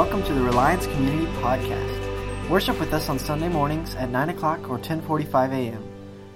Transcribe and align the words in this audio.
Welcome 0.00 0.22
to 0.22 0.32
the 0.32 0.40
Reliance 0.40 0.86
Community 0.86 1.26
Podcast. 1.42 2.48
Worship 2.48 2.80
with 2.80 2.94
us 2.94 3.10
on 3.10 3.18
Sunday 3.18 3.50
mornings 3.50 3.94
at 3.96 4.08
9 4.08 4.30
o'clock 4.30 4.60
or 4.60 4.76
1045 4.76 5.52
a.m. 5.52 5.84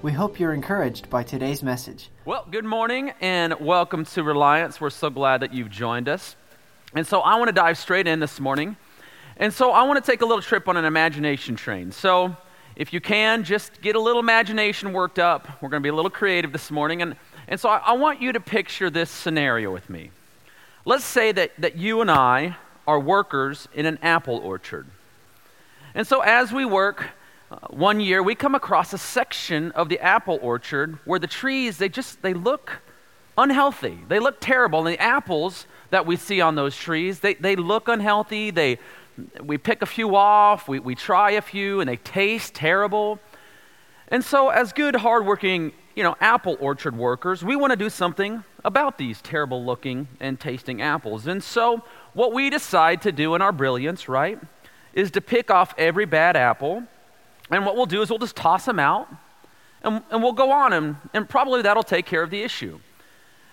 We 0.03 0.13
hope 0.13 0.39
you're 0.39 0.53
encouraged 0.53 1.09
by 1.09 1.23
today's 1.23 1.63
message. 1.63 2.11
Well, 2.27 2.47
good 2.51 2.67
morning 2.67 3.15
and 3.23 3.55
welcome 3.61 4.05
to 4.05 4.23
Reliance. 4.23 4.83
We're 4.83 4.91
so 4.91 5.09
glad 5.09 5.41
that 5.41 5.55
you've 5.55 5.71
joined 5.71 6.11
us. 6.11 6.37
And 6.93 7.07
so 7.07 7.21
I 7.21 7.37
want 7.37 7.49
to 7.49 7.55
dive 7.55 7.79
straight 7.79 8.07
in 8.07 8.21
this 8.21 8.39
morning. 8.39 8.77
And 9.39 9.51
so 9.51 9.71
I 9.71 9.85
want 9.85 10.05
to 10.05 10.11
take 10.11 10.21
a 10.21 10.27
little 10.27 10.43
trip 10.43 10.69
on 10.69 10.77
an 10.77 10.85
imagination 10.85 11.57
train. 11.57 11.91
So 11.91 12.37
if 12.77 12.93
you 12.93 13.01
can, 13.01 13.45
just 13.45 13.81
get 13.81 13.97
a 13.97 14.01
little 14.01 14.21
imagination 14.21 14.93
worked 14.93 15.19
up. 15.19 15.49
We're 15.63 15.71
going 15.71 15.83
to 15.83 15.87
be 15.87 15.89
a 15.89 15.95
little 15.95 16.11
creative 16.11 16.53
this 16.53 16.71
morning. 16.71 17.01
And, 17.01 17.17
and 17.49 17.59
so 17.59 17.71
I, 17.71 17.79
I 17.79 17.93
want 17.95 18.21
you 18.21 18.31
to 18.33 18.41
picture 18.41 18.91
this 18.91 19.09
scenario 19.09 19.73
with 19.73 19.89
me. 19.89 20.11
Let's 20.85 21.05
say 21.05 21.33
that, 21.33 21.53
that 21.61 21.79
you 21.79 22.03
and 22.03 22.11
I 22.11 22.59
are 22.87 23.01
workers 23.01 23.69
in 23.75 23.87
an 23.87 23.99
apple 24.03 24.39
orchard. 24.39 24.87
And 25.95 26.07
so 26.07 26.21
as 26.21 26.53
we 26.53 26.65
work, 26.65 27.11
uh, 27.51 27.57
one 27.69 28.01
year 28.01 28.23
we 28.23 28.35
come 28.35 28.55
across 28.55 28.93
a 28.93 28.99
section 28.99 29.71
of 29.73 29.89
the 29.89 30.01
apple 30.01 30.39
orchard 30.43 30.99
where 31.05 31.19
the 31.19 31.27
trees, 31.27 31.79
they 31.79 31.89
just, 31.89 32.23
they 32.23 32.35
look 32.35 32.83
unhealthy. 33.39 33.99
They 34.09 34.19
look 34.19 34.41
terrible. 34.41 34.81
And 34.81 34.89
the 34.89 35.01
apples 35.01 35.67
that 35.91 36.07
we 36.07 36.17
see 36.17 36.41
on 36.41 36.55
those 36.55 36.77
trees, 36.77 37.21
they, 37.21 37.35
they 37.35 37.57
look 37.57 37.89
unhealthy. 37.89 38.51
They, 38.51 38.79
we 39.43 39.59
pick 39.59 39.83
a 39.83 39.87
few 39.87 40.17
off, 40.17 40.69
we, 40.69 40.81
we 40.81 40.95
try 40.95 41.33
a 41.33 41.43
few, 41.43 41.81
and 41.81 41.89
they 41.89 41.97
taste 41.97 42.55
terrible. 42.55 43.21
And 44.09 44.25
so, 44.25 44.51
as 44.51 44.73
good, 44.73 44.97
hardworking, 44.97 45.73
you 45.95 46.03
know, 46.03 46.17
apple 46.21 46.57
orchard 46.61 46.97
workers, 46.97 47.45
we 47.45 47.57
want 47.57 47.71
to 47.71 47.77
do 47.77 47.89
something 47.89 48.45
about 48.65 48.99
these 48.99 49.21
terrible 49.23 49.65
looking 49.65 50.09
and 50.21 50.39
tasting 50.39 50.83
apples. 50.83 51.27
And 51.27 51.43
so, 51.43 51.83
what 52.15 52.33
we 52.33 52.49
decide 52.49 53.03
to 53.03 53.13
do 53.13 53.35
in 53.35 53.43
our 53.43 53.53
brilliance, 53.53 54.09
right, 54.09 54.39
is 54.93 55.11
to 55.13 55.21
pick 55.21 55.51
off 55.51 55.75
every 55.77 56.07
bad 56.07 56.37
apple. 56.37 56.85
And 57.51 57.67
what 57.67 57.77
we'll 57.77 57.87
do 57.87 58.01
is 58.01 58.09
we'll 58.09 58.19
just 58.19 58.37
toss 58.37 58.65
them 58.65 58.79
out 58.79 59.09
and, 59.83 60.03
and 60.11 60.23
we'll 60.23 60.33
go 60.33 60.51
on, 60.51 60.73
and, 60.73 60.97
and 61.13 61.29
probably 61.29 61.63
that'll 61.63 61.83
take 61.83 62.07
care 62.07 62.23
of 62.23 62.31
the 62.31 62.43
issue. 62.43 62.81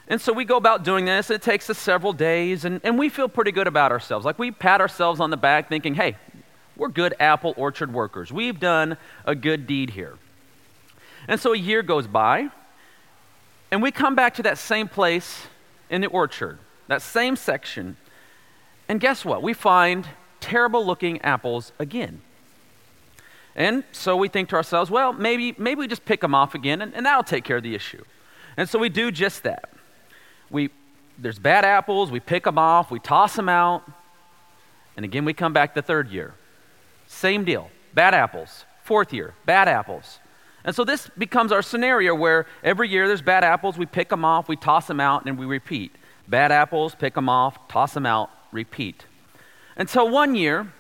And 0.08 0.20
so 0.20 0.34
we 0.34 0.46
go 0.46 0.58
about 0.58 0.84
doing 0.84 1.06
this. 1.06 1.30
It 1.30 1.42
takes 1.42 1.70
us 1.70 1.78
several 1.78 2.14
days, 2.14 2.66
and, 2.66 2.80
and 2.84 2.98
we 2.98 3.10
feel 3.10 3.28
pretty 3.28 3.52
good 3.52 3.68
about 3.68 3.92
ourselves. 3.92 4.26
Like 4.26 4.40
we 4.40 4.52
pat 4.52 4.82
ourselves 4.82 5.20
on 5.20 5.30
the 5.30 5.38
back 5.38 5.68
thinking, 5.68 5.94
hey, 5.94 6.16
we're 6.78 6.88
good 6.88 7.14
apple 7.20 7.54
orchard 7.58 7.94
workers. 7.94 8.32
We've 8.32 8.60
done 8.60 8.98
a 9.26 9.36
good 9.36 9.68
deed 9.68 9.92
here. 9.92 10.18
And 11.28 11.40
so 11.40 11.54
a 11.54 11.58
year 11.58 11.84
goes 11.84 12.08
by, 12.08 12.50
and 13.70 13.82
we 13.82 13.92
come 13.92 14.16
back 14.16 14.34
to 14.36 14.44
that 14.44 14.58
same 14.58 14.88
place 14.88 15.48
in 15.90 16.02
the 16.02 16.08
orchard, 16.08 16.60
that 16.88 17.02
same 17.02 17.36
section. 17.36 17.98
And 18.92 19.00
guess 19.00 19.24
what? 19.24 19.42
We 19.42 19.54
find 19.54 20.06
terrible 20.42 20.86
looking 20.86 21.22
apples 21.22 21.72
again. 21.80 22.20
And 23.56 23.86
so 23.94 24.18
we 24.18 24.28
think 24.28 24.50
to 24.50 24.58
ourselves, 24.58 24.92
well, 24.92 25.14
maybe, 25.14 25.56
maybe 25.58 25.80
we 25.80 25.88
just 25.88 26.04
pick 26.04 26.20
them 26.20 26.36
off 26.36 26.56
again, 26.56 26.82
and, 26.82 26.94
and 26.94 27.06
that'll 27.06 27.24
take 27.24 27.46
care 27.46 27.56
of 27.56 27.64
the 27.64 27.74
issue. 27.74 28.04
And 28.58 28.68
so 28.68 28.78
we 28.78 28.90
do 28.90 29.10
just 29.10 29.44
that 29.44 29.70
we, 30.50 30.72
there's 31.18 31.40
bad 31.40 31.64
apples, 31.64 32.12
we 32.12 32.20
pick 32.20 32.44
them 32.44 32.58
off, 32.58 32.92
we 32.92 33.00
toss 33.00 33.34
them 33.34 33.48
out, 33.48 33.90
and 34.98 35.06
again 35.06 35.24
we 35.24 35.32
come 35.32 35.54
back 35.54 35.74
the 35.74 35.82
third 35.82 36.10
year. 36.10 36.34
Same 37.08 37.46
deal. 37.46 37.72
Bad 37.94 38.14
apples. 38.14 38.66
Fourth 38.84 39.14
year, 39.14 39.36
bad 39.46 39.70
apples. 39.70 40.20
And 40.66 40.76
so 40.76 40.84
this 40.84 41.10
becomes 41.18 41.54
our 41.54 41.62
scenario 41.62 42.14
where 42.14 42.46
every 42.62 42.90
year 42.90 43.08
there's 43.08 43.22
bad 43.22 43.46
apples, 43.46 43.78
we 43.78 43.86
pick 43.86 44.10
them 44.10 44.26
off, 44.26 44.50
we 44.50 44.58
toss 44.58 44.88
them 44.88 45.00
out, 45.00 45.26
and 45.26 45.40
we 45.40 45.46
repeat. 45.46 45.96
Bad 46.28 46.52
apples, 46.52 46.94
pick 46.94 47.14
them 47.14 47.30
off, 47.30 47.70
toss 47.70 47.94
them 47.94 48.06
out, 48.06 48.30
repeat. 48.52 49.06
Until 49.76 50.10
one 50.10 50.36
year, 50.36 50.72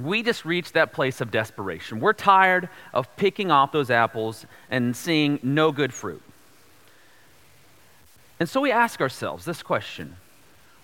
we 0.00 0.22
just 0.22 0.44
reach 0.44 0.72
that 0.72 0.92
place 0.92 1.20
of 1.20 1.30
desperation. 1.30 2.00
We're 2.00 2.12
tired 2.12 2.68
of 2.92 3.14
picking 3.16 3.50
off 3.50 3.72
those 3.72 3.90
apples 3.90 4.44
and 4.70 4.96
seeing 4.96 5.38
no 5.42 5.70
good 5.72 5.94
fruit. 5.94 6.22
And 8.40 8.48
so 8.48 8.60
we 8.60 8.72
ask 8.72 9.00
ourselves 9.00 9.44
this 9.44 9.62
question 9.62 10.16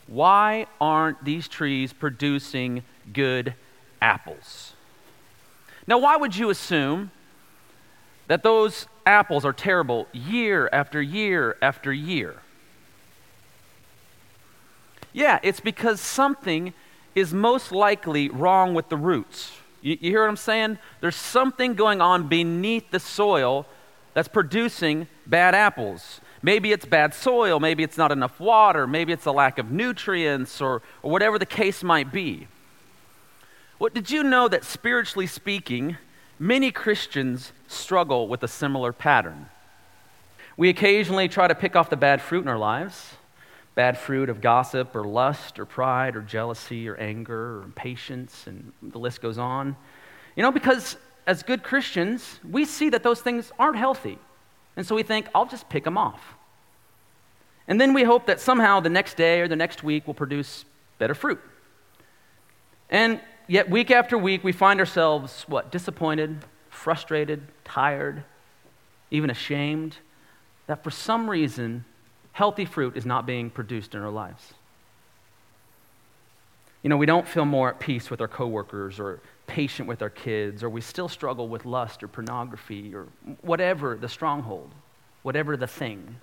Why 0.07 0.67
aren't 0.81 1.25
these 1.25 1.49
trees 1.49 1.93
producing 1.93 2.85
good 3.13 3.55
apples? 4.01 4.75
Now, 5.87 5.99
why 5.99 6.17
would 6.17 6.37
you 6.37 6.51
assume 6.51 7.11
that 8.29 8.45
those 8.45 8.87
apples 9.05 9.45
are 9.45 9.53
terrible 9.53 10.07
year 10.13 10.69
after 10.73 11.03
year 11.03 11.57
after 11.61 11.93
year? 11.93 12.37
Yeah, 15.13 15.39
it's 15.43 15.61
because 15.61 16.01
something 16.01 16.73
is 17.15 17.35
most 17.35 17.73
likely 17.73 18.29
wrong 18.29 18.75
with 18.75 18.89
the 18.89 18.97
roots. 18.97 19.53
You, 19.83 19.99
you, 20.01 20.11
hear 20.11 20.23
what 20.23 20.29
I'm 20.29 20.37
saying? 20.37 20.79
There's 21.01 21.17
something 21.17 21.75
going 21.75 22.01
on 22.01 22.29
beneath 22.29 22.91
the 22.91 23.01
soil 23.01 23.67
that's 24.15 24.29
producing 24.29 25.09
bad 25.27 25.55
apples. 25.55 26.21
Maybe 26.43 26.73
it's 26.73 26.87
bad 26.87 27.15
soil, 27.15 27.61
maybe 27.61 27.83
it's 27.83 27.99
not 27.99 28.13
enough 28.13 28.41
water, 28.41 28.87
maybe 28.87 29.13
it's 29.13 29.27
a 29.27 29.33
lack 29.33 29.59
of 29.59 29.71
nutrients, 29.71 30.61
or, 30.61 30.83
or 31.03 31.11
whatever 31.11 31.39
the 31.39 31.47
case 31.47 31.83
might 31.83 32.13
be. 32.13 32.49
What 33.79 33.95
did 33.95 34.11
you 34.11 34.23
know 34.23 34.49
that 34.49 34.65
spiritually 34.65 35.27
speaking, 35.27 35.97
many 36.39 36.71
Christians 36.71 37.53
struggle 37.67 38.27
with 38.29 38.43
a 38.43 38.49
similar 38.49 38.93
pattern? 38.93 39.47
We 40.57 40.69
occasionally 40.69 41.29
try 41.29 41.49
to 41.49 41.55
pick 41.55 41.77
off 41.77 41.91
the 41.91 41.97
bad 41.97 42.21
fruit 42.23 42.43
in 42.43 42.49
our 42.49 42.59
lives 42.59 43.15
bad 43.81 43.97
fruit 43.97 44.29
of 44.29 44.43
gossip 44.43 44.95
or 44.95 45.05
lust 45.05 45.59
or 45.59 45.65
pride 45.65 46.15
or 46.15 46.21
jealousy 46.21 46.87
or 46.87 46.97
anger 46.97 47.61
or 47.61 47.63
impatience, 47.63 48.47
and 48.47 48.75
the 48.83 48.99
list 48.99 49.23
goes 49.23 49.39
on. 49.39 49.75
You 50.37 50.43
know, 50.43 50.53
because 50.53 50.99
as 51.27 51.43
good 51.43 51.63
Christians, 51.63 52.41
we 52.45 52.67
see 52.67 52.91
that 52.91 53.03
those 53.03 53.23
things 53.23 53.51
aren't 53.59 53.79
healthy. 53.79 54.19
And 54.77 54.87
so 54.87 54.95
we 54.95 55.03
think, 55.03 55.29
I'll 55.35 55.47
just 55.47 55.67
pick 55.71 55.85
them 55.85 55.97
off. 55.97 56.21
And 57.67 57.81
then 57.81 57.95
we 57.95 58.03
hope 58.03 58.27
that 58.27 58.39
somehow 58.39 58.81
the 58.81 58.91
next 58.91 59.17
day 59.17 59.41
or 59.41 59.49
the 59.49 59.57
next 59.57 59.83
week 59.83 60.07
will 60.07 60.13
produce 60.13 60.67
better 60.99 61.15
fruit. 61.15 61.41
And 62.91 63.19
yet, 63.49 63.71
week 63.71 63.91
after 63.91 64.19
week, 64.19 64.45
we 64.45 64.53
find 64.53 64.79
ourselves, 64.79 65.47
what, 65.49 65.73
disappointed, 65.73 66.45
frustrated, 66.69 67.41
tired, 67.65 68.25
even 69.11 69.31
ashamed 69.31 69.97
that 70.67 70.85
for 70.85 70.91
some 70.91 71.31
reason, 71.31 71.87
healthy 72.33 72.65
fruit 72.65 72.97
is 72.97 73.07
not 73.07 73.27
being 73.27 73.51
produced 73.51 73.95
in 73.95 74.03
our 74.03 74.11
lives. 74.11 74.55
You 76.83 76.89
know, 76.89 76.97
we 76.97 77.07
don't 77.07 77.29
feel 77.29 77.45
more 77.45 77.69
at 77.69 77.79
peace 77.79 78.11
with 78.11 78.21
our 78.21 78.29
coworkers 78.29 78.99
or 78.99 79.21
patient 79.47 79.89
with 79.89 80.01
our 80.01 80.11
kids, 80.11 80.63
or 80.63 80.71
we 80.71 80.81
still 80.81 81.09
struggle 81.09 81.49
with 81.49 81.67
lust 81.67 82.03
or 82.03 82.09
pornography 82.09 82.95
or 82.95 83.07
whatever 83.43 83.97
the 83.97 84.09
stronghold, 84.09 84.71
whatever 85.23 85.57
the 85.57 85.67
thing. 85.67 86.17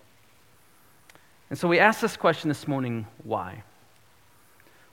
And 1.50 1.60
so 1.60 1.68
we 1.68 1.80
ask 1.80 2.02
this 2.02 2.18
question 2.18 2.50
this 2.50 2.68
morning 2.68 3.06
why? 3.24 3.64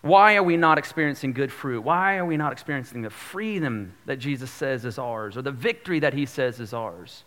Why 0.02 0.36
are 0.36 0.42
we 0.42 0.58
not 0.58 0.76
experiencing 0.76 1.32
good 1.32 1.50
fruit? 1.50 1.80
Why 1.80 2.18
are 2.18 2.26
we 2.26 2.36
not 2.36 2.52
experiencing 2.52 3.00
the 3.00 3.08
freedom 3.08 3.94
that 4.04 4.18
Jesus 4.18 4.50
says 4.50 4.84
is 4.84 4.98
ours 4.98 5.36
or 5.36 5.42
the 5.42 5.50
victory 5.50 6.00
that 6.00 6.12
he 6.12 6.26
says 6.26 6.60
is 6.60 6.74
ours? 6.74 7.24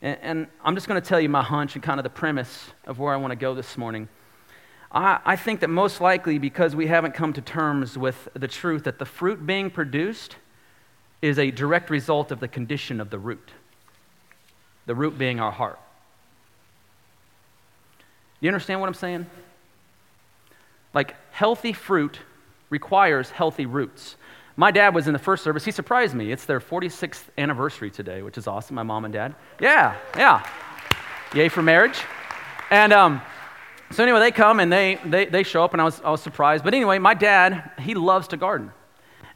And, 0.00 0.18
and 0.22 0.46
I'm 0.64 0.74
just 0.74 0.88
going 0.88 1.00
to 1.00 1.06
tell 1.06 1.20
you 1.20 1.28
my 1.28 1.42
hunch 1.42 1.74
and 1.74 1.82
kind 1.82 1.98
of 1.98 2.04
the 2.04 2.10
premise 2.10 2.70
of 2.86 2.98
where 2.98 3.12
I 3.12 3.16
want 3.16 3.32
to 3.32 3.36
go 3.36 3.54
this 3.54 3.76
morning. 3.76 4.08
I, 4.92 5.20
I 5.24 5.36
think 5.36 5.60
that 5.60 5.68
most 5.68 6.00
likely 6.00 6.38
because 6.38 6.74
we 6.74 6.86
haven't 6.86 7.14
come 7.14 7.32
to 7.34 7.40
terms 7.40 7.98
with 7.98 8.28
the 8.34 8.48
truth 8.48 8.84
that 8.84 8.98
the 8.98 9.04
fruit 9.04 9.44
being 9.44 9.70
produced 9.70 10.36
is 11.20 11.38
a 11.38 11.50
direct 11.50 11.90
result 11.90 12.30
of 12.30 12.40
the 12.40 12.48
condition 12.48 13.00
of 13.00 13.10
the 13.10 13.18
root, 13.18 13.50
the 14.86 14.94
root 14.94 15.18
being 15.18 15.40
our 15.40 15.50
heart. 15.50 15.78
Do 18.40 18.46
you 18.46 18.50
understand 18.50 18.80
what 18.80 18.86
I'm 18.86 18.94
saying? 18.94 19.26
Like, 20.94 21.16
healthy 21.32 21.72
fruit 21.72 22.20
requires 22.70 23.30
healthy 23.30 23.66
roots. 23.66 24.16
My 24.58 24.72
dad 24.72 24.92
was 24.92 25.06
in 25.06 25.12
the 25.12 25.20
first 25.20 25.44
service. 25.44 25.64
He 25.64 25.70
surprised 25.70 26.16
me. 26.16 26.32
It's 26.32 26.44
their 26.44 26.58
46th 26.58 27.22
anniversary 27.38 27.92
today, 27.92 28.22
which 28.22 28.36
is 28.36 28.48
awesome. 28.48 28.74
My 28.74 28.82
mom 28.82 29.04
and 29.04 29.14
dad. 29.14 29.36
Yeah, 29.60 29.96
yeah. 30.16 30.44
Yay 31.32 31.48
for 31.48 31.62
marriage. 31.62 31.96
And 32.68 32.92
um, 32.92 33.22
so 33.92 34.02
anyway, 34.02 34.18
they 34.18 34.32
come 34.32 34.58
and 34.58 34.72
they, 34.72 34.98
they, 35.04 35.26
they 35.26 35.44
show 35.44 35.62
up, 35.62 35.74
and 35.74 35.80
I 35.80 35.84
was, 35.84 36.00
I 36.00 36.10
was 36.10 36.20
surprised. 36.20 36.64
But 36.64 36.74
anyway, 36.74 36.98
my 36.98 37.14
dad, 37.14 37.70
he 37.78 37.94
loves 37.94 38.26
to 38.28 38.36
garden. 38.36 38.72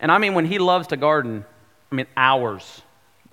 And 0.01 0.11
I 0.11 0.19
mean, 0.19 0.35
when 0.35 0.45
he 0.45 0.59
loves 0.59 0.89
to 0.89 0.97
garden, 0.97 1.45
I 1.93 1.95
mean, 1.95 2.07
hours 2.17 2.83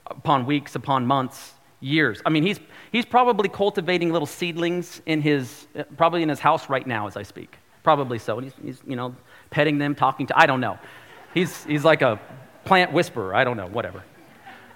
upon 0.06 0.46
weeks, 0.46 0.76
upon 0.76 1.08
months, 1.08 1.54
years. 1.80 2.22
I 2.24 2.30
mean, 2.30 2.44
he's, 2.44 2.60
he's 2.92 3.06
probably 3.08 3.50
cultivating 3.50 4.14
little 4.14 4.28
seedlings 4.28 5.02
in 5.08 5.24
his, 5.24 5.66
probably 5.98 6.22
in 6.22 6.30
his 6.30 6.40
house 6.40 6.70
right 6.70 6.86
now 6.86 7.08
as 7.08 7.18
I 7.18 7.24
speak. 7.24 7.58
Probably 7.82 8.20
so. 8.20 8.38
And 8.38 8.44
he's, 8.44 8.54
he's 8.64 8.82
you 8.86 8.96
know, 8.96 9.16
petting 9.50 9.80
them, 9.80 9.96
talking 9.96 10.28
to, 10.28 10.38
I 10.38 10.46
don't 10.46 10.62
know. 10.62 10.78
He's, 11.34 11.64
he's 11.66 11.84
like 11.84 12.02
a 12.02 12.20
plant 12.66 12.92
whisperer. 12.92 13.36
I 13.36 13.44
don't 13.44 13.58
know, 13.58 13.68
whatever. 13.68 14.04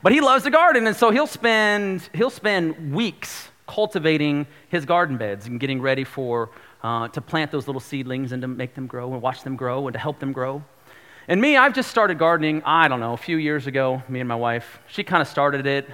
But 0.01 0.11
he 0.11 0.21
loves 0.21 0.43
to 0.43 0.49
garden, 0.49 0.85
and 0.87 0.95
so 0.95 1.11
he'll 1.11 1.27
spend, 1.27 2.09
he'll 2.13 2.29
spend 2.29 2.93
weeks 2.93 3.49
cultivating 3.67 4.45
his 4.67 4.85
garden 4.85 5.17
beds 5.17 5.47
and 5.47 5.59
getting 5.59 5.81
ready 5.81 6.03
for 6.03 6.49
uh, 6.83 7.07
to 7.07 7.21
plant 7.21 7.51
those 7.51 7.67
little 7.67 7.79
seedlings 7.79 8.33
and 8.33 8.41
to 8.41 8.47
make 8.47 8.75
them 8.75 8.87
grow 8.87 9.13
and 9.13 9.21
watch 9.21 9.43
them 9.43 9.55
grow 9.55 9.87
and 9.87 9.93
to 9.93 9.99
help 9.99 10.19
them 10.19 10.33
grow. 10.33 10.63
And 11.29 11.39
me, 11.39 11.55
I've 11.55 11.73
just 11.73 11.89
started 11.89 12.19
gardening, 12.19 12.61
I 12.65 12.89
don't 12.89 12.99
know, 12.99 13.13
a 13.13 13.17
few 13.17 13.37
years 13.37 13.65
ago, 13.65 14.03
me 14.09 14.19
and 14.19 14.27
my 14.27 14.35
wife. 14.35 14.79
She 14.87 15.03
kind 15.05 15.21
of 15.21 15.27
started 15.27 15.65
it, 15.65 15.89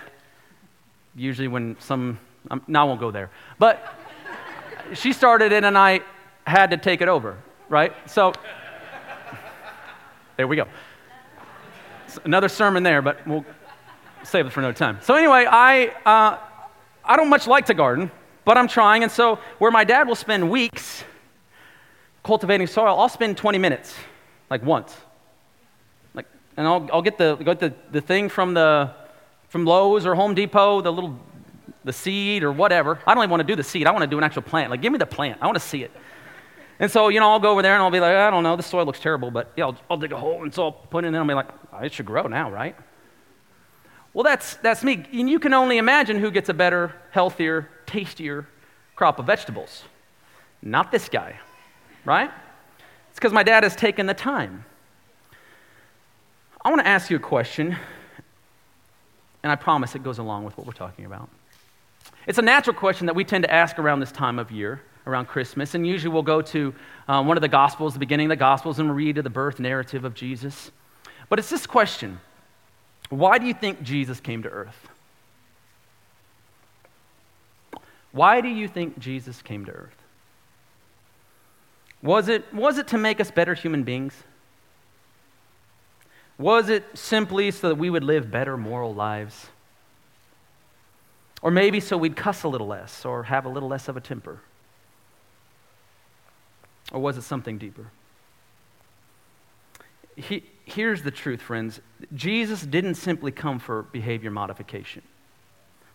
usually 1.16 1.48
when 1.48 1.76
some, 1.80 2.20
um, 2.50 2.64
now 2.68 2.82
I 2.82 2.86
won't 2.86 3.00
go 3.00 3.12
there. 3.12 3.30
But 3.60 3.94
she 4.94 5.14
started 5.14 5.52
it 5.52 5.64
and 5.64 5.78
I 5.78 6.02
had 6.48 6.72
to 6.72 6.78
take 6.78 7.02
it 7.02 7.08
over, 7.08 7.38
right? 7.70 7.94
So, 8.10 8.34
there 10.40 10.48
we 10.48 10.56
go. 10.56 10.68
Another 12.24 12.48
sermon 12.48 12.82
there, 12.82 13.02
but 13.02 13.28
we'll 13.28 13.44
save 14.24 14.46
it 14.46 14.54
for 14.54 14.62
another 14.62 14.74
time. 14.74 14.98
So, 15.02 15.16
anyway, 15.16 15.46
I, 15.46 15.88
uh, 16.06 16.38
I 17.04 17.18
don't 17.18 17.30
much 17.30 17.46
like 17.46 17.66
to 17.66 17.74
garden, 17.74 18.10
but 18.46 18.58
I'm 18.58 18.70
trying. 18.70 19.04
And 19.04 19.12
so, 19.12 19.40
where 19.58 19.70
my 19.70 19.84
dad 19.84 20.08
will 20.08 20.16
spend 20.16 20.50
weeks 20.50 21.04
cultivating 22.24 22.68
soil, 22.68 22.98
I'll 22.98 23.10
spend 23.10 23.36
20 23.36 23.58
minutes, 23.58 23.94
like 24.50 24.64
once. 24.64 24.96
Like, 26.14 26.26
and 26.56 26.66
I'll, 26.66 26.88
I'll 26.94 27.02
get, 27.02 27.18
the, 27.18 27.36
get 27.36 27.60
the, 27.60 27.74
the 27.92 28.00
thing 28.00 28.30
from, 28.30 28.54
the, 28.54 28.92
from 29.50 29.66
Lowe's 29.66 30.06
or 30.06 30.16
Home 30.16 30.36
Depot, 30.36 30.80
the 30.80 30.94
little 30.94 31.20
the 31.84 31.92
seed 31.92 32.44
or 32.44 32.54
whatever. 32.54 32.98
I 33.06 33.14
don't 33.14 33.24
even 33.24 33.32
want 33.32 33.42
to 33.42 33.48
do 33.48 33.58
the 33.58 33.64
seed. 33.64 33.88
I 33.88 33.92
want 33.92 34.04
to 34.04 34.08
do 34.08 34.18
an 34.18 34.24
actual 34.24 34.44
plant. 34.44 34.72
Like, 34.72 34.82
give 34.82 34.94
me 34.94 35.00
the 35.00 35.06
plant. 35.06 35.40
I 35.42 35.48
want 35.48 35.58
to 35.58 35.68
see 35.68 35.84
it. 35.84 35.92
And 36.80 36.90
so, 36.90 37.10
you 37.10 37.20
know, 37.20 37.30
I'll 37.30 37.40
go 37.40 37.52
over 37.52 37.62
there 37.62 37.74
and 37.74 37.84
I'll 37.84 37.92
be 37.92 38.00
like, 38.00 38.16
I 38.16 38.30
don't 38.30 38.44
know, 38.44 38.56
this 38.56 38.66
soil 38.66 38.86
looks 38.86 39.00
terrible, 39.00 39.32
but 39.32 39.52
yeah, 39.58 39.66
I'll, 39.66 39.78
I'll 39.90 39.98
dig 39.98 40.14
a 40.14 40.18
hole 40.18 40.44
and 40.44 40.54
so 40.54 40.64
I'll 40.64 40.72
put 40.72 41.04
it 41.04 41.10
in 41.10 41.16
and 41.16 41.22
I'll 41.22 41.28
be 41.28 41.34
like, 41.34 41.50
oh, 41.74 41.80
it 41.80 41.94
should 41.94 42.06
grow 42.06 42.24
now, 42.28 42.50
right? 42.50 42.76
Well, 44.14 44.24
that's, 44.24 44.56
that's 44.56 44.84
me. 44.84 45.06
And 45.12 45.30
you 45.30 45.40
can 45.40 45.54
only 45.54 45.78
imagine 45.78 46.20
who 46.20 46.32
gets 46.32 46.50
a 46.50 46.54
better, 46.54 46.96
healthier, 47.12 47.70
tastier 47.86 48.48
crop 48.96 49.20
of 49.20 49.26
vegetables. 49.26 49.84
Not 50.62 50.92
this 50.92 51.10
guy, 51.10 51.40
right? 52.06 52.32
It's 53.10 53.20
because 53.20 53.34
my 53.34 53.44
dad 53.44 53.64
has 53.64 53.76
taken 53.76 54.06
the 54.06 54.14
time. 54.14 54.66
I 56.62 56.70
want 56.70 56.82
to 56.82 56.88
ask 56.88 57.10
you 57.10 57.16
a 57.16 57.22
question, 57.22 57.78
and 59.44 59.52
I 59.52 59.56
promise 59.56 59.96
it 59.96 60.04
goes 60.04 60.18
along 60.18 60.44
with 60.44 60.58
what 60.58 60.68
we're 60.68 60.74
talking 60.74 61.06
about. 61.06 61.30
It's 62.28 62.38
a 62.38 62.44
natural 62.44 62.76
question 62.76 63.06
that 63.06 63.16
we 63.16 63.24
tend 63.24 63.44
to 63.46 63.54
ask 63.54 63.80
around 63.80 64.02
this 64.02 64.12
time 64.12 64.38
of 64.38 64.52
year, 64.52 64.82
around 65.08 65.28
Christmas, 65.28 65.76
and 65.76 65.86
usually 65.86 66.14
we'll 66.14 66.24
go 66.24 66.42
to 66.42 66.74
um, 67.08 67.28
one 67.28 67.38
of 67.38 67.42
the 67.42 67.48
Gospels, 67.48 67.94
the 67.94 68.00
beginning 68.00 68.28
of 68.28 68.30
the 68.30 68.36
Gospels, 68.36 68.80
and 68.80 68.96
read 68.96 69.16
the 69.16 69.30
birth 69.30 69.60
narrative 69.60 70.06
of 70.06 70.14
Jesus. 70.14 70.72
But 71.30 71.40
it's 71.40 71.50
this 71.50 71.66
question 71.66 72.20
why 73.10 73.38
do 73.40 73.48
you 73.48 73.54
think 73.54 73.82
Jesus 73.82 74.20
came 74.20 74.44
to 74.44 74.50
earth? 74.50 74.88
Why 78.12 78.42
do 78.42 78.48
you 78.48 78.68
think 78.68 79.00
Jesus 79.00 79.42
came 79.42 79.66
to 79.66 79.72
earth? 79.72 79.96
Was 82.02 82.28
it, 82.28 82.52
was 82.54 82.78
it 82.78 82.88
to 82.90 82.98
make 82.98 83.20
us 83.20 83.30
better 83.30 83.54
human 83.54 83.84
beings? 83.84 84.14
Was 86.38 86.70
it 86.70 86.86
simply 86.94 87.52
so 87.52 87.70
that 87.70 87.76
we 87.76 87.90
would 87.90 88.04
live 88.04 88.32
better 88.32 88.56
moral 88.58 88.94
lives? 88.94 89.48
Or 91.42 91.52
maybe 91.52 91.80
so 91.80 91.98
we'd 91.98 92.16
cuss 92.16 92.44
a 92.44 92.48
little 92.48 92.68
less 92.68 93.06
or 93.06 93.24
have 93.24 93.46
a 93.46 93.50
little 93.50 93.70
less 93.70 93.88
of 93.88 93.98
a 93.98 94.02
temper? 94.02 94.40
Or 96.92 97.00
was 97.00 97.18
it 97.18 97.24
something 97.24 97.58
deeper? 97.58 97.92
He, 100.16 100.44
here's 100.66 101.04
the 101.04 101.12
truth, 101.12 101.42
friends 101.42 101.80
Jesus 102.14 102.66
didn't 102.66 102.96
simply 102.96 103.32
come 103.32 103.60
for 103.60 103.84
behavior 103.84 104.32
modification, 104.32 105.02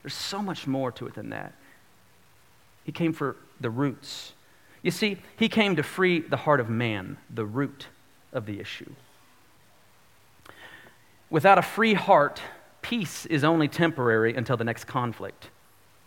there's 0.02 0.14
so 0.14 0.42
much 0.42 0.66
more 0.66 0.92
to 0.92 1.06
it 1.06 1.14
than 1.14 1.30
that. 1.30 1.52
He 2.84 2.92
came 2.92 3.12
for 3.12 3.36
the 3.60 3.70
roots. 3.70 4.32
You 4.82 4.90
see, 4.90 5.16
he 5.36 5.48
came 5.48 5.76
to 5.76 5.82
free 5.82 6.20
the 6.20 6.36
heart 6.36 6.60
of 6.60 6.68
man, 6.68 7.16
the 7.30 7.46
root 7.46 7.86
of 8.32 8.44
the 8.44 8.60
issue. 8.60 8.92
Without 11.30 11.56
a 11.56 11.62
free 11.62 11.94
heart, 11.94 12.42
peace 12.82 13.24
is 13.26 13.44
only 13.44 13.66
temporary 13.66 14.34
until 14.34 14.58
the 14.58 14.64
next 14.64 14.84
conflict. 14.84 15.48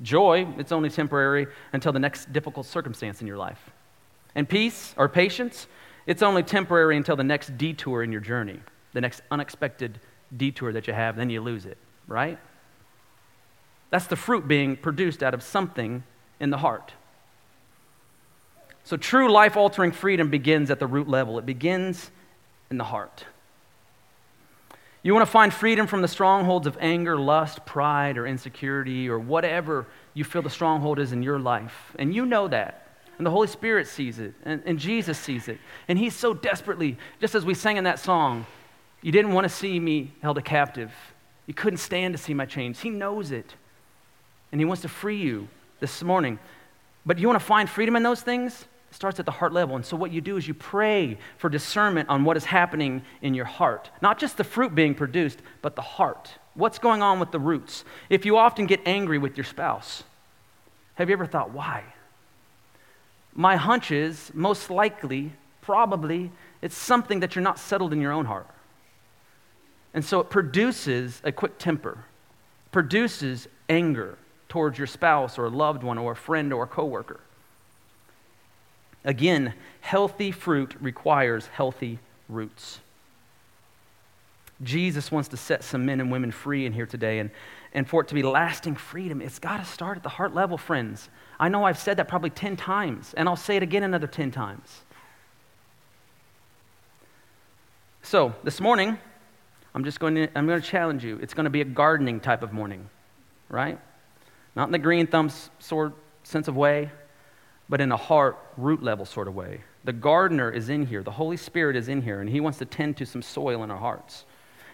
Joy, 0.01 0.48
it's 0.60 0.72
only 0.72 0.92
temporary 0.92 1.48
until 1.74 1.92
the 1.92 2.00
next 2.00 2.31
difficult 2.31 2.68
circumstance 2.68 3.19
in 3.19 3.28
your 3.28 3.38
life. 3.38 3.72
And 4.38 4.48
peace 4.48 4.94
or 4.98 5.10
patience, 5.10 5.66
it's 6.06 6.22
only 6.22 6.44
temporary 6.44 6.95
until 6.95 7.16
the 7.16 7.24
next 7.24 7.57
detour 7.57 8.04
in 8.04 8.12
your 8.12 8.22
journey, 8.22 8.60
the 8.94 9.01
next 9.01 9.24
unexpected 9.31 10.00
detour 10.36 10.72
that 10.74 10.86
you 10.86 10.94
have, 10.94 11.16
then 11.16 11.31
you 11.31 11.42
lose 11.42 11.66
it, 11.66 11.78
right? 12.07 12.38
That's 13.89 14.06
the 14.06 14.16
fruit 14.16 14.48
being 14.48 14.78
produced 14.78 15.24
out 15.24 15.34
of 15.34 15.42
something 15.42 16.04
in 16.39 16.51
the 16.51 16.57
heart. 16.57 16.94
So, 18.84 18.95
true 18.95 19.31
life 19.31 19.57
altering 19.57 19.92
freedom 19.92 20.30
begins 20.30 20.69
at 20.69 20.80
the 20.80 20.88
root 20.88 21.07
level, 21.10 21.39
it 21.39 21.45
begins 21.45 22.12
in 22.69 22.78
the 22.78 22.84
heart. 22.84 23.25
You 25.01 25.13
want 25.16 25.25
to 25.25 25.31
find 25.31 25.51
freedom 25.51 25.88
from 25.88 26.04
the 26.04 26.07
strongholds 26.07 26.68
of 26.68 26.78
anger, 26.80 27.18
lust, 27.18 27.66
pride, 27.66 28.19
or 28.19 28.28
insecurity, 28.28 29.10
or 29.10 29.18
whatever 29.18 29.88
you 30.13 30.24
feel 30.24 30.44
the 30.44 30.50
stronghold 30.50 31.00
is 31.00 31.12
in 31.12 31.24
your 31.24 31.39
life. 31.39 31.95
And 31.98 32.13
you 32.13 32.25
know 32.25 32.48
that. 32.50 32.87
And 33.17 33.25
the 33.25 33.31
Holy 33.31 33.47
Spirit 33.47 33.87
sees 33.87 34.19
it, 34.19 34.33
and, 34.45 34.61
and 34.65 34.77
Jesus 34.77 35.17
sees 35.17 35.47
it. 35.47 35.59
And 35.87 35.97
He's 35.97 36.15
so 36.15 36.33
desperately, 36.33 36.97
just 37.19 37.35
as 37.35 37.45
we 37.45 37.53
sang 37.53 37.77
in 37.77 37.83
that 37.85 37.99
song, 37.99 38.45
you 39.01 39.11
didn't 39.11 39.33
want 39.33 39.45
to 39.45 39.49
see 39.49 39.79
me 39.79 40.11
held 40.21 40.37
a 40.37 40.41
captive. 40.41 40.91
You 41.45 41.53
couldn't 41.53 41.77
stand 41.77 42.13
to 42.13 42.17
see 42.17 42.33
my 42.33 42.45
chains. 42.45 42.79
He 42.79 42.89
knows 42.89 43.31
it. 43.31 43.55
And 44.51 44.61
He 44.61 44.65
wants 44.65 44.83
to 44.83 44.87
free 44.87 45.17
you 45.17 45.47
this 45.79 46.03
morning. 46.03 46.39
But 47.05 47.19
you 47.19 47.27
want 47.27 47.39
to 47.39 47.45
find 47.45 47.69
freedom 47.69 47.95
in 47.95 48.03
those 48.03 48.21
things? 48.21 48.65
It 48.89 48.95
starts 48.95 49.19
at 49.19 49.25
the 49.25 49.31
heart 49.31 49.53
level. 49.53 49.75
And 49.75 49.85
so, 49.85 49.97
what 49.97 50.11
you 50.11 50.21
do 50.21 50.37
is 50.37 50.47
you 50.47 50.53
pray 50.53 51.17
for 51.37 51.49
discernment 51.49 52.09
on 52.09 52.23
what 52.23 52.37
is 52.37 52.45
happening 52.45 53.01
in 53.21 53.33
your 53.33 53.45
heart. 53.45 53.89
Not 54.01 54.19
just 54.19 54.37
the 54.37 54.43
fruit 54.43 54.75
being 54.75 54.93
produced, 54.93 55.39
but 55.61 55.75
the 55.75 55.81
heart. 55.81 56.31
What's 56.53 56.79
going 56.79 57.01
on 57.01 57.19
with 57.19 57.31
the 57.31 57.39
roots? 57.39 57.83
If 58.09 58.25
you 58.25 58.37
often 58.37 58.65
get 58.65 58.81
angry 58.85 59.17
with 59.17 59.37
your 59.37 59.43
spouse, 59.43 60.03
have 60.95 61.09
you 61.09 61.13
ever 61.13 61.25
thought, 61.25 61.51
why? 61.51 61.83
My 63.38 63.56
hunch 63.56 63.92
is 63.92 64.31
most 64.34 64.69
likely, 64.72 65.31
probably, 65.62 66.31
it's 66.62 66.75
something 66.75 67.19
that 67.22 67.36
you're 67.36 67.44
not 67.44 67.60
settled 67.60 67.94
in 67.94 68.01
your 68.01 68.12
own 68.12 68.25
heart. 68.25 68.48
And 69.94 70.04
so 70.04 70.19
it 70.19 70.30
produces 70.30 71.22
a 71.24 71.31
quick 71.31 71.60
temper, 71.60 72.00
produces 72.72 73.48
anger 73.69 74.18
towards 74.50 74.78
your 74.80 74.88
spouse 74.88 75.38
or 75.38 75.45
a 75.45 75.50
loved 75.50 75.84
one 75.84 76.00
or 76.00 76.13
a 76.13 76.16
friend 76.16 76.51
or 76.51 76.63
a 76.63 76.68
coworker. 76.68 77.19
Again, 79.06 79.53
healthy 79.82 80.32
fruit 80.32 80.75
requires 80.82 81.46
healthy 81.46 82.00
roots. 82.27 82.79
Jesus 84.63 85.12
wants 85.12 85.29
to 85.29 85.38
set 85.38 85.63
some 85.63 85.86
men 85.86 86.01
and 86.01 86.12
women 86.12 86.32
free 86.32 86.65
in 86.65 86.74
here 86.74 86.88
today. 86.88 87.20
And, 87.20 87.29
and 87.72 87.88
for 87.88 88.01
it 88.01 88.08
to 88.08 88.15
be 88.15 88.24
lasting 88.24 88.75
freedom, 88.75 89.22
it's 89.22 89.38
got 89.38 89.58
to 89.58 89.65
start 89.65 89.98
at 89.98 90.03
the 90.03 90.10
heart 90.10 90.34
level, 90.34 90.58
friends. 90.58 91.10
I 91.39 91.50
know 91.50 91.63
I've 91.63 91.77
said 91.77 91.98
that 91.98 92.08
probably 92.08 92.29
10 92.29 92.58
times, 92.58 93.13
and 93.15 93.29
I'll 93.29 93.36
say 93.36 93.58
it 93.58 93.63
again 93.63 93.84
another 93.84 94.08
10 94.08 94.32
times. 94.32 94.82
So, 98.01 98.34
this 98.44 98.60
morning, 98.60 98.98
I'm 99.75 99.84
just 99.84 100.00
going 100.00 100.15
to, 100.15 100.29
I'm 100.36 100.48
going 100.48 100.62
to 100.62 100.67
challenge 100.67 101.03
you. 101.03 101.20
It's 101.22 101.34
going 101.34 101.44
to 101.44 101.50
be 101.50 101.62
a 101.62 101.65
gardening 101.65 102.20
type 102.20 102.41
of 102.41 102.53
morning, 102.53 102.89
right? 103.50 103.79
Not 104.56 104.67
in 104.67 104.72
the 104.72 104.79
green 104.79 105.06
thumb 105.06 105.29
sort 105.60 105.94
sense 106.24 106.48
of 106.48 106.56
way, 106.56 106.89
but 107.70 107.82
in 107.82 107.91
a 107.91 107.98
heart, 107.98 108.38
root 108.56 108.82
level 108.82 109.06
sort 109.06 109.27
of 109.27 109.36
way. 109.36 109.62
The 109.84 109.94
gardener 109.94 110.50
is 110.50 110.70
in 110.70 110.86
here, 110.86 111.03
the 111.03 111.12
Holy 111.12 111.38
Spirit 111.38 111.75
is 111.75 111.88
in 111.88 112.01
here, 112.01 112.20
and 112.20 112.29
He 112.29 112.39
wants 112.39 112.58
to 112.60 112.65
tend 112.65 112.98
to 112.98 113.06
some 113.06 113.22
soil 113.22 113.63
in 113.63 113.70
our 113.70 113.77
hearts. 113.77 114.25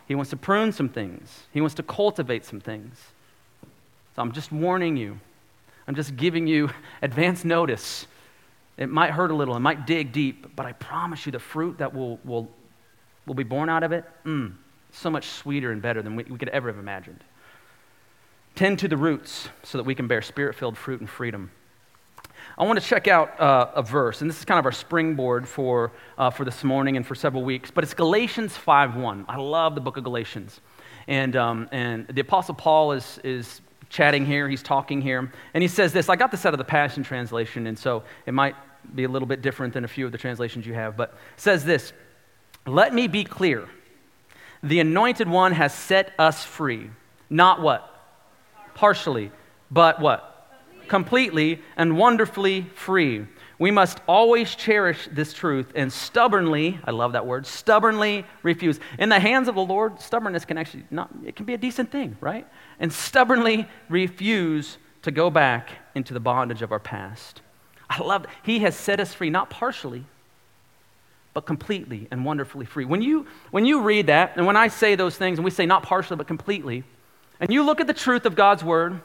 He 0.08 0.16
wants 0.16 0.30
to 0.30 0.38
prune 0.38 0.72
some 0.72 0.90
things, 0.90 1.44
He 1.52 1.60
wants 1.60 1.76
to 1.76 1.84
cultivate 1.84 2.46
some 2.46 2.60
things. 2.60 2.98
So 4.16 4.22
I'm 4.22 4.32
just 4.32 4.52
warning 4.52 4.96
you. 4.96 5.20
I'm 5.88 5.96
just 5.96 6.16
giving 6.16 6.48
you 6.48 6.70
advance 7.02 7.44
notice. 7.44 8.08
It 8.78 8.90
might 8.90 9.12
hurt 9.12 9.32
a 9.32 9.36
little, 9.36 9.56
it 9.56 9.60
might 9.60 9.86
dig 9.86 10.12
deep, 10.12 10.56
but 10.56 10.66
I 10.66 10.72
promise 10.74 11.26
you 11.26 11.32
the 11.32 11.40
fruit 11.40 11.78
that 11.78 11.94
will, 11.94 12.20
will, 12.24 12.50
will 13.28 13.36
be 13.36 13.44
born 13.44 13.70
out 13.70 13.84
of 13.84 13.92
it, 13.92 14.06
mm, 14.26 14.54
so 14.92 15.10
much 15.10 15.28
sweeter 15.28 15.72
and 15.72 15.82
better 15.82 16.02
than 16.02 16.16
we, 16.16 16.24
we 16.24 16.38
could 16.38 16.50
ever 16.50 16.70
have 16.70 16.80
imagined. 16.80 17.24
Tend 18.56 18.80
to 18.80 18.88
the 18.88 18.98
roots 18.98 19.50
so 19.64 19.78
that 19.78 19.84
we 19.84 19.96
can 19.96 20.08
bear 20.08 20.22
spirit 20.22 20.56
filled 20.56 20.78
fruit 20.78 21.02
and 21.02 21.10
freedom. 21.10 21.52
I 22.58 22.66
want 22.66 22.80
to 22.80 22.86
check 22.86 23.08
out 23.08 23.40
uh, 23.40 23.72
a 23.76 23.82
verse, 23.82 24.22
and 24.22 24.30
this 24.30 24.38
is 24.38 24.46
kind 24.46 24.60
of 24.60 24.66
our 24.66 24.72
springboard 24.72 25.48
for, 25.48 25.92
uh, 26.18 26.30
for 26.30 26.46
this 26.46 26.64
morning 26.64 26.98
and 26.98 27.06
for 27.06 27.16
several 27.16 27.44
weeks, 27.44 27.72
but 27.72 27.84
it's 27.84 27.94
Galatians 27.94 28.56
5.1. 28.56 29.26
I 29.28 29.38
love 29.38 29.76
the 29.76 29.82
book 29.82 29.98
of 29.98 30.04
Galatians. 30.04 30.62
And, 31.08 31.36
um, 31.36 31.68
and 31.72 32.08
the 32.08 32.22
Apostle 32.22 32.56
Paul 32.56 32.94
is, 32.94 33.20
is 33.24 33.62
chatting 33.94 34.26
here, 34.26 34.50
he's 34.50 34.62
talking 34.62 35.02
here, 35.02 35.32
and 35.54 35.62
he 35.62 35.70
says 35.70 35.94
this. 35.94 36.10
I 36.10 36.18
got 36.18 36.32
this 36.32 36.46
out 36.46 36.54
of 36.54 36.58
the 36.58 36.66
Passion 36.66 37.04
Translation, 37.04 37.68
and 37.68 37.80
so 37.80 38.04
it 38.26 38.34
might 38.34 38.56
be 38.94 39.06
a 39.06 39.08
little 39.08 39.28
bit 39.28 39.42
different 39.42 39.74
than 39.74 39.86
a 39.86 39.88
few 39.88 40.06
of 40.06 40.12
the 40.12 40.18
translations 40.18 40.68
you 40.68 40.74
have, 40.74 40.98
but 40.98 41.16
says 41.38 41.64
this 41.64 41.94
Let 42.68 42.94
me 42.94 43.08
be 43.08 43.24
clear. 43.24 43.70
The 44.62 44.80
anointed 44.80 45.30
one 45.30 45.54
has 45.54 45.74
set 45.74 46.14
us 46.18 46.44
free. 46.44 46.90
Not 47.30 47.62
what? 47.62 47.90
Partially, 48.76 49.32
but 49.70 50.00
what? 50.02 50.34
completely, 50.88 51.62
and 51.78 51.98
wonderfully 51.98 52.64
free. 52.76 53.26
We 53.64 53.72
must 53.72 54.02
always 54.10 54.56
cherish 54.56 55.08
this 55.10 55.32
truth 55.32 55.72
and 55.74 55.90
stubbornly, 55.90 56.82
I 56.84 56.92
love 56.92 57.14
that 57.14 57.26
word, 57.26 57.48
stubbornly 57.48 58.26
refuse. 58.42 58.78
In 59.00 59.08
the 59.08 59.22
hands 59.22 59.48
of 59.48 59.56
the 59.56 59.62
Lord, 59.62 60.02
stubbornness 60.02 60.44
can 60.44 60.58
actually 60.58 60.84
not, 60.92 61.10
it 61.26 61.38
can 61.38 61.46
be 61.46 61.54
a 61.54 61.58
decent 61.58 61.90
thing, 61.90 62.18
right? 62.20 62.46
And 62.78 62.92
stubbornly 62.92 63.66
refuse 63.88 64.80
to 65.04 65.12
go 65.12 65.30
back 65.30 65.70
into 65.96 66.14
the 66.14 66.20
bondage 66.20 66.62
of 66.62 66.74
our 66.74 66.80
past. 66.80 67.40
I 67.90 68.02
love, 68.04 68.26
He 68.44 68.60
has 68.60 68.76
set 68.76 69.00
us 69.00 69.14
free, 69.14 69.30
not 69.30 69.50
partially, 69.50 70.04
but 71.34 71.46
completely 71.46 72.10
and 72.12 72.26
wonderfully 72.26 72.66
free. 72.66 72.84
When 72.84 73.02
you, 73.02 73.28
when 73.52 73.64
you 73.64 73.80
read 73.80 74.08
that, 74.08 74.34
and 74.36 74.46
when 74.46 74.58
I 74.58 74.68
say 74.68 74.96
those 74.96 75.16
things, 75.16 75.38
and 75.38 75.46
we 75.46 75.52
say 75.52 75.66
not 75.66 75.84
partially, 75.84 76.18
but 76.18 76.28
completely, 76.28 76.84
and 77.40 77.50
you 77.50 77.64
look 77.64 77.80
at 77.80 77.88
the 77.88 77.94
truth 77.94 78.26
of 78.26 78.36
God's 78.36 78.62
word, 78.62 79.00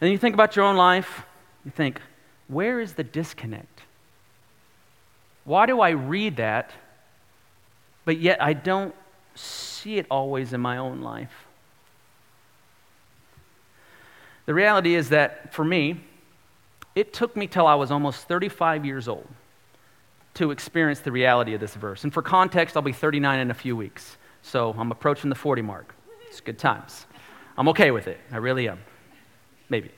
and 0.00 0.12
you 0.12 0.16
think 0.16 0.34
about 0.34 0.54
your 0.54 0.64
own 0.64 0.76
life, 0.76 1.24
you 1.64 1.72
think, 1.72 2.00
where 2.48 2.80
is 2.80 2.94
the 2.94 3.04
disconnect? 3.04 3.80
Why 5.44 5.66
do 5.66 5.80
I 5.80 5.90
read 5.90 6.36
that, 6.36 6.70
but 8.04 8.18
yet 8.18 8.42
I 8.42 8.52
don't 8.52 8.94
see 9.34 9.98
it 9.98 10.06
always 10.10 10.52
in 10.52 10.60
my 10.60 10.78
own 10.78 11.00
life? 11.02 11.46
The 14.46 14.54
reality 14.54 14.94
is 14.94 15.10
that 15.10 15.52
for 15.52 15.64
me, 15.64 16.00
it 16.94 17.12
took 17.12 17.36
me 17.36 17.46
till 17.46 17.66
I 17.66 17.74
was 17.74 17.90
almost 17.90 18.26
35 18.26 18.84
years 18.84 19.08
old 19.08 19.28
to 20.34 20.50
experience 20.50 21.00
the 21.00 21.12
reality 21.12 21.54
of 21.54 21.60
this 21.60 21.74
verse. 21.74 22.04
And 22.04 22.12
for 22.12 22.22
context, 22.22 22.76
I'll 22.76 22.82
be 22.82 22.92
39 22.92 23.40
in 23.40 23.50
a 23.50 23.54
few 23.54 23.76
weeks. 23.76 24.16
So 24.42 24.74
I'm 24.78 24.90
approaching 24.90 25.28
the 25.28 25.36
40 25.36 25.62
mark. 25.62 25.94
It's 26.28 26.40
good 26.40 26.58
times. 26.58 27.06
I'm 27.56 27.68
okay 27.68 27.90
with 27.90 28.08
it. 28.08 28.18
I 28.30 28.36
really 28.36 28.68
am. 28.68 28.78
Maybe. 29.68 29.90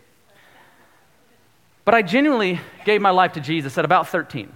But 1.90 1.96
I 1.96 2.02
genuinely 2.02 2.60
gave 2.84 3.00
my 3.00 3.10
life 3.10 3.32
to 3.32 3.40
Jesus 3.40 3.76
at 3.76 3.84
about 3.84 4.06
13. 4.06 4.52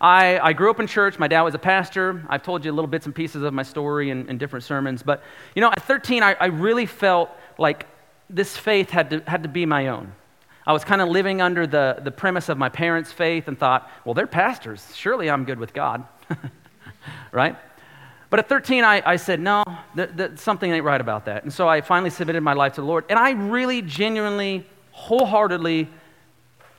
I, 0.00 0.38
I, 0.38 0.52
grew 0.52 0.70
up 0.70 0.78
in 0.78 0.86
church. 0.86 1.18
My 1.18 1.26
dad 1.26 1.42
was 1.42 1.56
a 1.56 1.58
pastor. 1.58 2.24
I've 2.28 2.44
told 2.44 2.64
you 2.64 2.70
little 2.70 2.86
bits 2.86 3.04
and 3.04 3.12
pieces 3.12 3.42
of 3.42 3.52
my 3.52 3.64
story 3.64 4.10
in, 4.10 4.28
in 4.28 4.38
different 4.38 4.64
sermons. 4.64 5.02
But, 5.02 5.24
you 5.56 5.60
know, 5.60 5.72
at 5.72 5.82
13, 5.82 6.22
I, 6.22 6.34
I 6.34 6.46
really 6.46 6.86
felt 6.86 7.30
like 7.58 7.88
this 8.30 8.56
faith 8.56 8.90
had 8.90 9.10
to, 9.10 9.24
had 9.26 9.42
to 9.42 9.48
be 9.48 9.66
my 9.66 9.88
own. 9.88 10.12
I 10.64 10.72
was 10.72 10.84
kind 10.84 11.00
of 11.00 11.08
living 11.08 11.42
under 11.42 11.66
the, 11.66 11.98
the 12.00 12.12
premise 12.12 12.48
of 12.48 12.58
my 12.58 12.68
parents' 12.68 13.10
faith 13.10 13.48
and 13.48 13.58
thought, 13.58 13.90
well, 14.04 14.14
they're 14.14 14.28
pastors. 14.28 14.86
Surely 14.94 15.28
I'm 15.28 15.44
good 15.44 15.58
with 15.58 15.74
God. 15.74 16.06
right? 17.32 17.56
But 18.30 18.38
at 18.38 18.48
13, 18.48 18.84
I, 18.84 19.02
I 19.04 19.16
said, 19.16 19.40
no, 19.40 19.64
th- 19.96 20.16
th- 20.16 20.38
something 20.38 20.70
ain't 20.70 20.84
right 20.84 21.00
about 21.00 21.24
that. 21.24 21.42
And 21.42 21.52
so 21.52 21.68
I 21.68 21.80
finally 21.80 22.10
submitted 22.10 22.42
my 22.42 22.52
life 22.52 22.74
to 22.74 22.82
the 22.82 22.86
Lord. 22.86 23.06
And 23.08 23.18
I 23.18 23.32
really, 23.32 23.82
genuinely, 23.82 24.64
wholeheartedly 24.92 25.88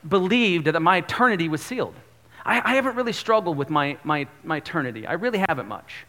believed 0.08 0.66
that 0.66 0.80
my 0.82 0.98
eternity 0.98 1.50
was 1.50 1.62
sealed. 1.62 1.96
I, 2.46 2.62
I 2.64 2.76
haven't 2.76 2.96
really 2.96 3.14
struggled 3.14 3.58
with 3.58 3.70
my, 3.70 3.98
my, 4.04 4.28
my 4.44 4.58
eternity. 4.58 5.08
I 5.08 5.14
really 5.14 5.44
haven't 5.48 5.68
much. 5.68 6.06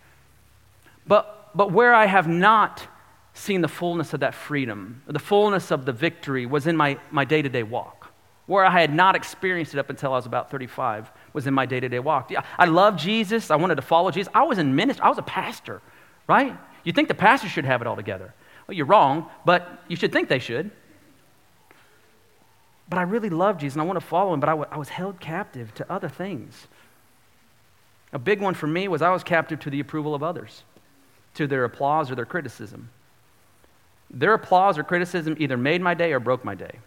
But, 1.06 1.50
but 1.54 1.70
where 1.72 1.94
I 1.94 2.06
have 2.06 2.26
not 2.26 2.86
seen 3.34 3.60
the 3.60 3.68
fullness 3.68 4.14
of 4.14 4.20
that 4.20 4.34
freedom, 4.34 5.02
the 5.06 5.18
fullness 5.18 5.70
of 5.70 5.84
the 5.84 5.92
victory 5.92 6.46
was 6.46 6.66
in 6.66 6.76
my, 6.76 6.98
my 7.10 7.24
day-to-day 7.24 7.62
walk. 7.62 8.12
Where 8.46 8.64
I 8.64 8.80
had 8.80 8.92
not 8.92 9.16
experienced 9.16 9.74
it 9.74 9.78
up 9.78 9.90
until 9.90 10.12
I 10.12 10.16
was 10.16 10.26
about 10.26 10.50
35 10.50 11.10
was 11.32 11.46
in 11.46 11.54
my 11.54 11.66
day-to-day 11.66 11.98
walk. 11.98 12.30
Yeah, 12.30 12.42
I 12.58 12.66
love 12.66 12.96
Jesus. 12.96 13.50
I 13.50 13.56
wanted 13.56 13.76
to 13.76 13.82
follow 13.82 14.10
Jesus. 14.10 14.30
I 14.34 14.42
was 14.42 14.58
in 14.58 14.74
ministry. 14.76 15.02
I 15.02 15.08
was 15.08 15.18
a 15.18 15.22
pastor, 15.22 15.80
right? 16.28 16.56
You 16.84 16.92
think 16.92 17.08
the 17.08 17.14
pastor 17.14 17.48
should 17.48 17.64
have 17.64 17.80
it 17.80 17.86
all 17.86 17.96
together. 17.96 18.34
Well, 18.66 18.76
you're 18.76 18.86
wrong, 18.86 19.30
but 19.44 19.82
you 19.88 19.96
should 19.96 20.12
think 20.12 20.28
they 20.28 20.38
should. 20.38 20.70
But 22.88 22.98
I 22.98 23.02
really 23.02 23.30
love 23.30 23.58
Jesus 23.58 23.74
and 23.74 23.82
I 23.82 23.86
want 23.86 23.98
to 23.98 24.06
follow 24.06 24.34
him, 24.34 24.40
but 24.40 24.48
I, 24.48 24.52
w- 24.52 24.68
I 24.70 24.76
was 24.76 24.88
held 24.88 25.20
captive 25.20 25.72
to 25.74 25.92
other 25.92 26.08
things. 26.08 26.66
A 28.12 28.18
big 28.18 28.40
one 28.40 28.54
for 28.54 28.66
me 28.66 28.88
was 28.88 29.02
I 29.02 29.10
was 29.10 29.24
captive 29.24 29.58
to 29.60 29.70
the 29.70 29.80
approval 29.80 30.14
of 30.14 30.22
others, 30.22 30.62
to 31.34 31.46
their 31.46 31.64
applause 31.64 32.10
or 32.10 32.14
their 32.14 32.26
criticism. 32.26 32.90
Their 34.10 34.34
applause 34.34 34.78
or 34.78 34.84
criticism 34.84 35.36
either 35.38 35.56
made 35.56 35.80
my 35.80 35.94
day 35.94 36.12
or 36.12 36.20
broke 36.20 36.44
my 36.44 36.54
day. 36.54 36.78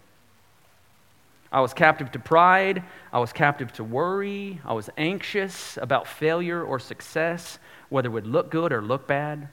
I 1.50 1.60
was 1.60 1.74
captive 1.74 2.12
to 2.12 2.18
pride. 2.18 2.82
I 3.12 3.18
was 3.18 3.32
captive 3.32 3.72
to 3.74 3.84
worry. 3.84 4.60
I 4.64 4.74
was 4.74 4.90
anxious 4.96 5.78
about 5.80 6.06
failure 6.06 6.62
or 6.62 6.78
success, 6.78 7.58
whether 7.88 8.08
it 8.08 8.12
would 8.12 8.26
look 8.26 8.50
good 8.50 8.72
or 8.72 8.82
look 8.82 9.06
bad. 9.06 9.48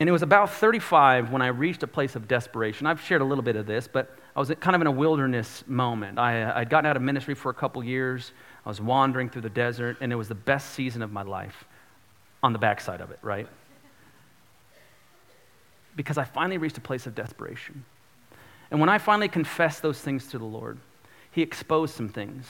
And 0.00 0.08
it 0.08 0.12
was 0.12 0.22
about 0.22 0.50
35 0.50 1.30
when 1.30 1.42
I 1.42 1.48
reached 1.48 1.82
a 1.82 1.86
place 1.86 2.16
of 2.16 2.26
desperation. 2.26 2.86
I've 2.86 3.02
shared 3.02 3.20
a 3.20 3.24
little 3.24 3.44
bit 3.44 3.54
of 3.54 3.66
this, 3.66 3.86
but 3.86 4.16
I 4.34 4.40
was 4.40 4.50
kind 4.58 4.74
of 4.74 4.80
in 4.80 4.86
a 4.86 4.90
wilderness 4.90 5.62
moment. 5.66 6.18
I, 6.18 6.42
uh, 6.42 6.58
I'd 6.58 6.70
gotten 6.70 6.88
out 6.88 6.96
of 6.96 7.02
ministry 7.02 7.34
for 7.34 7.50
a 7.50 7.54
couple 7.54 7.84
years. 7.84 8.32
I 8.64 8.70
was 8.70 8.80
wandering 8.80 9.28
through 9.28 9.42
the 9.42 9.50
desert, 9.50 9.98
and 10.00 10.10
it 10.10 10.16
was 10.16 10.28
the 10.28 10.34
best 10.34 10.70
season 10.70 11.02
of 11.02 11.12
my 11.12 11.22
life 11.22 11.66
on 12.42 12.54
the 12.54 12.58
backside 12.58 13.02
of 13.02 13.10
it, 13.10 13.18
right? 13.20 13.46
Because 15.96 16.16
I 16.16 16.24
finally 16.24 16.56
reached 16.56 16.78
a 16.78 16.80
place 16.80 17.06
of 17.06 17.14
desperation. 17.14 17.84
And 18.70 18.80
when 18.80 18.88
I 18.88 18.96
finally 18.96 19.28
confessed 19.28 19.82
those 19.82 20.00
things 20.00 20.28
to 20.28 20.38
the 20.38 20.46
Lord, 20.46 20.78
He 21.30 21.42
exposed 21.42 21.94
some 21.94 22.08
things. 22.08 22.46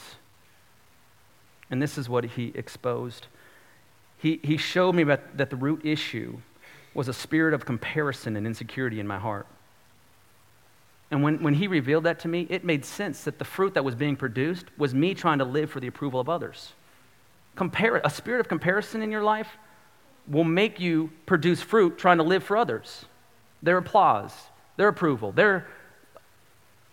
And 1.69 1.81
this 1.81 1.97
is 1.97 2.07
what 2.07 2.23
He 2.23 2.53
exposed. 2.55 3.27
He, 4.17 4.39
he 4.41 4.55
showed 4.55 4.95
me 4.95 5.03
that, 5.03 5.37
that 5.37 5.49
the 5.49 5.57
root 5.57 5.81
issue 5.83 6.37
was 6.93 7.07
a 7.07 7.13
spirit 7.13 7.53
of 7.53 7.65
comparison 7.65 8.35
and 8.35 8.45
insecurity 8.45 8.99
in 8.99 9.07
my 9.07 9.17
heart. 9.19 9.47
And 11.09 11.23
when, 11.23 11.43
when 11.43 11.53
he 11.53 11.67
revealed 11.67 12.05
that 12.05 12.19
to 12.19 12.27
me, 12.27 12.47
it 12.49 12.63
made 12.63 12.85
sense 12.85 13.25
that 13.25 13.37
the 13.37 13.45
fruit 13.45 13.73
that 13.73 13.83
was 13.83 13.95
being 13.95 14.15
produced 14.15 14.65
was 14.77 14.93
me 14.93 15.13
trying 15.13 15.39
to 15.39 15.45
live 15.45 15.69
for 15.69 15.79
the 15.79 15.87
approval 15.87 16.19
of 16.19 16.29
others. 16.29 16.71
Compare, 17.55 17.97
a 17.97 18.09
spirit 18.09 18.39
of 18.39 18.47
comparison 18.47 19.01
in 19.01 19.11
your 19.11 19.23
life 19.23 19.57
will 20.27 20.45
make 20.45 20.79
you 20.79 21.11
produce 21.25 21.61
fruit 21.61 21.97
trying 21.97 22.17
to 22.17 22.23
live 22.23 22.43
for 22.43 22.55
others. 22.55 23.05
Their 23.61 23.77
applause, 23.77 24.33
their 24.77 24.87
approval, 24.87 25.33
their 25.33 25.67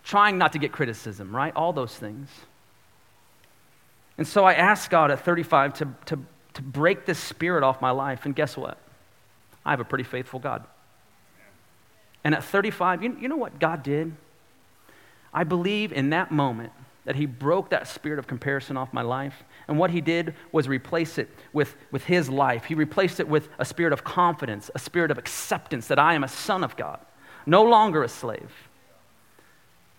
trying 0.03 0.39
not 0.39 0.53
to 0.55 0.59
get 0.59 0.73
criticism, 0.73 1.35
right? 1.35 1.55
All 1.55 1.73
those 1.73 1.95
things. 1.95 2.29
And 4.17 4.27
so 4.27 4.45
I 4.45 4.55
asked 4.55 4.91
God 4.91 5.11
at 5.13 5.25
35 5.25 5.75
to, 5.75 5.89
to, 6.07 6.19
to 6.55 6.63
break 6.63 7.07
this 7.07 7.19
spirit 7.19 7.63
off 7.63 7.81
my 7.81 7.91
life. 7.91 8.25
And 8.25 8.35
guess 8.35 8.57
what? 8.57 8.79
I 9.69 9.73
have 9.73 9.81
a 9.81 9.85
pretty 9.85 10.05
faithful 10.05 10.41
God. 10.41 10.65
And 12.25 12.35
at 12.35 12.43
35, 12.43 13.03
you, 13.03 13.19
you 13.21 13.29
know 13.29 13.37
what 13.37 13.61
God 13.61 13.83
did? 13.83 14.17
I 15.31 15.45
believe 15.45 15.93
in 15.93 16.09
that 16.09 16.33
moment 16.33 16.73
that 17.05 17.17
He 17.17 17.27
broke 17.27 17.69
that 17.69 17.87
spirit 17.87 18.19
of 18.19 18.27
comparison 18.27 18.79
off 18.79 18.95
my 18.95 19.03
life. 19.03 19.45
And 19.69 19.79
what 19.79 19.91
He 19.91 20.01
did 20.01 20.35
was 20.53 20.69
replace 20.69 21.19
it 21.19 21.29
with, 21.53 21.77
with 21.91 22.05
His 22.05 22.31
life. 22.31 22.65
He 22.65 22.75
replaced 22.75 23.21
it 23.21 23.29
with 23.29 23.51
a 23.59 23.65
spirit 23.67 23.93
of 23.93 24.05
confidence, 24.05 24.71
a 24.75 24.79
spirit 24.79 25.11
of 25.11 25.19
acceptance 25.19 25.87
that 25.89 25.99
I 25.99 26.15
am 26.15 26.25
a 26.25 26.29
son 26.29 26.65
of 26.65 26.75
God, 26.75 27.01
no 27.45 27.63
longer 27.63 28.03
a 28.03 28.09
slave. 28.09 28.71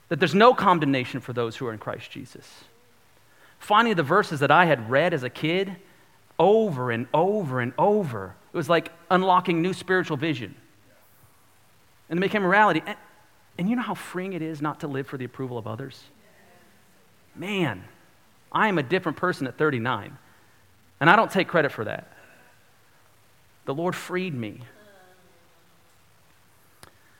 That 0.07 0.19
there's 0.19 0.33
no 0.33 0.55
condemnation 0.55 1.19
for 1.19 1.33
those 1.33 1.57
who 1.57 1.67
are 1.67 1.73
in 1.73 1.77
Christ 1.77 2.09
Jesus. 2.09 2.63
Finally, 3.59 3.93
the 3.93 4.01
verses 4.01 4.39
that 4.39 4.49
I 4.49 4.65
had 4.65 4.89
read 4.89 5.13
as 5.13 5.21
a 5.21 5.29
kid 5.29 5.75
over 6.39 6.89
and 6.89 7.05
over 7.13 7.59
and 7.59 7.73
over 7.77 8.33
it 8.51 8.58
was 8.58 8.70
like 8.70 8.91
unlocking 9.12 9.62
new 9.62 9.74
spiritual 9.74 10.18
vision. 10.18 10.56
And 12.10 12.18
it 12.18 12.22
became 12.22 12.44
a 12.44 12.50
reality. 12.50 12.82
And, 12.86 12.98
and 13.58 13.70
you 13.70 13.75
know 13.75 13.82
how 13.82 13.94
freeing 13.94 14.34
it 14.34 14.41
is 14.41 14.62
not 14.62 14.79
to 14.79 14.88
live 14.88 15.08
for 15.08 15.18
the 15.18 15.25
approval 15.25 15.58
of 15.58 15.68
others? 15.68 16.03
Man, 17.36 17.84
I 18.51 18.68
am 18.68 18.77
a 18.77 18.84
different 18.84 19.18
person 19.18 19.46
at 19.48 19.58
39. 19.58 20.18
And 21.00 21.10
I 21.10 21.15
don't 21.15 21.32
take 21.32 21.48
credit 21.48 21.72
for 21.72 21.86
that. 21.86 22.12
The 23.65 23.74
Lord 23.74 23.96
freed 23.96 24.34
me. 24.34 24.62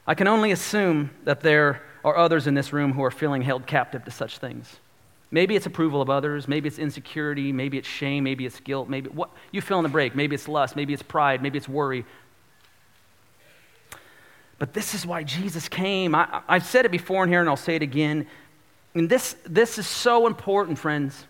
I 0.08 0.16
can 0.16 0.28
only 0.28 0.52
assume 0.52 1.12
that 1.26 1.42
there 1.42 1.84
are 2.04 2.18
others 2.18 2.48
in 2.48 2.56
this 2.56 2.74
room 2.74 2.94
who 2.94 3.04
are 3.04 3.12
feeling 3.12 3.44
held 3.44 3.68
captive 3.68 4.04
to 4.06 4.12
such 4.12 4.40
things. 4.40 4.80
Maybe 5.32 5.56
it's 5.56 5.66
approval 5.66 6.02
of 6.02 6.10
others. 6.10 6.48
Maybe 6.48 6.68
it's 6.68 6.80
insecurity. 6.80 7.52
Maybe 7.52 7.78
it's 7.78 7.88
shame. 7.88 8.24
Maybe 8.24 8.46
it's 8.46 8.60
guilt. 8.60 8.90
Maybe 8.90 9.10
what 9.10 9.30
you 9.52 9.62
fill 9.62 9.78
in 9.80 9.84
the 9.84 9.90
break. 9.90 10.16
Maybe 10.16 10.36
it's 10.36 10.48
lust. 10.48 10.76
Maybe 10.76 10.94
it's 10.94 11.04
pride. 11.04 11.42
Maybe 11.44 11.58
it's 11.58 11.70
worry. 11.70 12.06
But 14.58 14.74
this 14.74 14.94
is 14.94 15.06
why 15.06 15.24
Jesus 15.24 15.70
came. 15.70 16.16
I, 16.16 16.42
have 16.48 16.66
said 16.66 16.86
it 16.86 16.92
before 16.92 17.24
in 17.24 17.30
here, 17.30 17.40
and 17.40 17.50
I'll 17.50 17.56
say 17.56 17.76
it 17.76 17.82
again. 17.82 18.28
And 18.94 19.08
this, 19.10 19.36
this 19.46 19.78
is 19.78 19.88
so 19.88 20.28
important, 20.28 20.80
friends. 20.80 21.26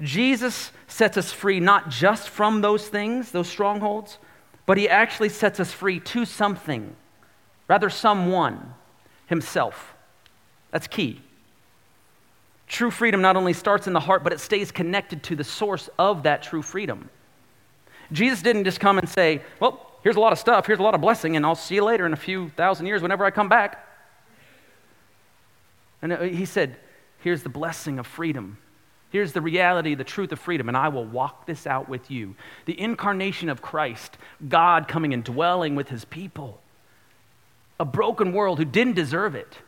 Jesus 0.00 0.72
sets 0.88 1.16
us 1.16 1.32
free 1.32 1.60
not 1.60 1.88
just 1.88 2.28
from 2.28 2.60
those 2.62 2.88
things, 2.88 3.30
those 3.30 3.48
strongholds, 3.48 4.18
but 4.66 4.78
he 4.78 4.88
actually 4.88 5.28
sets 5.28 5.60
us 5.60 5.72
free 5.72 6.00
to 6.00 6.24
something, 6.24 6.96
rather, 7.68 7.88
someone, 7.88 8.74
himself. 9.26 9.94
That's 10.70 10.86
key. 10.86 11.22
True 12.66 12.90
freedom 12.90 13.20
not 13.20 13.36
only 13.36 13.52
starts 13.52 13.86
in 13.86 13.92
the 13.92 14.00
heart, 14.00 14.24
but 14.24 14.32
it 14.32 14.40
stays 14.40 14.72
connected 14.72 15.22
to 15.24 15.36
the 15.36 15.44
source 15.44 15.88
of 15.98 16.24
that 16.24 16.42
true 16.42 16.62
freedom. 16.62 17.08
Jesus 18.12 18.42
didn't 18.42 18.64
just 18.64 18.80
come 18.80 18.98
and 18.98 19.08
say, 19.08 19.42
Well, 19.60 19.92
here's 20.02 20.16
a 20.16 20.20
lot 20.20 20.32
of 20.32 20.38
stuff, 20.38 20.66
here's 20.66 20.78
a 20.78 20.82
lot 20.82 20.94
of 20.94 21.00
blessing, 21.00 21.36
and 21.36 21.46
I'll 21.46 21.54
see 21.54 21.76
you 21.76 21.84
later 21.84 22.06
in 22.06 22.12
a 22.12 22.16
few 22.16 22.50
thousand 22.50 22.86
years 22.86 23.02
whenever 23.02 23.24
I 23.24 23.30
come 23.30 23.48
back. 23.48 23.84
And 26.02 26.12
uh, 26.12 26.20
he 26.22 26.44
said, 26.44 26.76
Here's 27.18 27.42
the 27.42 27.48
blessing 27.48 27.98
of 27.98 28.06
freedom. 28.06 28.58
Here's 29.10 29.32
the 29.32 29.40
reality, 29.40 29.94
the 29.94 30.04
truth 30.04 30.32
of 30.32 30.40
freedom, 30.40 30.68
and 30.68 30.76
I 30.76 30.88
will 30.88 31.04
walk 31.04 31.46
this 31.46 31.66
out 31.66 31.88
with 31.88 32.10
you. 32.10 32.34
The 32.66 32.78
incarnation 32.78 33.48
of 33.48 33.62
Christ, 33.62 34.18
God 34.48 34.88
coming 34.88 35.14
and 35.14 35.22
dwelling 35.22 35.76
with 35.76 35.88
his 35.88 36.04
people. 36.04 36.60
A 37.78 37.84
broken 37.84 38.32
world 38.32 38.58
who 38.58 38.64
didn't 38.64 38.94
deserve 38.94 39.34
it. 39.34 39.58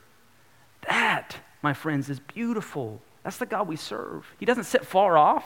That, 0.89 1.37
my 1.63 1.73
friends, 1.73 2.09
is 2.09 2.21
beautiful. 2.21 3.01
That's 3.25 3.37
the 3.37 3.47
God 3.47 3.69
we 3.69 3.77
serve. 3.77 4.27
He 4.39 4.47
doesn't 4.47 4.65
sit 4.65 4.87
far 4.87 5.19
off, 5.19 5.45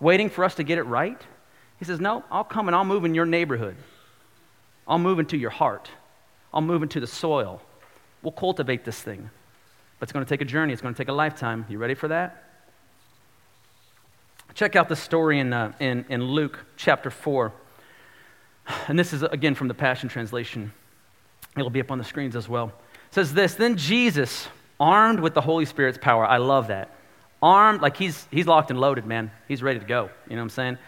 waiting 0.00 0.28
for 0.28 0.44
us 0.44 0.54
to 0.56 0.62
get 0.62 0.78
it 0.78 0.84
right. 0.84 1.20
He 1.78 1.84
says, 1.84 2.00
No, 2.00 2.24
I'll 2.30 2.44
come 2.44 2.68
and 2.68 2.74
I'll 2.74 2.84
move 2.84 3.04
in 3.04 3.14
your 3.14 3.26
neighborhood. 3.26 3.76
I'll 4.86 4.98
move 4.98 5.18
into 5.18 5.36
your 5.36 5.50
heart. 5.50 5.90
I'll 6.52 6.60
move 6.60 6.82
into 6.82 7.00
the 7.00 7.06
soil. 7.06 7.60
We'll 8.22 8.32
cultivate 8.32 8.84
this 8.84 9.00
thing. 9.00 9.30
But 9.98 10.04
it's 10.04 10.12
going 10.12 10.24
to 10.24 10.28
take 10.28 10.40
a 10.40 10.44
journey, 10.44 10.72
it's 10.72 10.82
going 10.82 10.94
to 10.94 10.98
take 10.98 11.08
a 11.08 11.12
lifetime. 11.12 11.66
You 11.68 11.78
ready 11.78 11.94
for 11.94 12.08
that? 12.08 12.44
Check 14.54 14.74
out 14.74 14.88
the 14.88 14.96
story 14.96 15.38
in, 15.38 15.52
uh, 15.52 15.72
in, 15.80 16.06
in 16.08 16.22
Luke 16.22 16.58
chapter 16.76 17.10
4. 17.10 17.52
And 18.88 18.98
this 18.98 19.12
is, 19.12 19.22
again, 19.22 19.54
from 19.54 19.68
the 19.68 19.74
Passion 19.74 20.08
Translation. 20.08 20.72
It'll 21.56 21.70
be 21.70 21.80
up 21.80 21.90
on 21.90 21.98
the 21.98 22.04
screens 22.04 22.36
as 22.36 22.48
well. 22.48 22.72
It 23.08 23.14
says 23.14 23.34
this 23.34 23.54
Then 23.54 23.76
Jesus, 23.76 24.48
armed 24.78 25.20
with 25.20 25.34
the 25.34 25.40
Holy 25.40 25.64
Spirit's 25.64 25.98
power, 25.98 26.24
I 26.24 26.38
love 26.38 26.68
that. 26.68 26.90
Armed, 27.42 27.80
like 27.80 27.96
he's, 27.96 28.26
he's 28.30 28.46
locked 28.46 28.70
and 28.70 28.80
loaded, 28.80 29.06
man. 29.06 29.30
He's 29.48 29.62
ready 29.62 29.78
to 29.78 29.84
go. 29.84 30.10
You 30.28 30.36
know 30.36 30.42
what 30.42 30.44
I'm 30.44 30.50
saying? 30.50 30.78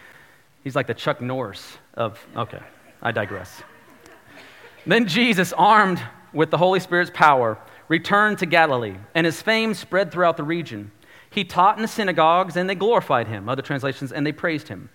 He's 0.65 0.75
like 0.75 0.87
the 0.87 0.95
Chuck 0.95 1.21
Norris 1.21 1.79
of, 1.95 2.25
okay, 2.37 2.61
I 3.03 3.13
digress. 3.13 3.63
then 4.87 5.07
Jesus, 5.07 5.53
armed 5.53 6.01
with 6.33 6.51
the 6.51 6.59
Holy 6.59 6.81
Spirit's 6.81 7.11
power, 7.15 7.59
returned 7.89 8.39
to 8.39 8.47
Galilee, 8.47 8.97
and 9.15 9.25
his 9.25 9.41
fame 9.41 9.75
spread 9.75 10.11
throughout 10.11 10.37
the 10.37 10.43
region. 10.45 10.91
He 11.31 11.45
taught 11.45 11.77
in 11.77 11.83
the 11.83 11.89
synagogues, 11.89 12.57
and 12.57 12.69
they 12.69 12.75
glorified 12.75 13.29
him. 13.29 13.49
Other 13.49 13.63
translations, 13.63 14.13
and 14.13 14.27
they 14.27 14.33
praised 14.33 14.69
him. 14.69 14.91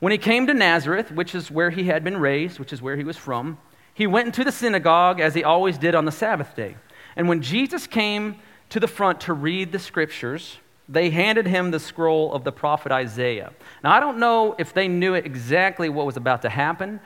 When 0.00 0.12
he 0.12 0.18
came 0.18 0.46
to 0.46 0.54
Nazareth, 0.54 1.12
which 1.12 1.34
is 1.34 1.50
where 1.50 1.70
he 1.70 1.84
had 1.84 2.02
been 2.02 2.16
raised, 2.16 2.58
which 2.58 2.72
is 2.72 2.82
where 2.82 2.96
he 2.96 3.04
was 3.04 3.16
from, 3.16 3.58
he 3.92 4.06
went 4.06 4.26
into 4.26 4.44
the 4.44 4.52
synagogue 4.52 5.20
as 5.20 5.34
he 5.34 5.44
always 5.44 5.76
did 5.76 5.94
on 5.94 6.06
the 6.06 6.12
Sabbath 6.12 6.56
day. 6.56 6.76
And 7.16 7.28
when 7.28 7.42
Jesus 7.42 7.86
came 7.86 8.36
to 8.70 8.80
the 8.80 8.88
front 8.88 9.22
to 9.22 9.32
read 9.32 9.72
the 9.72 9.78
scriptures, 9.78 10.58
they 10.88 11.10
handed 11.10 11.46
him 11.46 11.70
the 11.70 11.80
scroll 11.80 12.32
of 12.32 12.44
the 12.44 12.52
prophet 12.52 12.90
Isaiah. 12.90 13.52
Now, 13.84 13.92
I 13.92 14.00
don't 14.00 14.18
know 14.18 14.56
if 14.58 14.74
they 14.74 14.88
knew 14.88 15.14
exactly 15.14 15.88
what 15.88 16.06
was 16.06 16.16
about 16.16 16.42
to 16.42 16.48
happen, 16.48 17.00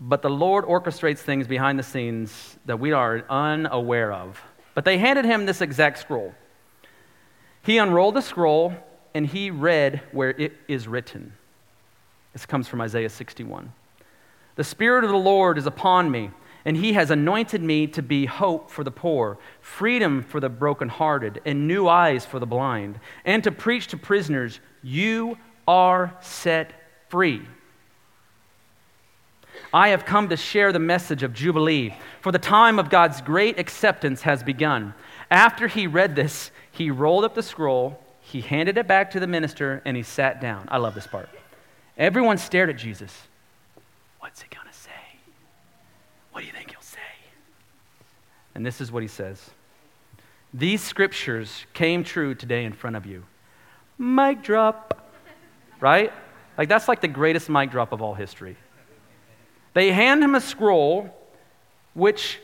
but 0.00 0.22
the 0.22 0.30
Lord 0.30 0.64
orchestrates 0.64 1.18
things 1.18 1.46
behind 1.46 1.78
the 1.78 1.82
scenes 1.82 2.56
that 2.64 2.80
we 2.80 2.92
are 2.92 3.24
unaware 3.28 4.12
of. 4.12 4.42
But 4.74 4.84
they 4.84 4.98
handed 4.98 5.24
him 5.24 5.46
this 5.46 5.60
exact 5.60 5.98
scroll. 5.98 6.34
He 7.62 7.78
unrolled 7.78 8.14
the 8.14 8.22
scroll 8.22 8.74
and 9.14 9.26
he 9.26 9.50
read 9.50 10.00
where 10.12 10.30
it 10.30 10.54
is 10.66 10.88
written. 10.88 11.34
This 12.32 12.46
comes 12.46 12.66
from 12.66 12.80
Isaiah 12.80 13.10
61. 13.10 13.72
The 14.56 14.64
Spirit 14.64 15.04
of 15.04 15.10
the 15.10 15.16
Lord 15.16 15.58
is 15.58 15.66
upon 15.66 16.10
me, 16.10 16.30
and 16.64 16.76
he 16.76 16.92
has 16.92 17.10
anointed 17.10 17.62
me 17.62 17.86
to 17.88 18.02
be 18.02 18.26
hope 18.26 18.70
for 18.70 18.84
the 18.84 18.90
poor, 18.90 19.38
freedom 19.60 20.22
for 20.22 20.40
the 20.40 20.48
brokenhearted, 20.48 21.40
and 21.44 21.66
new 21.66 21.88
eyes 21.88 22.24
for 22.24 22.38
the 22.38 22.46
blind, 22.46 22.98
and 23.24 23.42
to 23.44 23.50
preach 23.50 23.88
to 23.88 23.96
prisoners, 23.96 24.60
You 24.82 25.38
are 25.66 26.16
set 26.20 26.72
free. 27.08 27.42
I 29.74 29.88
have 29.88 30.04
come 30.04 30.28
to 30.28 30.36
share 30.36 30.72
the 30.72 30.78
message 30.78 31.22
of 31.22 31.34
Jubilee, 31.34 31.94
for 32.20 32.32
the 32.32 32.38
time 32.38 32.78
of 32.78 32.90
God's 32.90 33.20
great 33.20 33.58
acceptance 33.58 34.22
has 34.22 34.42
begun. 34.42 34.94
After 35.30 35.66
he 35.66 35.86
read 35.86 36.14
this, 36.14 36.50
he 36.70 36.90
rolled 36.90 37.24
up 37.24 37.34
the 37.34 37.42
scroll, 37.42 38.02
he 38.20 38.40
handed 38.40 38.78
it 38.78 38.86
back 38.86 39.10
to 39.12 39.20
the 39.20 39.26
minister, 39.26 39.82
and 39.84 39.96
he 39.96 40.02
sat 40.02 40.40
down. 40.40 40.68
I 40.70 40.78
love 40.78 40.94
this 40.94 41.06
part. 41.06 41.28
Everyone 41.98 42.38
stared 42.38 42.70
at 42.70 42.76
Jesus. 42.76 43.12
What's 44.20 44.42
he 44.42 44.48
going 44.54 44.66
to? 44.66 44.71
What 46.32 46.40
do 46.40 46.46
you 46.46 46.52
think 46.52 46.70
he'll 46.70 46.80
say? 46.80 46.98
And 48.54 48.66
this 48.66 48.80
is 48.80 48.90
what 48.90 49.02
he 49.02 49.08
says 49.08 49.50
These 50.52 50.82
scriptures 50.82 51.66
came 51.72 52.02
true 52.04 52.34
today 52.34 52.64
in 52.64 52.72
front 52.72 52.96
of 52.96 53.06
you. 53.06 53.24
Mic 53.98 54.42
drop. 54.42 54.98
Right? 55.80 56.12
Like, 56.56 56.68
that's 56.68 56.86
like 56.86 57.00
the 57.00 57.08
greatest 57.08 57.48
mic 57.48 57.72
drop 57.72 57.90
of 57.90 58.00
all 58.00 58.14
history. 58.14 58.56
They 59.74 59.90
hand 59.90 60.22
him 60.22 60.36
a 60.36 60.40
scroll 60.40 61.12
which 61.94 62.38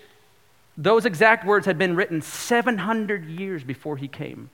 those 0.76 1.06
exact 1.06 1.46
words 1.46 1.66
had 1.66 1.78
been 1.78 1.96
written 1.96 2.20
700 2.20 3.26
years 3.26 3.64
before 3.64 3.96
he 3.96 4.08
came. 4.08 4.50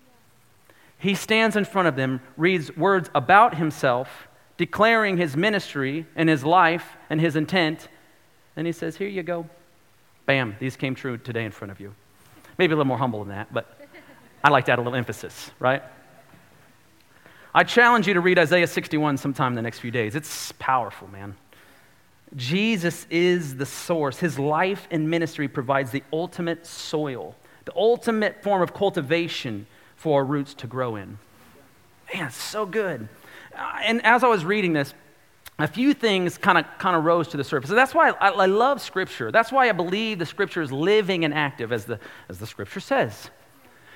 He 0.99 1.15
stands 1.15 1.57
in 1.57 1.65
front 1.65 1.89
of 1.89 1.97
them, 1.97 2.21
reads 2.37 2.75
words 2.77 3.11
about 3.15 3.57
himself, 3.57 4.29
declaring 4.57 5.17
his 5.17 5.37
ministry 5.37 6.07
and 6.17 6.29
his 6.29 6.45
life 6.45 6.97
and 7.11 7.21
his 7.21 7.37
intent, 7.37 7.89
and 8.57 8.67
he 8.67 8.73
says, 8.73 8.97
Here 8.97 9.09
you 9.09 9.23
go. 9.23 9.47
Bam, 10.27 10.57
these 10.59 10.77
came 10.77 10.95
true 10.95 11.19
today 11.19 11.45
in 11.45 11.51
front 11.51 11.71
of 11.71 11.81
you. 11.81 11.95
Maybe 12.59 12.73
a 12.73 12.77
little 12.77 12.89
more 12.89 12.99
humble 12.99 13.21
than 13.21 13.29
that, 13.31 13.53
but 13.53 13.79
I 14.43 14.51
like 14.51 14.67
to 14.67 14.73
add 14.73 14.79
a 14.79 14.83
little 14.83 14.97
emphasis, 14.97 15.51
right? 15.59 15.83
I 17.55 17.65
challenge 17.65 18.09
you 18.09 18.15
to 18.15 18.21
read 18.21 18.39
Isaiah 18.39 18.67
61 18.67 19.17
sometime 19.19 19.53
in 19.53 19.57
the 19.57 19.63
next 19.63 19.79
few 19.79 19.91
days. 19.91 20.15
It's 20.15 20.53
powerful, 20.59 21.09
man. 21.09 21.37
Jesus 22.37 23.07
is 23.11 23.57
the 23.57 23.67
source. 23.67 24.19
His 24.19 24.39
life 24.39 24.89
and 24.91 25.09
ministry 25.09 25.47
provides 25.47 25.91
the 25.91 26.03
ultimate 26.13 26.67
soil, 26.67 27.37
the 27.65 27.75
ultimate 27.77 28.43
form 28.43 28.61
of 28.61 28.75
cultivation 28.75 29.67
for 29.95 30.21
our 30.21 30.25
roots 30.25 30.55
to 30.55 30.67
grow 30.67 30.97
in. 30.97 31.19
Man, 32.13 32.31
so 32.31 32.67
good. 32.67 33.09
Uh, 33.57 33.79
and 33.85 34.05
as 34.05 34.25
I 34.25 34.29
was 34.29 34.45
reading 34.45 34.73
this, 34.73 34.93
a 35.59 35.69
few 35.69 35.95
things 35.95 36.37
kind 36.37 36.59
of 36.59 36.65
kind 36.79 36.97
of 36.97 37.05
rose 37.05 37.29
to 37.29 37.37
the 37.37 37.45
surface. 37.45 37.71
And 37.71 37.79
that's 37.79 37.95
why 37.95 38.11
I, 38.11 38.31
I, 38.31 38.47
love 38.47 38.81
Scripture. 38.81 39.31
That's 39.31 39.53
why 39.53 39.69
I 39.69 39.73
believe 39.73 40.19
the 40.19 40.27
Scripture 40.27 40.63
is 40.63 40.73
living 40.73 41.25
and 41.25 41.33
active, 41.33 41.73
as 41.73 41.85
the, 41.85 42.01
as 42.29 42.39
the 42.39 42.47
Scripture 42.47 42.81
says. 42.81 43.31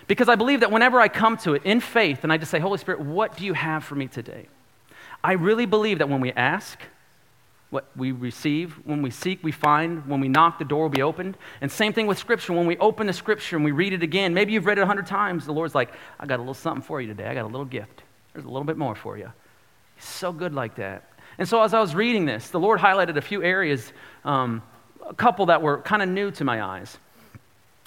Because 0.07 0.29
I 0.29 0.37
believe 0.37 0.61
that 0.61 0.71
whenever 0.71 1.01
I 1.01 1.09
come 1.09 1.37
to 1.39 1.55
it 1.55 1.63
in 1.65 1.81
faith 1.81 2.23
and 2.23 2.33
I 2.33 2.39
just 2.39 2.51
say, 2.51 2.61
Holy 2.61 2.79
Spirit, 2.79 3.01
what 3.01 3.37
do 3.37 3.45
you 3.45 3.55
have 3.55 3.85
for 3.85 3.95
me 3.95 4.07
today? 4.07 4.47
I 5.23 5.33
really 5.33 5.67
believe 5.67 5.99
that 5.99 6.09
when 6.09 6.21
we 6.21 6.33
ask, 6.33 6.79
what 7.71 7.87
we 7.97 8.13
receive. 8.13 8.73
When 8.85 9.03
we 9.03 9.11
seek, 9.11 9.43
we 9.43 9.53
find. 9.53 10.07
When 10.07 10.21
we 10.21 10.29
knock, 10.29 10.59
the 10.59 10.65
door 10.65 10.83
will 10.83 10.89
be 10.89 11.03
opened. 11.03 11.37
And 11.61 11.71
same 11.71 11.93
thing 11.93 12.07
with 12.07 12.19
Scripture. 12.19 12.53
When 12.53 12.67
we 12.67 12.79
open 12.79 13.07
the 13.07 13.13
Scripture 13.13 13.57
and 13.57 13.65
we 13.65 13.73
read 13.73 13.93
it 13.93 14.03
again, 14.03 14.33
maybe 14.33 14.53
you've 14.53 14.67
read 14.67 14.79
it 14.79 14.83
a 14.83 14.87
hundred 14.87 15.07
times, 15.07 15.45
the 15.45 15.53
Lord's 15.53 15.75
like, 15.75 15.93
I 16.19 16.27
got 16.27 16.37
a 16.37 16.43
little 16.43 16.55
something 16.55 16.83
for 16.83 17.01
you 17.01 17.09
today. 17.09 17.27
I 17.27 17.35
got 17.35 17.45
a 17.45 17.47
little 17.47 17.67
gift. 17.67 18.03
There's 18.33 18.45
a 18.45 18.49
little 18.49 18.65
bit 18.65 18.79
more 18.79 18.95
for 18.95 19.19
you. 19.19 19.31
He's 19.97 20.05
so 20.05 20.33
good 20.33 20.55
like 20.55 20.77
that. 20.77 21.08
And 21.39 21.49
so 21.49 21.63
as 21.63 21.73
I 21.73 21.81
was 21.81 21.95
reading 21.95 22.27
this, 22.27 22.51
the 22.51 22.61
Lord 22.61 22.81
highlighted 22.81 23.17
a 23.17 23.23
few 23.23 23.43
areas, 23.43 23.93
um, 24.25 24.63
a 25.09 25.15
couple 25.15 25.47
that 25.47 25.63
were 25.63 25.79
kind 25.79 26.03
of 26.03 26.09
new 26.09 26.31
to 26.33 26.45
my 26.45 26.63
eyes. 26.63 26.99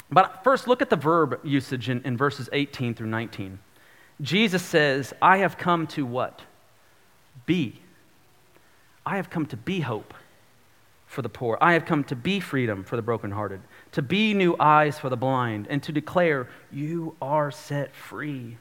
But 0.10 0.44
first, 0.44 0.68
look 0.68 0.82
at 0.82 0.90
the 0.90 0.96
verb 0.96 1.40
usage 1.44 1.90
in, 1.90 2.02
in 2.04 2.18
verses 2.18 2.50
18 2.52 2.96
through 2.96 3.08
19. 3.08 3.60
Jesus 4.22 4.62
says, 4.62 5.14
I 5.22 5.38
have 5.38 5.58
come 5.58 5.88
to 5.88 6.06
what? 6.06 6.42
Be. 7.46 7.82
I 9.06 9.16
have 9.18 9.30
come 9.30 9.46
to 9.48 9.58
be 9.58 9.80
hope 9.82 10.14
for 11.08 11.22
the 11.22 11.30
poor. 11.30 11.58
I 11.60 11.74
have 11.74 11.86
come 11.86 12.04
to 12.06 12.16
be 12.16 12.40
freedom 12.40 12.84
for 12.84 12.96
the 12.96 13.02
brokenhearted, 13.02 13.62
to 13.94 14.02
be 14.02 14.34
new 14.34 14.56
eyes 14.60 14.98
for 14.98 15.10
the 15.10 15.18
blind, 15.18 15.68
and 15.70 15.82
to 15.84 15.92
declare, 15.92 16.48
You 16.72 17.16
are 17.22 17.52
set 17.52 17.94
free. 17.96 18.58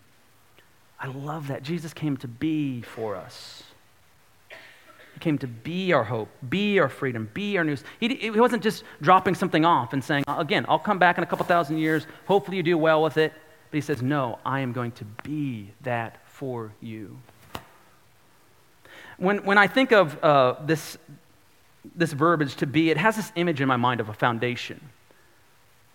I 0.99 1.07
love 1.07 1.49
that. 1.49 1.63
Jesus 1.63 1.95
came 1.95 2.17
to 2.19 2.29
be 2.29 2.83
for 2.83 3.17
us. 3.17 3.63
Came 5.21 5.39
to 5.39 5.47
be 5.47 5.93
our 5.93 6.05
hope, 6.05 6.29
be 6.49 6.79
our 6.81 6.89
freedom, 6.89 7.31
be 7.35 7.57
our 7.59 7.65
news. 7.65 7.85
He, 8.01 8.15
he 8.15 8.31
wasn't 8.31 8.63
just 8.63 8.85
dropping 9.01 9.35
something 9.35 9.65
off 9.65 9.93
and 9.93 10.03
saying, 10.03 10.25
Again, 10.27 10.67
I'll 10.69 10.79
come 10.79 10.99
back 10.99 11.19
in 11.19 11.25
a 11.25 11.27
couple 11.27 11.45
thousand 11.47 11.79
years. 11.79 12.07
Hopefully, 12.27 12.57
you 12.57 12.63
do 12.63 12.79
well 12.79 13.03
with 13.03 13.17
it. 13.17 13.33
But 13.71 13.77
he 13.77 13.81
says, 13.83 14.03
No, 14.03 14.39
I 14.45 14.61
am 14.61 14.73
going 14.73 14.93
to 14.93 15.05
be 15.23 15.73
that 15.83 16.27
for 16.27 16.73
you 16.81 17.19
when, 19.21 19.45
when 19.45 19.59
I 19.59 19.67
think 19.67 19.93
of 19.93 20.23
uh, 20.25 20.57
this, 20.65 20.99
this 21.95 22.13
verbiage 22.13 22.57
to 22.57 22.67
be, 22.67 22.91
it 22.91 22.97
has 22.97 23.17
this 23.17 23.31
image 23.37 23.61
in 23.61 23.69
my 23.69 23.77
mind 23.77 24.01
of 24.01 24.09
a 24.09 24.15
foundation. 24.15 24.81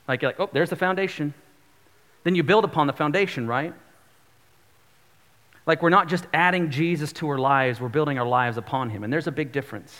Like, 0.07 0.21
you're 0.21 0.29
like, 0.29 0.39
oh, 0.39 0.49
there's 0.53 0.69
the 0.69 0.75
foundation. 0.75 1.33
Then 2.23 2.35
you 2.35 2.43
build 2.43 2.63
upon 2.63 2.87
the 2.87 2.93
foundation, 2.93 3.47
right? 3.47 3.73
Like, 5.65 5.81
we're 5.81 5.89
not 5.89 6.07
just 6.07 6.25
adding 6.33 6.69
Jesus 6.69 7.11
to 7.13 7.29
our 7.29 7.37
lives, 7.37 7.79
we're 7.79 7.89
building 7.89 8.19
our 8.19 8.27
lives 8.27 8.57
upon 8.57 8.89
him. 8.89 9.03
And 9.03 9.11
there's 9.11 9.27
a 9.27 9.31
big 9.31 9.51
difference. 9.51 9.93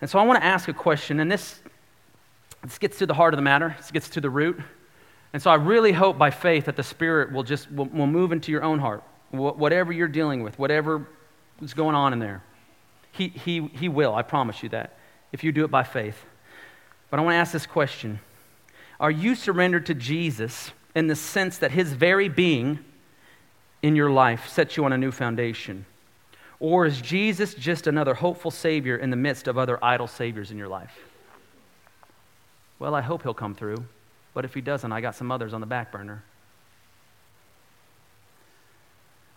And 0.00 0.10
so 0.10 0.18
I 0.18 0.24
want 0.24 0.40
to 0.40 0.44
ask 0.44 0.68
a 0.68 0.74
question, 0.74 1.20
and 1.20 1.30
this, 1.30 1.60
this 2.62 2.78
gets 2.78 2.98
to 2.98 3.06
the 3.06 3.14
heart 3.14 3.34
of 3.34 3.38
the 3.38 3.42
matter, 3.42 3.74
this 3.78 3.90
gets 3.90 4.10
to 4.10 4.20
the 4.20 4.30
root. 4.30 4.60
And 5.32 5.42
so 5.42 5.50
I 5.50 5.54
really 5.54 5.92
hope 5.92 6.18
by 6.18 6.30
faith 6.30 6.66
that 6.66 6.76
the 6.76 6.82
Spirit 6.82 7.32
will 7.32 7.42
just 7.42 7.70
will, 7.70 7.86
will 7.86 8.06
move 8.06 8.32
into 8.32 8.50
your 8.50 8.62
own 8.62 8.78
heart 8.78 9.02
whatever 9.30 9.92
you're 9.92 10.08
dealing 10.08 10.42
with, 10.42 10.58
whatever 10.58 11.06
is 11.60 11.74
going 11.74 11.94
on 11.94 12.12
in 12.12 12.18
there. 12.18 12.42
He, 13.12 13.28
he, 13.28 13.62
he 13.74 13.88
will, 13.88 14.14
I 14.14 14.22
promise 14.22 14.62
you 14.62 14.68
that, 14.70 14.96
if 15.32 15.42
you 15.42 15.52
do 15.52 15.64
it 15.64 15.70
by 15.70 15.82
faith. 15.82 16.24
But 17.10 17.18
I 17.18 17.22
want 17.22 17.34
to 17.34 17.38
ask 17.38 17.52
this 17.52 17.66
question 17.66 18.20
Are 19.00 19.10
you 19.10 19.34
surrendered 19.34 19.86
to 19.86 19.94
Jesus 19.94 20.70
in 20.96 21.06
the 21.06 21.14
sense 21.14 21.58
that 21.58 21.70
his 21.70 21.92
very 21.92 22.28
being 22.28 22.78
in 23.82 23.94
your 23.94 24.10
life 24.10 24.48
sets 24.48 24.78
you 24.78 24.84
on 24.86 24.92
a 24.94 24.98
new 24.98 25.12
foundation? 25.12 25.84
Or 26.58 26.86
is 26.86 27.02
Jesus 27.02 27.52
just 27.52 27.86
another 27.86 28.14
hopeful 28.14 28.50
Savior 28.50 28.96
in 28.96 29.10
the 29.10 29.16
midst 29.16 29.46
of 29.46 29.58
other 29.58 29.78
idol 29.84 30.06
Saviors 30.06 30.50
in 30.50 30.56
your 30.56 30.68
life? 30.68 30.98
Well, 32.78 32.94
I 32.94 33.02
hope 33.02 33.22
he'll 33.22 33.34
come 33.34 33.54
through, 33.54 33.84
but 34.32 34.46
if 34.46 34.54
he 34.54 34.62
doesn't, 34.62 34.90
I 34.90 35.02
got 35.02 35.14
some 35.14 35.30
others 35.30 35.52
on 35.52 35.60
the 35.60 35.66
back 35.66 35.92
burner. 35.92 36.24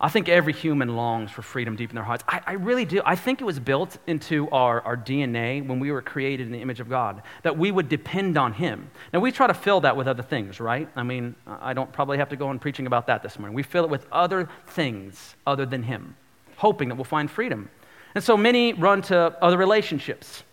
I 0.01 0.07
think 0.07 0.29
every 0.29 0.53
human 0.53 0.95
longs 0.95 1.29
for 1.29 1.41
freedom 1.41 1.75
deep 1.75 1.89
in 1.89 1.95
their 1.95 2.05
hearts. 2.05 2.23
I, 2.25 2.41
I, 2.47 2.53
really 2.53 2.85
do. 2.85 3.01
I 3.05 3.17
think 3.17 3.41
it 3.41 3.43
was 3.43 3.59
built 3.59 3.97
into 4.07 4.49
our, 4.49 4.79
our 4.81 4.95
DNA 4.95 5.65
when 5.65 5.81
we 5.81 5.91
were 5.91 6.01
created 6.01 6.47
in 6.47 6.53
the 6.53 6.61
image 6.61 6.79
of 6.79 6.87
God, 6.87 7.21
that 7.43 7.57
we 7.57 7.69
would 7.69 7.89
depend 7.89 8.37
on 8.37 8.53
Him. 8.53 8.89
Now, 9.11 9.19
we 9.19 9.33
try 9.33 9.47
to 9.47 9.53
fill 9.53 9.81
that 9.81 9.97
with 9.97 10.07
other 10.07 10.23
things, 10.23 10.61
right? 10.61 10.87
I 10.95 11.03
mean, 11.03 11.35
I 11.45 11.73
don't 11.73 11.91
probably 11.91 12.17
have 12.17 12.29
to 12.29 12.37
go 12.37 12.47
on 12.47 12.59
preaching 12.59 12.87
about 12.87 13.07
that 13.07 13.23
this 13.23 13.37
morning. 13.37 13.53
We 13.53 13.63
fill 13.63 13.83
it 13.83 13.89
with 13.89 14.07
other 14.09 14.47
things 14.67 15.35
other 15.45 15.65
than 15.65 15.83
Him, 15.83 16.15
hoping 16.55 16.87
that 16.87 16.95
we'll 16.95 17.03
find 17.03 17.29
freedom. 17.29 17.69
And 18.15 18.23
so 18.23 18.37
many 18.37 18.71
run 18.71 19.01
to 19.03 19.35
other 19.43 19.57
relationships, 19.57 20.43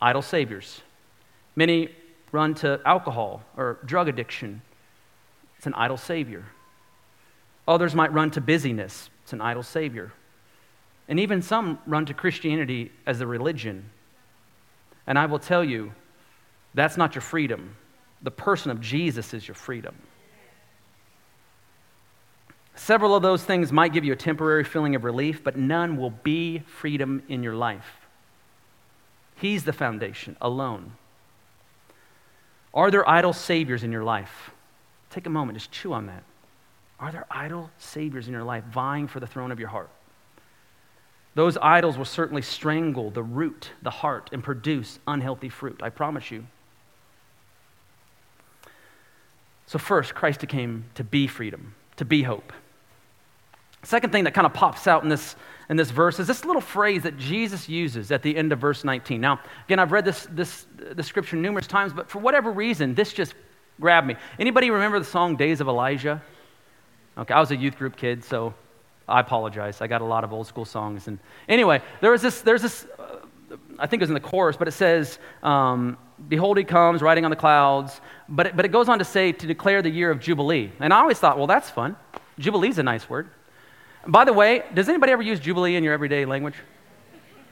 idol 0.00 0.22
saviors. 0.22 0.82
Many 1.56 1.88
run 2.30 2.54
to 2.56 2.80
alcohol 2.84 3.42
or 3.56 3.78
drug 3.84 4.08
addiction. 4.08 4.62
It's 5.58 5.66
an 5.66 5.74
idol 5.74 5.96
savior. 5.96 6.44
Others 7.68 7.94
might 7.94 8.12
run 8.12 8.30
to 8.32 8.40
busyness, 8.40 9.10
it's 9.22 9.32
an 9.32 9.40
idol 9.40 9.62
savior. 9.62 10.12
And 11.08 11.20
even 11.20 11.42
some 11.42 11.78
run 11.86 12.06
to 12.06 12.14
Christianity 12.14 12.90
as 13.06 13.20
a 13.20 13.26
religion. 13.26 13.90
And 15.06 15.18
I 15.18 15.26
will 15.26 15.38
tell 15.38 15.64
you, 15.64 15.92
that's 16.74 16.96
not 16.96 17.14
your 17.14 17.22
freedom. 17.22 17.76
The 18.22 18.30
person 18.30 18.70
of 18.70 18.80
Jesus 18.80 19.32
is 19.32 19.46
your 19.46 19.54
freedom. 19.54 19.94
Several 22.74 23.14
of 23.14 23.22
those 23.22 23.42
things 23.42 23.72
might 23.72 23.92
give 23.92 24.04
you 24.04 24.12
a 24.12 24.16
temporary 24.16 24.64
feeling 24.64 24.94
of 24.94 25.04
relief, 25.04 25.42
but 25.42 25.56
none 25.56 25.96
will 25.96 26.10
be 26.10 26.58
freedom 26.58 27.22
in 27.28 27.42
your 27.42 27.54
life. 27.54 28.06
He's 29.36 29.64
the 29.64 29.72
foundation 29.72 30.36
alone. 30.40 30.92
Are 32.74 32.90
there 32.90 33.08
idol 33.08 33.32
saviors 33.32 33.82
in 33.82 33.92
your 33.92 34.04
life? 34.04 34.50
Take 35.10 35.26
a 35.26 35.30
moment, 35.30 35.56
just 35.56 35.72
chew 35.72 35.94
on 35.94 36.06
that. 36.06 36.22
Are 36.98 37.12
there 37.12 37.26
idol 37.30 37.70
saviors 37.78 38.26
in 38.26 38.32
your 38.32 38.42
life 38.42 38.64
vying 38.64 39.06
for 39.06 39.20
the 39.20 39.26
throne 39.26 39.52
of 39.52 39.60
your 39.60 39.68
heart? 39.68 39.90
Those 41.34 41.58
idols 41.58 41.98
will 41.98 42.06
certainly 42.06 42.40
strangle 42.40 43.10
the 43.10 43.22
root, 43.22 43.70
the 43.82 43.90
heart, 43.90 44.30
and 44.32 44.42
produce 44.42 44.98
unhealthy 45.06 45.50
fruit. 45.50 45.82
I 45.82 45.90
promise 45.90 46.30
you. 46.30 46.46
So, 49.66 49.78
first, 49.78 50.14
Christ 50.14 50.46
came 50.48 50.86
to 50.94 51.04
be 51.04 51.26
freedom, 51.26 51.74
to 51.96 52.06
be 52.06 52.22
hope. 52.22 52.54
Second 53.82 54.10
thing 54.12 54.24
that 54.24 54.32
kind 54.32 54.46
of 54.46 54.54
pops 54.54 54.86
out 54.86 55.02
in 55.02 55.10
this, 55.10 55.36
in 55.68 55.76
this 55.76 55.90
verse 55.90 56.18
is 56.18 56.26
this 56.26 56.44
little 56.44 56.62
phrase 56.62 57.02
that 57.02 57.18
Jesus 57.18 57.68
uses 57.68 58.10
at 58.10 58.22
the 58.22 58.34
end 58.34 58.52
of 58.52 58.58
verse 58.58 58.82
19. 58.82 59.20
Now, 59.20 59.40
again, 59.66 59.78
I've 59.78 59.92
read 59.92 60.04
this, 60.06 60.26
this, 60.30 60.66
this 60.76 61.06
scripture 61.06 61.36
numerous 61.36 61.66
times, 61.66 61.92
but 61.92 62.08
for 62.08 62.20
whatever 62.20 62.50
reason, 62.50 62.94
this 62.94 63.12
just 63.12 63.34
grabbed 63.78 64.06
me. 64.06 64.16
Anybody 64.38 64.70
remember 64.70 64.98
the 64.98 65.04
song 65.04 65.36
Days 65.36 65.60
of 65.60 65.68
Elijah? 65.68 66.22
Okay, 67.18 67.32
I 67.32 67.40
was 67.40 67.50
a 67.50 67.56
youth 67.56 67.76
group 67.78 67.96
kid, 67.96 68.24
so 68.24 68.52
I 69.08 69.20
apologize. 69.20 69.80
I 69.80 69.86
got 69.86 70.00
a 70.00 70.04
lot 70.04 70.24
of 70.24 70.32
old 70.32 70.46
school 70.46 70.64
songs. 70.64 71.08
And 71.08 71.18
anyway, 71.48 71.82
there 72.00 72.10
was 72.10 72.22
this, 72.22 72.42
there's 72.42 72.62
this, 72.62 72.86
uh, 72.98 73.56
I 73.78 73.86
think 73.86 74.00
it 74.00 74.04
was 74.04 74.10
in 74.10 74.14
the 74.14 74.20
chorus, 74.20 74.56
but 74.56 74.68
it 74.68 74.72
says, 74.72 75.18
um, 75.42 75.96
Behold, 76.28 76.56
he 76.56 76.64
comes 76.64 77.02
riding 77.02 77.24
on 77.24 77.30
the 77.30 77.36
clouds. 77.36 78.00
But 78.28 78.46
it, 78.46 78.56
but 78.56 78.64
it 78.64 78.68
goes 78.68 78.88
on 78.88 78.98
to 78.98 79.04
say 79.04 79.32
to 79.32 79.46
declare 79.46 79.82
the 79.82 79.90
year 79.90 80.10
of 80.10 80.18
Jubilee. 80.18 80.72
And 80.80 80.92
I 80.92 81.00
always 81.00 81.18
thought, 81.18 81.36
well, 81.36 81.46
that's 81.46 81.70
fun. 81.70 81.96
Jubilee's 82.38 82.78
a 82.78 82.82
nice 82.82 83.08
word. 83.08 83.28
By 84.06 84.24
the 84.24 84.32
way, 84.32 84.62
does 84.72 84.88
anybody 84.88 85.12
ever 85.12 85.22
use 85.22 85.40
Jubilee 85.40 85.76
in 85.76 85.84
your 85.84 85.92
everyday 85.92 86.24
language? 86.24 86.54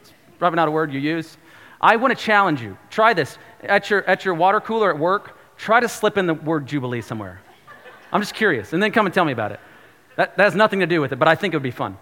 It's 0.01 0.13
probably 0.39 0.57
not 0.57 0.69
a 0.69 0.71
word 0.71 0.93
you 0.93 1.01
use. 1.01 1.37
I 1.81 1.97
want 1.97 2.17
to 2.17 2.23
challenge 2.23 2.63
you. 2.63 2.79
Try 2.91 3.13
this. 3.13 3.39
At 3.63 3.91
your, 3.91 4.05
at 4.05 4.25
your 4.25 4.35
water 4.35 4.61
cooler 4.61 4.91
at 4.91 4.99
work, 4.99 5.39
try 5.57 5.81
to 5.81 5.89
slip 5.89 6.17
in 6.17 6.27
the 6.27 6.35
word 6.35 6.67
Jubilee 6.67 7.03
somewhere. 7.03 7.43
I'm 8.15 8.21
just 8.21 8.35
curious. 8.35 8.73
And 8.73 8.83
then 8.83 8.93
come 8.93 9.07
and 9.07 9.15
tell 9.15 9.25
me 9.25 9.33
about 9.33 9.53
it. 9.53 9.61
That, 10.17 10.37
that 10.37 10.45
has 10.45 10.55
nothing 10.55 10.81
to 10.81 10.87
do 10.87 11.01
with 11.01 11.13
it, 11.13 11.17
but 11.17 11.27
I 11.27 11.35
think 11.35 11.53
it 11.53 11.57
would 11.57 11.65
be 11.65 11.73
fun. 11.73 11.99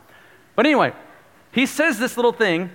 But 0.55 0.67
anyway, 0.67 0.93
he 1.51 1.65
says 1.65 1.99
this 1.99 2.17
little 2.17 2.33
thing 2.33 2.71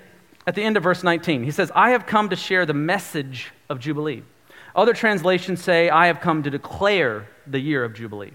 at 0.48 0.56
the 0.56 0.64
end 0.64 0.76
of 0.76 0.84
verse 0.84 1.04
19. 1.04 1.44
He 1.44 1.52
says, 1.52 1.72
I 1.76 1.92
have 1.92 2.08
come 2.08 2.30
to 2.30 2.36
share 2.36 2.66
the 2.66 2.74
message 2.74 3.52
of 3.70 3.80
Jubilee. 3.80 4.24
Other 4.76 4.94
translations 4.94 5.64
say, 5.64 5.90
I 5.90 6.08
have 6.08 6.20
come 6.20 6.42
to 6.44 6.50
declare 6.50 7.28
the 7.46 7.60
year 7.60 7.84
of 7.84 7.94
Jubilee. 7.94 8.32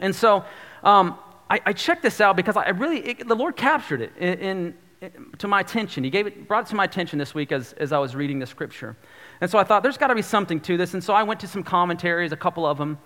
And 0.00 0.14
so 0.14 0.44
um, 0.84 1.18
I, 1.48 1.60
I, 1.66 1.72
checked 1.72 2.02
this 2.02 2.20
out 2.20 2.36
because 2.36 2.56
I 2.56 2.68
really, 2.70 3.00
it, 3.00 3.28
the 3.28 3.34
Lord 3.34 3.56
captured 3.56 4.00
it 4.00 4.12
in, 4.18 4.38
in, 4.38 4.74
in, 5.00 5.10
to 5.38 5.48
my 5.48 5.60
attention. 5.60 6.04
He 6.04 6.10
gave 6.10 6.26
it, 6.26 6.46
brought 6.46 6.66
it 6.66 6.70
to 6.70 6.76
my 6.76 6.84
attention 6.84 7.18
this 7.18 7.34
week 7.34 7.52
as, 7.52 7.72
as 7.74 7.92
I 7.92 7.98
was 7.98 8.14
reading 8.14 8.38
the 8.38 8.46
scripture. 8.46 8.96
And 9.40 9.50
so 9.50 9.58
I 9.58 9.64
thought, 9.64 9.82
there's 9.82 9.98
got 9.98 10.08
to 10.08 10.14
be 10.14 10.22
something 10.22 10.60
to 10.60 10.76
this. 10.76 10.94
And 10.94 11.02
so 11.02 11.14
I 11.14 11.22
went 11.22 11.40
to 11.40 11.48
some 11.48 11.62
commentaries, 11.62 12.32
a 12.32 12.36
couple 12.36 12.66
of 12.66 12.78
them, 12.78 12.98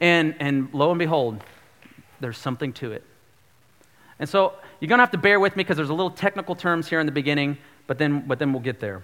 and, 0.00 0.34
and 0.40 0.72
lo 0.72 0.90
and 0.90 0.98
behold, 0.98 1.42
there's 2.20 2.38
something 2.38 2.72
to 2.74 2.92
it. 2.92 3.04
And 4.18 4.28
so 4.28 4.54
you're 4.80 4.88
going 4.88 4.98
to 4.98 5.02
have 5.02 5.10
to 5.12 5.18
bear 5.18 5.40
with 5.40 5.56
me 5.56 5.62
because 5.62 5.76
there's 5.76 5.90
a 5.90 5.94
little 5.94 6.10
technical 6.10 6.54
terms 6.54 6.88
here 6.88 7.00
in 7.00 7.06
the 7.06 7.12
beginning, 7.12 7.58
but 7.86 7.98
then, 7.98 8.24
but 8.26 8.38
then 8.38 8.52
we'll 8.52 8.62
get 8.62 8.80
there. 8.80 9.02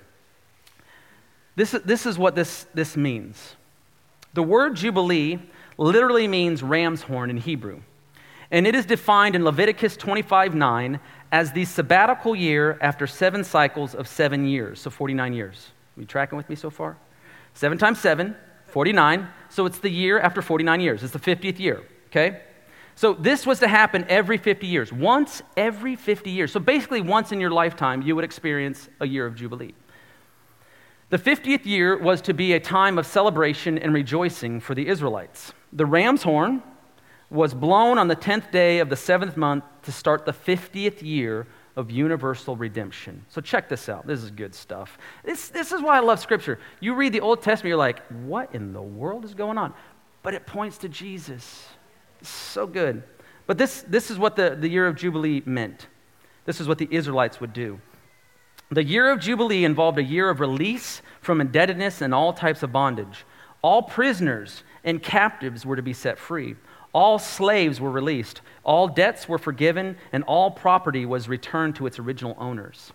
This, 1.56 1.70
this 1.84 2.04
is 2.04 2.18
what 2.18 2.34
this, 2.34 2.66
this 2.74 2.96
means. 2.96 3.56
The 4.34 4.42
word 4.42 4.76
Jubilee 4.76 5.38
literally 5.78 6.28
means 6.28 6.62
ram's 6.62 7.02
horn 7.02 7.30
in 7.30 7.38
Hebrew. 7.38 7.80
And 8.50 8.66
it 8.66 8.74
is 8.74 8.86
defined 8.86 9.34
in 9.34 9.44
Leviticus 9.44 9.96
25 9.96 10.54
9 10.54 11.00
as 11.32 11.52
the 11.52 11.64
sabbatical 11.64 12.36
year 12.36 12.78
after 12.80 13.06
seven 13.06 13.42
cycles 13.42 13.94
of 13.94 14.06
seven 14.06 14.46
years, 14.46 14.80
so 14.80 14.90
49 14.90 15.32
years. 15.32 15.72
Are 15.96 16.00
you 16.00 16.06
tracking 16.06 16.36
with 16.36 16.48
me 16.48 16.54
so 16.54 16.70
far? 16.70 16.96
Seven 17.54 17.78
times 17.78 17.98
seven, 17.98 18.36
49. 18.76 19.26
So 19.48 19.64
it's 19.64 19.78
the 19.78 19.88
year 19.88 20.20
after 20.20 20.42
49 20.42 20.82
years. 20.82 21.02
It's 21.02 21.14
the 21.14 21.18
50th 21.18 21.58
year, 21.58 21.82
okay? 22.08 22.42
So 22.94 23.14
this 23.14 23.46
was 23.46 23.58
to 23.60 23.68
happen 23.68 24.04
every 24.06 24.36
50 24.36 24.66
years. 24.66 24.92
Once 24.92 25.40
every 25.56 25.96
50 25.96 26.28
years. 26.28 26.52
So 26.52 26.60
basically, 26.60 27.00
once 27.00 27.32
in 27.32 27.40
your 27.40 27.48
lifetime, 27.48 28.02
you 28.02 28.14
would 28.14 28.24
experience 28.24 28.90
a 29.00 29.06
year 29.06 29.24
of 29.24 29.34
Jubilee. 29.34 29.74
The 31.08 31.16
50th 31.16 31.64
year 31.64 31.96
was 31.96 32.20
to 32.20 32.34
be 32.34 32.52
a 32.52 32.60
time 32.60 32.98
of 32.98 33.06
celebration 33.06 33.78
and 33.78 33.94
rejoicing 33.94 34.60
for 34.60 34.74
the 34.74 34.88
Israelites. 34.88 35.54
The 35.72 35.86
ram's 35.86 36.22
horn 36.22 36.62
was 37.30 37.54
blown 37.54 37.96
on 37.96 38.08
the 38.08 38.16
10th 38.16 38.50
day 38.50 38.80
of 38.80 38.90
the 38.90 38.96
seventh 38.96 39.38
month 39.38 39.64
to 39.84 39.90
start 39.90 40.26
the 40.26 40.34
50th 40.34 41.00
year 41.00 41.46
of 41.76 41.90
universal 41.90 42.56
redemption. 42.56 43.24
So 43.28 43.40
check 43.40 43.68
this 43.68 43.88
out. 43.88 44.06
This 44.06 44.22
is 44.22 44.30
good 44.30 44.54
stuff. 44.54 44.98
This, 45.24 45.48
this 45.48 45.72
is 45.72 45.82
why 45.82 45.98
I 45.98 46.00
love 46.00 46.18
Scripture. 46.18 46.58
You 46.80 46.94
read 46.94 47.12
the 47.12 47.20
Old 47.20 47.42
Testament, 47.42 47.68
you're 47.68 47.76
like, 47.76 48.04
what 48.24 48.54
in 48.54 48.72
the 48.72 48.82
world 48.82 49.24
is 49.24 49.34
going 49.34 49.58
on? 49.58 49.74
But 50.22 50.34
it 50.34 50.46
points 50.46 50.78
to 50.78 50.88
Jesus. 50.88 51.68
So 52.22 52.66
good. 52.66 53.02
But 53.46 53.58
this, 53.58 53.84
this 53.86 54.10
is 54.10 54.18
what 54.18 54.36
the, 54.36 54.56
the 54.58 54.68
year 54.68 54.86
of 54.86 54.96
Jubilee 54.96 55.42
meant. 55.44 55.86
This 56.46 56.60
is 56.60 56.66
what 56.66 56.78
the 56.78 56.88
Israelites 56.90 57.40
would 57.40 57.52
do. 57.52 57.80
The 58.70 58.82
year 58.82 59.10
of 59.10 59.20
Jubilee 59.20 59.64
involved 59.64 59.98
a 59.98 60.02
year 60.02 60.28
of 60.30 60.40
release 60.40 61.02
from 61.20 61.40
indebtedness 61.40 62.00
and 62.00 62.14
all 62.14 62.32
types 62.32 62.62
of 62.62 62.72
bondage. 62.72 63.24
All 63.62 63.82
prisoners 63.82 64.64
and 64.82 65.02
captives 65.02 65.66
were 65.66 65.76
to 65.76 65.82
be 65.82 65.92
set 65.92 66.18
free. 66.18 66.56
All 66.92 67.18
slaves 67.18 67.80
were 67.80 67.90
released, 67.90 68.40
all 68.64 68.88
debts 68.88 69.28
were 69.28 69.38
forgiven, 69.38 69.96
and 70.12 70.24
all 70.24 70.50
property 70.50 71.04
was 71.04 71.28
returned 71.28 71.76
to 71.76 71.86
its 71.86 71.98
original 71.98 72.36
owners. 72.38 72.92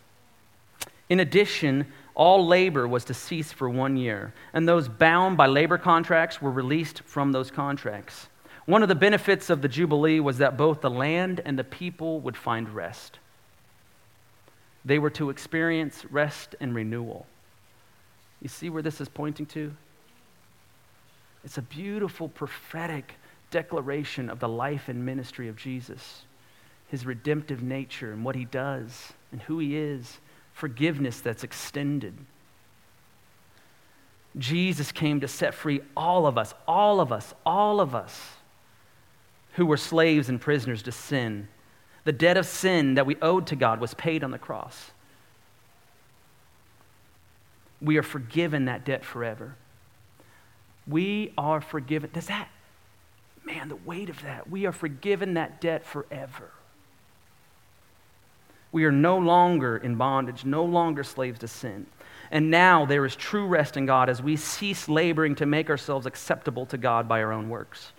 In 1.09 1.19
addition, 1.19 1.87
all 2.15 2.47
labor 2.47 2.87
was 2.87 3.05
to 3.05 3.13
cease 3.13 3.51
for 3.51 3.69
one 3.69 3.97
year, 3.97 4.33
and 4.53 4.67
those 4.67 4.87
bound 4.87 5.37
by 5.37 5.47
labor 5.47 5.77
contracts 5.77 6.41
were 6.41 6.51
released 6.51 7.03
from 7.03 7.31
those 7.31 7.51
contracts. 7.51 8.27
One 8.65 8.83
of 8.83 8.89
the 8.89 8.95
benefits 8.95 9.49
of 9.49 9.61
the 9.61 9.67
Jubilee 9.67 10.19
was 10.19 10.37
that 10.37 10.57
both 10.57 10.81
the 10.81 10.89
land 10.89 11.41
and 11.43 11.57
the 11.57 11.63
people 11.63 12.19
would 12.21 12.37
find 12.37 12.69
rest. 12.69 13.19
They 14.85 14.99
were 14.99 15.09
to 15.11 15.29
experience 15.29 16.05
rest 16.09 16.55
and 16.59 16.73
renewal. 16.73 17.25
You 18.41 18.49
see 18.49 18.69
where 18.69 18.81
this 18.81 19.01
is 19.01 19.09
pointing 19.09 19.45
to? 19.47 19.73
It's 21.43 21.57
a 21.57 21.61
beautiful 21.61 22.29
prophetic 22.29 23.15
declaration 23.51 24.29
of 24.29 24.39
the 24.39 24.49
life 24.49 24.89
and 24.89 25.05
ministry 25.05 25.47
of 25.47 25.55
Jesus, 25.55 26.23
his 26.87 27.05
redemptive 27.05 27.61
nature 27.61 28.11
and 28.11 28.25
what 28.25 28.35
he 28.35 28.45
does 28.45 29.13
and 29.31 29.41
who 29.43 29.59
he 29.59 29.77
is, 29.77 30.17
forgiveness 30.53 31.21
that's 31.21 31.43
extended. 31.43 32.17
Jesus 34.37 34.91
came 34.91 35.19
to 35.21 35.27
set 35.27 35.53
free 35.53 35.81
all 35.95 36.25
of 36.25 36.37
us, 36.37 36.53
all 36.67 36.99
of 36.99 37.11
us, 37.11 37.33
all 37.45 37.79
of 37.79 37.93
us 37.93 38.19
who 39.53 39.65
were 39.65 39.77
slaves 39.77 40.29
and 40.29 40.39
prisoners 40.39 40.83
to 40.83 40.91
sin. 40.91 41.47
The 42.03 42.13
debt 42.13 42.37
of 42.37 42.45
sin 42.45 42.95
that 42.95 43.05
we 43.05 43.17
owed 43.21 43.47
to 43.47 43.55
God 43.55 43.79
was 43.79 43.93
paid 43.93 44.23
on 44.23 44.31
the 44.31 44.39
cross. 44.39 44.91
We 47.81 47.97
are 47.97 48.03
forgiven 48.03 48.65
that 48.65 48.85
debt 48.85 49.03
forever. 49.03 49.55
We 50.87 51.33
are 51.37 51.61
forgiven. 51.61 52.09
Does 52.13 52.27
that, 52.27 52.47
man, 53.45 53.69
the 53.69 53.75
weight 53.75 54.09
of 54.09 54.21
that, 54.21 54.49
we 54.49 54.65
are 54.65 54.71
forgiven 54.71 55.33
that 55.35 55.61
debt 55.61 55.85
forever. 55.85 56.51
We 58.71 58.85
are 58.85 58.91
no 58.91 59.17
longer 59.17 59.77
in 59.77 59.95
bondage, 59.95 60.45
no 60.45 60.63
longer 60.63 61.03
slaves 61.03 61.39
to 61.39 61.47
sin. 61.47 61.87
And 62.31 62.49
now 62.49 62.85
there 62.85 63.05
is 63.05 63.15
true 63.15 63.45
rest 63.45 63.75
in 63.75 63.85
God 63.85 64.09
as 64.09 64.21
we 64.21 64.37
cease 64.37 64.87
laboring 64.87 65.35
to 65.35 65.45
make 65.45 65.69
ourselves 65.69 66.05
acceptable 66.05 66.65
to 66.67 66.77
God 66.77 67.07
by 67.07 67.21
our 67.21 67.33
own 67.33 67.49
works. 67.49 67.91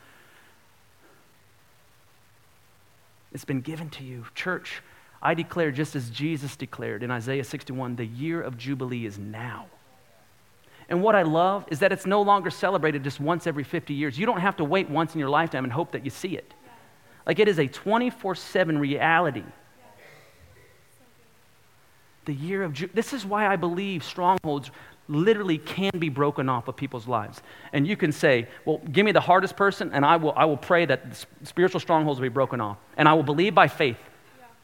It's 3.32 3.44
been 3.44 3.60
given 3.60 3.90
to 3.90 4.04
you. 4.04 4.24
Church, 4.34 4.82
I 5.20 5.34
declare, 5.34 5.70
just 5.70 5.94
as 5.94 6.10
Jesus 6.10 6.56
declared 6.56 7.02
in 7.02 7.10
Isaiah 7.10 7.44
61, 7.44 7.96
the 7.96 8.06
year 8.06 8.40
of 8.40 8.56
Jubilee 8.56 9.04
is 9.04 9.18
now. 9.18 9.66
And 10.88 11.02
what 11.02 11.14
I 11.14 11.22
love 11.22 11.64
is 11.68 11.78
that 11.78 11.92
it's 11.92 12.06
no 12.06 12.22
longer 12.22 12.50
celebrated 12.50 13.04
just 13.04 13.20
once 13.20 13.46
every 13.46 13.64
50 13.64 13.94
years. 13.94 14.18
You 14.18 14.26
don't 14.26 14.40
have 14.40 14.56
to 14.56 14.64
wait 14.64 14.90
once 14.90 15.14
in 15.14 15.20
your 15.20 15.30
lifetime 15.30 15.64
and 15.64 15.72
hope 15.72 15.92
that 15.92 16.04
you 16.04 16.10
see 16.10 16.36
it. 16.36 16.52
Like 17.26 17.38
it 17.38 17.48
is 17.48 17.58
a 17.58 17.66
24 17.66 18.34
7 18.34 18.78
reality 18.78 19.44
the 22.24 22.34
year 22.34 22.62
of. 22.62 22.76
This 22.94 23.12
is 23.12 23.26
why 23.26 23.46
I 23.46 23.56
believe 23.56 24.04
strongholds 24.04 24.70
literally 25.08 25.58
can 25.58 25.90
be 25.98 26.08
broken 26.08 26.48
off 26.48 26.68
of 26.68 26.76
people's 26.76 27.08
lives. 27.08 27.42
And 27.72 27.86
you 27.86 27.96
can 27.96 28.12
say, 28.12 28.48
well, 28.64 28.78
give 28.78 29.04
me 29.04 29.12
the 29.12 29.20
hardest 29.20 29.56
person, 29.56 29.90
and 29.92 30.04
I 30.04 30.16
will, 30.16 30.32
I 30.36 30.44
will 30.44 30.56
pray 30.56 30.86
that 30.86 31.26
spiritual 31.42 31.80
strongholds 31.80 32.20
will 32.20 32.26
be 32.26 32.32
broken 32.32 32.60
off. 32.60 32.78
And 32.96 33.08
I 33.08 33.14
will 33.14 33.22
believe 33.24 33.54
by 33.54 33.68
faith 33.68 33.98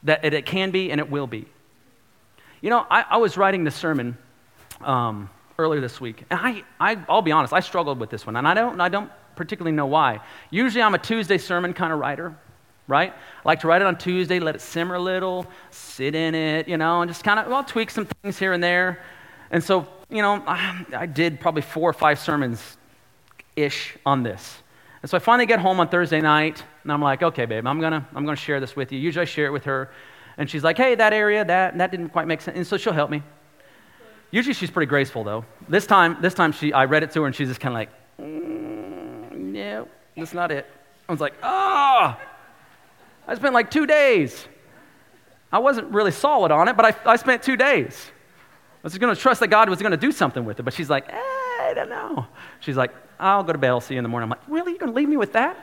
that 0.05 0.25
it 0.25 0.47
can 0.47 0.71
be 0.71 0.93
and 0.93 1.01
it 1.01 1.11
will 1.11 1.27
be. 1.27 1.47
You 2.61 2.71
know, 2.71 2.87
I, 2.91 3.05
I 3.11 3.17
was 3.17 3.37
writing 3.37 3.65
this 3.65 3.75
sermon 3.75 4.17
um, 4.81 5.29
earlier 5.59 5.81
this 5.81 6.01
week, 6.01 6.25
and 6.31 6.39
I, 6.41 6.63
I, 6.79 7.05
I'll 7.09 7.23
be 7.23 7.33
honest, 7.33 7.53
I 7.53 7.61
struggled 7.61 7.99
with 7.99 8.11
this 8.11 8.25
one, 8.25 8.37
and 8.37 8.47
I 8.47 8.55
don't, 8.55 8.81
I 8.81 8.89
don't 8.89 9.11
particularly 9.35 9.75
know 9.75 9.87
why. 9.87 10.21
Usually 10.51 10.83
I'm 10.83 10.95
a 10.95 10.99
Tuesday 10.99 11.39
sermon 11.39 11.73
kind 11.73 11.93
of 11.93 11.99
writer 11.99 12.37
right? 12.89 13.13
I 13.13 13.41
like 13.45 13.61
to 13.61 13.69
write 13.69 13.83
it 13.83 13.87
on 13.87 13.97
Tuesday, 13.99 14.41
let 14.41 14.55
it 14.55 14.61
simmer 14.61 14.95
a 14.95 15.01
little, 15.01 15.47
sit 15.71 16.15
in 16.15 16.35
it, 16.35 16.67
you 16.67 16.79
know, 16.79 17.03
and 17.03 17.11
just 17.11 17.23
kind 17.23 17.39
of, 17.39 17.47
well, 17.47 17.63
tweak 17.63 17.91
some 17.91 18.07
things 18.07 18.39
here 18.39 18.55
and 18.55 18.65
there. 18.65 19.03
And 19.51 19.63
so, 19.63 19.87
you 20.09 20.23
know, 20.23 20.43
I, 20.47 20.85
I 20.97 21.07
did 21.07 21.39
probably 21.39 21.63
four 21.63 21.89
or 21.89 21.93
five 21.93 22.19
sermons 22.19 22.79
ish 23.57 23.97
on 24.07 24.23
this. 24.23 24.63
And 25.03 25.11
so 25.11 25.19
I 25.19 25.21
finally 25.21 25.47
get 25.47 25.61
home 25.61 25.79
on 25.81 25.89
Thursday 25.89 26.21
night, 26.21 26.65
and 26.83 26.91
I'm 26.91 27.03
like, 27.03 27.23
okay, 27.23 27.45
babe, 27.45 27.67
I'm 27.67 27.81
gonna, 27.81 28.09
I'm 28.15 28.25
gonna 28.25 28.37
share 28.37 28.59
this 28.59 28.75
with 28.75 28.91
you. 28.91 28.99
Usually 28.99 29.23
I 29.23 29.27
share 29.27 29.47
it 29.47 29.53
with 29.53 29.65
her, 29.65 29.91
and 30.39 30.49
she's 30.49 30.65
like, 30.65 30.79
hey, 30.79 30.95
that 30.95 31.13
area, 31.13 31.45
that, 31.45 31.77
that 31.77 31.91
didn't 31.91 32.09
quite 32.09 32.27
make 32.27 32.41
sense. 32.41 32.57
And 32.57 32.67
so 32.67 32.79
she'll 32.79 32.95
help 32.95 33.11
me. 33.11 33.23
Usually 34.31 34.55
she's 34.55 34.71
pretty 34.71 34.89
graceful, 34.89 35.25
though. 35.25 35.45
This 35.69 35.87
time, 35.87 36.19
this 36.21 36.35
time 36.35 36.53
she, 36.53 36.73
I 36.73 36.85
read 36.85 37.03
it 37.03 37.11
to 37.13 37.23
her, 37.23 37.27
and 37.27 37.35
she's 37.35 37.49
just 37.49 37.61
kind 37.61 37.73
of 37.73 37.79
like, 37.79 37.91
mm, 38.21 39.33
no, 39.33 39.89
that's 40.17 40.35
not 40.35 40.51
it. 40.51 40.67
I 41.09 41.13
was 41.13 41.21
like, 41.21 41.35
ah. 41.43 42.21
I 43.27 43.35
spent 43.35 43.55
like 43.55 43.71
two 43.71 43.87
days. 43.87 44.47
I 45.51 45.59
wasn't 45.59 45.89
really 45.93 46.11
solid 46.11 46.53
on 46.53 46.69
it, 46.69 46.77
but 46.77 46.85
I, 46.85 47.13
I 47.13 47.17
spent 47.17 47.43
two 47.43 47.57
days. 47.57 48.11
I 48.79 48.81
was 48.83 48.97
going 48.99 49.15
to 49.15 49.21
trust 49.21 49.41
that 49.41 49.49
God 49.49 49.69
was 49.71 49.81
going 49.81 49.93
to 49.93 49.99
do 49.99 50.13
something 50.13 50.45
with 50.45 50.61
it, 50.61 50.63
but 50.63 50.75
she's 50.75 50.91
like, 50.91 51.09
eh, 51.09 51.17
I 51.17 51.73
don't 51.75 51.89
know. 51.89 52.27
She's 52.61 52.77
like, 52.77 52.95
I'll 53.19 53.43
go 53.43 53.53
to 53.53 53.59
bed, 53.59 53.71
I'll 53.71 53.81
see 53.81 53.95
you 53.95 53.99
in 53.99 54.03
the 54.03 54.09
morning. 54.09 54.25
I'm 54.25 54.31
like, 54.31 54.49
really? 54.49 54.73
You're 54.73 54.79
going 54.79 54.93
to 54.93 54.97
leave 54.97 55.09
me 55.09 55.17
with 55.17 55.33
that? 55.33 55.57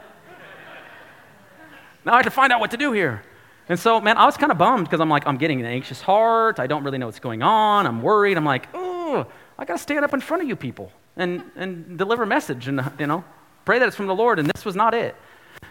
now 2.03 2.13
I 2.13 2.15
have 2.17 2.25
to 2.25 2.31
find 2.31 2.51
out 2.51 2.59
what 2.59 2.71
to 2.71 2.77
do 2.77 2.91
here. 2.91 3.23
And 3.67 3.79
so, 3.79 3.99
man, 3.99 4.17
I 4.17 4.25
was 4.25 4.37
kind 4.37 4.51
of 4.51 4.57
bummed 4.57 4.85
because 4.85 4.99
I'm 5.01 5.09
like, 5.09 5.25
I'm 5.25 5.37
getting 5.37 5.59
an 5.59 5.65
anxious 5.65 6.01
heart. 6.01 6.59
I 6.59 6.67
don't 6.67 6.83
really 6.83 6.97
know 6.97 7.07
what's 7.07 7.19
going 7.19 7.41
on. 7.41 7.87
I'm 7.87 8.01
worried. 8.01 8.37
I'm 8.37 8.45
like, 8.45 8.67
oh, 8.73 9.25
I 9.57 9.65
got 9.65 9.73
to 9.73 9.79
stand 9.79 10.05
up 10.05 10.13
in 10.13 10.21
front 10.21 10.43
of 10.43 10.49
you 10.49 10.55
people 10.55 10.91
and, 11.17 11.43
and 11.55 11.97
deliver 11.97 12.23
a 12.23 12.27
message 12.27 12.67
and, 12.67 12.81
you 12.99 13.07
know, 13.07 13.23
pray 13.63 13.79
that 13.79 13.87
it's 13.87 13.97
from 13.97 14.07
the 14.07 14.15
Lord. 14.15 14.37
And 14.37 14.49
this 14.49 14.65
was 14.65 14.75
not 14.75 14.93
it. 14.93 15.15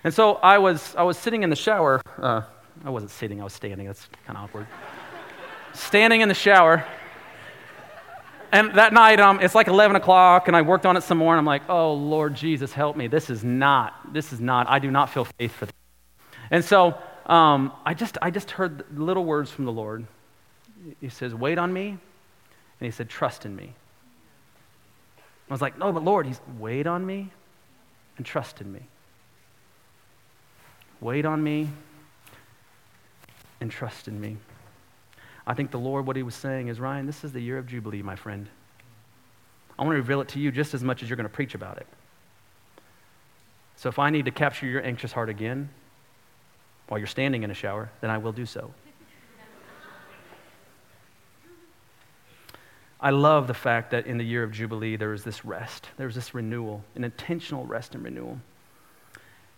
And 0.03 0.13
so 0.13 0.35
I 0.37 0.59
was, 0.59 0.95
I 0.97 1.05
was 1.05 1.17
sitting 1.17 1.45
in 1.45 1.51
the 1.51 1.57
shower. 1.57 2.01
Uh, 2.19 2.43
I 2.85 2.91
wasn't 2.91 3.13
sitting, 3.13 3.41
I 3.41 3.45
was 3.45 3.53
standing. 3.53 3.87
That's 3.87 4.09
kind 4.27 4.37
of 4.37 4.45
awkward. 4.45 4.67
standing 5.73 6.21
in 6.21 6.29
the 6.29 6.35
shower. 6.35 6.85
And 8.51 8.75
that 8.75 8.93
night, 8.93 9.19
um, 9.19 9.41
it's 9.41 9.55
like 9.55 9.67
11 9.67 9.97
o'clock, 9.97 10.47
and 10.47 10.57
I 10.57 10.63
worked 10.63 10.87
on 10.87 10.97
it 10.97 11.03
some 11.03 11.19
more, 11.19 11.33
and 11.33 11.41
I'm 11.41 11.45
like, 11.45 11.63
oh, 11.69 11.95
Lord 11.95 12.37
Jesus, 12.37 12.73
help 12.73 12.97
me. 12.97 13.09
This 13.09 13.29
is 13.29 13.43
not, 13.43 14.13
this 14.13 14.33
is 14.33 14.41
not, 14.41 14.69
I 14.69 14.79
do 14.79 14.93
not 14.93 15.11
feel 15.11 15.25
faith 15.25 15.53
for 15.53 15.67
this. 15.67 15.75
And 16.53 16.65
so 16.65 16.97
um, 17.27 17.73
I, 17.85 17.95
just, 17.95 18.19
I 18.21 18.31
just 18.31 18.51
heard 18.51 18.85
little 18.99 19.25
words 19.25 19.51
from 19.51 19.65
the 19.65 19.73
Lord. 19.73 20.07
He 21.01 21.09
says, 21.09 21.35
wait 21.35 21.59
on 21.59 21.73
me. 21.73 21.89
And 21.89 21.99
he 22.81 22.91
said, 22.91 23.09
trust 23.09 23.47
in 23.47 23.57
me. 23.57 23.73
I 25.49 25.53
was 25.53 25.63
like, 25.63 25.79
no, 25.79 25.93
but 25.93 26.05
Lord, 26.05 26.27
he's, 26.27 26.41
wait 26.59 26.87
on 26.87 27.05
me 27.05 27.31
and 28.17 28.27
trust 28.27 28.61
in 28.61 28.73
me. 28.73 28.81
Wait 31.01 31.25
on 31.25 31.43
me 31.43 31.69
and 33.61 33.71
trust 33.71 34.09
in 34.09 34.21
me. 34.21 34.37
I 35.47 35.55
think 35.55 35.71
the 35.71 35.79
Lord, 35.79 36.07
what 36.07 36.17
he 36.17 36.23
was 36.23 36.35
saying 36.35 36.69
is, 36.69 36.81
Ryan, 36.81 37.07
this 37.07 37.25
is 37.25 37.33
the 37.33 37.41
year 37.41 37.59
of 37.59 37.67
Jubilee, 37.67 38.03
my 38.03 38.17
friend. 38.17 38.49
I 39.79 39.83
want 39.83 39.95
to 39.95 39.99
reveal 39.99 40.21
it 40.21 40.29
to 40.29 40.39
you 40.39 40.51
just 40.51 40.73
as 40.75 40.83
much 40.83 41.03
as 41.03 41.09
you're 41.09 41.17
going 41.17 41.29
to 41.29 41.33
preach 41.33 41.55
about 41.55 41.79
it. 41.79 41.87
So 43.77 43.89
if 43.89 43.99
I 43.99 44.11
need 44.11 44.25
to 44.27 44.31
capture 44.31 44.67
your 44.67 44.85
anxious 44.85 45.13
heart 45.13 45.29
again 45.29 45.69
while 46.89 46.99
you're 46.99 47.07
standing 47.07 47.43
in 47.43 47.51
a 47.51 47.55
shower, 47.55 47.91
then 48.01 48.11
I 48.11 48.19
will 48.19 48.33
do 48.33 48.47
so. 48.47 48.73
I 53.01 53.11
love 53.11 53.49
the 53.49 53.55
fact 53.55 53.91
that 53.91 54.07
in 54.07 54.17
the 54.17 54.25
year 54.25 54.43
of 54.43 54.51
Jubilee, 54.53 54.97
there 54.97 55.13
is 55.13 55.25
this 55.25 55.45
rest. 55.45 55.89
There's 55.99 56.15
this 56.15 56.33
renewal, 56.33 56.83
an 56.95 57.05
intentional 57.05 57.67
rest 57.67 57.95
and 57.95 58.03
renewal. 58.03 58.39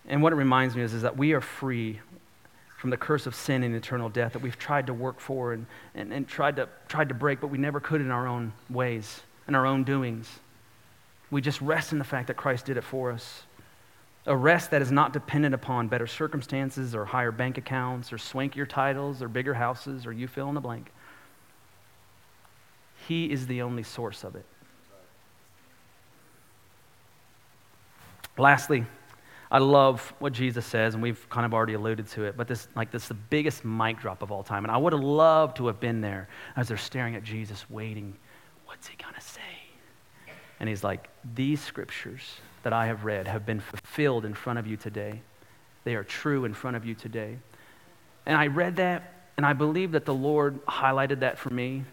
And 0.08 0.20
what 0.20 0.32
it 0.32 0.36
reminds 0.36 0.74
me 0.74 0.82
is, 0.82 0.92
is 0.94 1.02
that 1.02 1.16
we 1.16 1.32
are 1.32 1.40
free 1.40 2.00
from 2.76 2.90
the 2.90 2.96
curse 2.96 3.26
of 3.26 3.34
sin 3.34 3.62
and 3.62 3.74
eternal 3.74 4.08
death 4.08 4.32
that 4.32 4.42
we've 4.42 4.58
tried 4.58 4.88
to 4.88 4.94
work 4.94 5.20
for 5.20 5.52
and, 5.52 5.66
and, 5.94 6.12
and 6.12 6.28
tried, 6.28 6.56
to, 6.56 6.68
tried 6.88 7.08
to 7.08 7.14
break, 7.14 7.40
but 7.40 7.48
we 7.48 7.58
never 7.58 7.80
could 7.80 8.00
in 8.00 8.10
our 8.10 8.26
own 8.26 8.52
ways, 8.68 9.20
in 9.48 9.54
our 9.54 9.64
own 9.64 9.84
doings. 9.84 10.28
We 11.30 11.40
just 11.40 11.60
rest 11.60 11.92
in 11.92 11.98
the 11.98 12.04
fact 12.04 12.26
that 12.28 12.36
Christ 12.36 12.66
did 12.66 12.76
it 12.76 12.84
for 12.84 13.12
us. 13.12 13.42
A 14.26 14.36
rest 14.36 14.72
that 14.72 14.82
is 14.82 14.90
not 14.90 15.12
dependent 15.12 15.54
upon 15.54 15.86
better 15.88 16.06
circumstances 16.06 16.94
or 16.94 17.04
higher 17.04 17.30
bank 17.30 17.58
accounts 17.58 18.12
or 18.12 18.16
swankier 18.16 18.68
titles 18.68 19.22
or 19.22 19.28
bigger 19.28 19.54
houses 19.54 20.04
or 20.04 20.12
you 20.12 20.26
fill 20.26 20.48
in 20.48 20.54
the 20.54 20.60
blank. 20.60 20.90
He 23.06 23.30
is 23.30 23.46
the 23.46 23.62
only 23.62 23.84
source 23.84 24.24
of 24.24 24.34
it. 24.34 24.44
Lastly, 28.36 28.84
I 29.50 29.58
love 29.58 30.12
what 30.18 30.32
Jesus 30.32 30.66
says, 30.66 30.94
and 30.94 31.02
we've 31.02 31.28
kind 31.30 31.46
of 31.46 31.54
already 31.54 31.74
alluded 31.74 32.08
to 32.08 32.24
it, 32.24 32.36
but 32.36 32.48
this, 32.48 32.66
like, 32.74 32.90
this 32.90 33.02
is 33.02 33.08
the 33.08 33.14
biggest 33.14 33.64
mic 33.64 34.00
drop 34.00 34.22
of 34.22 34.32
all 34.32 34.42
time. 34.42 34.64
And 34.64 34.72
I 34.72 34.76
would 34.76 34.92
have 34.92 35.02
loved 35.02 35.56
to 35.58 35.68
have 35.68 35.78
been 35.78 36.00
there 36.00 36.28
as 36.56 36.68
they're 36.68 36.76
staring 36.76 37.14
at 37.14 37.22
Jesus, 37.22 37.68
waiting. 37.70 38.16
What's 38.66 38.88
he 38.88 38.96
going 38.96 39.14
to 39.14 39.20
say? 39.20 39.40
And 40.58 40.68
he's 40.68 40.82
like, 40.82 41.08
These 41.34 41.62
scriptures 41.62 42.40
that 42.66 42.72
I 42.72 42.87
have 42.87 43.05
read 43.05 43.29
have 43.29 43.46
been 43.46 43.61
fulfilled 43.61 44.24
in 44.24 44.35
front 44.35 44.59
of 44.59 44.66
you 44.66 44.76
today. 44.76 45.20
They 45.85 45.94
are 45.94 46.02
true 46.02 46.44
in 46.44 46.52
front 46.52 46.76
of 46.76 46.85
you 46.85 46.96
today. 46.96 47.38
And 48.26 48.37
I 48.37 48.48
read 48.48 48.74
that, 48.74 49.12
and 49.37 49.46
I 49.46 49.52
believe 49.52 49.92
that 49.92 50.05
the 50.05 50.12
Lord 50.12 50.66
highlighted 50.66 51.20
that 51.20 51.38
for 51.38 51.50
me 51.50 51.85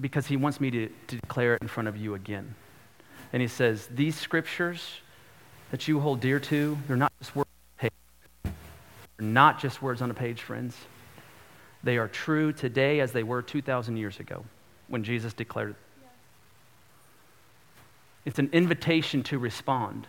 because 0.00 0.26
he 0.26 0.38
wants 0.38 0.62
me 0.62 0.70
to, 0.70 0.88
to 1.08 1.16
declare 1.16 1.56
it 1.56 1.60
in 1.60 1.68
front 1.68 1.90
of 1.90 1.98
you 1.98 2.14
again. 2.14 2.54
And 3.34 3.42
he 3.42 3.48
says, 3.48 3.86
These 3.94 4.18
scriptures 4.18 4.82
that 5.70 5.88
you 5.88 6.00
hold 6.00 6.20
dear 6.20 6.40
to, 6.40 6.78
they're 6.88 6.96
not 6.96 7.12
just 7.18 7.36
words 7.36 7.50
on 7.50 7.74
a 7.76 7.82
page. 7.82 8.54
They're 9.18 9.28
not 9.28 9.60
just 9.60 9.82
words 9.82 10.00
on 10.00 10.10
a 10.10 10.14
page, 10.14 10.40
friends. 10.40 10.74
They 11.82 11.98
are 11.98 12.08
true 12.08 12.50
today 12.50 13.00
as 13.00 13.12
they 13.12 13.24
were 13.24 13.42
2,000 13.42 13.98
years 13.98 14.20
ago 14.20 14.42
when 14.88 15.04
Jesus 15.04 15.34
declared 15.34 15.72
it. 15.72 15.76
It's 18.24 18.38
an 18.38 18.48
invitation 18.54 19.22
to 19.24 19.38
respond. 19.38 20.06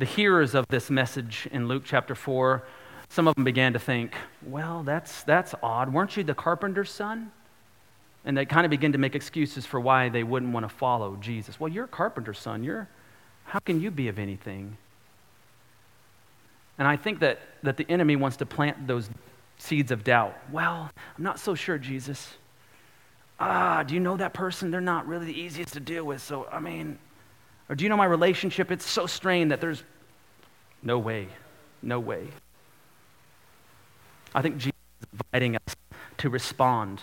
The 0.00 0.06
hearers 0.06 0.54
of 0.54 0.64
this 0.70 0.88
message 0.88 1.46
in 1.52 1.68
Luke 1.68 1.82
chapter 1.84 2.14
4, 2.14 2.62
some 3.10 3.28
of 3.28 3.34
them 3.34 3.44
began 3.44 3.74
to 3.74 3.78
think, 3.78 4.14
well, 4.42 4.82
that's, 4.82 5.24
that's 5.24 5.54
odd. 5.62 5.92
Weren't 5.92 6.16
you 6.16 6.24
the 6.24 6.32
carpenter's 6.32 6.90
son? 6.90 7.32
And 8.24 8.34
they 8.34 8.46
kind 8.46 8.64
of 8.64 8.70
begin 8.70 8.92
to 8.92 8.98
make 8.98 9.14
excuses 9.14 9.66
for 9.66 9.78
why 9.78 10.08
they 10.08 10.22
wouldn't 10.22 10.54
want 10.54 10.64
to 10.64 10.74
follow 10.74 11.16
Jesus. 11.16 11.60
Well, 11.60 11.70
you're 11.70 11.84
a 11.84 11.88
carpenter's 11.88 12.38
son. 12.38 12.64
You're, 12.64 12.88
how 13.44 13.58
can 13.58 13.78
you 13.78 13.90
be 13.90 14.08
of 14.08 14.18
anything? 14.18 14.78
And 16.78 16.88
I 16.88 16.96
think 16.96 17.18
that, 17.18 17.40
that 17.62 17.76
the 17.76 17.84
enemy 17.90 18.16
wants 18.16 18.38
to 18.38 18.46
plant 18.46 18.86
those 18.86 19.10
seeds 19.58 19.90
of 19.90 20.02
doubt. 20.02 20.34
Well, 20.50 20.88
I'm 21.18 21.24
not 21.24 21.38
so 21.38 21.54
sure, 21.54 21.76
Jesus. 21.76 22.38
Ah, 23.38 23.82
do 23.82 23.92
you 23.92 24.00
know 24.00 24.16
that 24.16 24.32
person? 24.32 24.70
They're 24.70 24.80
not 24.80 25.06
really 25.06 25.26
the 25.26 25.38
easiest 25.38 25.74
to 25.74 25.80
deal 25.80 26.04
with. 26.04 26.22
So, 26.22 26.48
I 26.50 26.58
mean, 26.58 26.98
or 27.70 27.76
do 27.76 27.84
you 27.84 27.88
know 27.88 27.96
my 27.96 28.04
relationship? 28.04 28.72
It's 28.72 28.88
so 28.88 29.06
strained 29.06 29.52
that 29.52 29.60
there's 29.60 29.84
no 30.82 30.98
way, 30.98 31.28
no 31.82 32.00
way. 32.00 32.26
I 34.34 34.42
think 34.42 34.56
Jesus 34.56 34.74
is 35.02 35.08
inviting 35.12 35.54
us 35.54 35.76
to 36.18 36.30
respond 36.30 37.00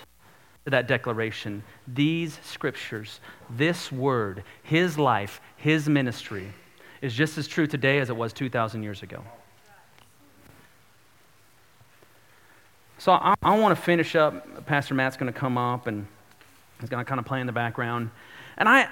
to 0.65 0.71
that 0.71 0.85
declaration. 0.85 1.63
These 1.87 2.37
scriptures, 2.43 3.21
this 3.49 3.93
word, 3.93 4.43
his 4.61 4.97
life, 4.97 5.39
his 5.55 5.87
ministry, 5.87 6.51
is 7.01 7.13
just 7.13 7.37
as 7.37 7.47
true 7.47 7.65
today 7.65 7.99
as 7.99 8.09
it 8.09 8.17
was 8.17 8.33
2,000 8.33 8.83
years 8.83 9.03
ago. 9.03 9.23
So 12.97 13.13
I, 13.13 13.35
I 13.41 13.57
want 13.57 13.73
to 13.77 13.81
finish 13.81 14.17
up. 14.17 14.65
Pastor 14.65 14.95
Matt's 14.95 15.15
going 15.15 15.31
to 15.31 15.39
come 15.39 15.57
up 15.57 15.87
and 15.87 16.07
he's 16.81 16.89
going 16.89 17.03
to 17.03 17.07
kind 17.07 17.19
of 17.19 17.25
play 17.25 17.39
in 17.39 17.47
the 17.47 17.53
background. 17.53 18.09
And 18.57 18.67
I, 18.67 18.89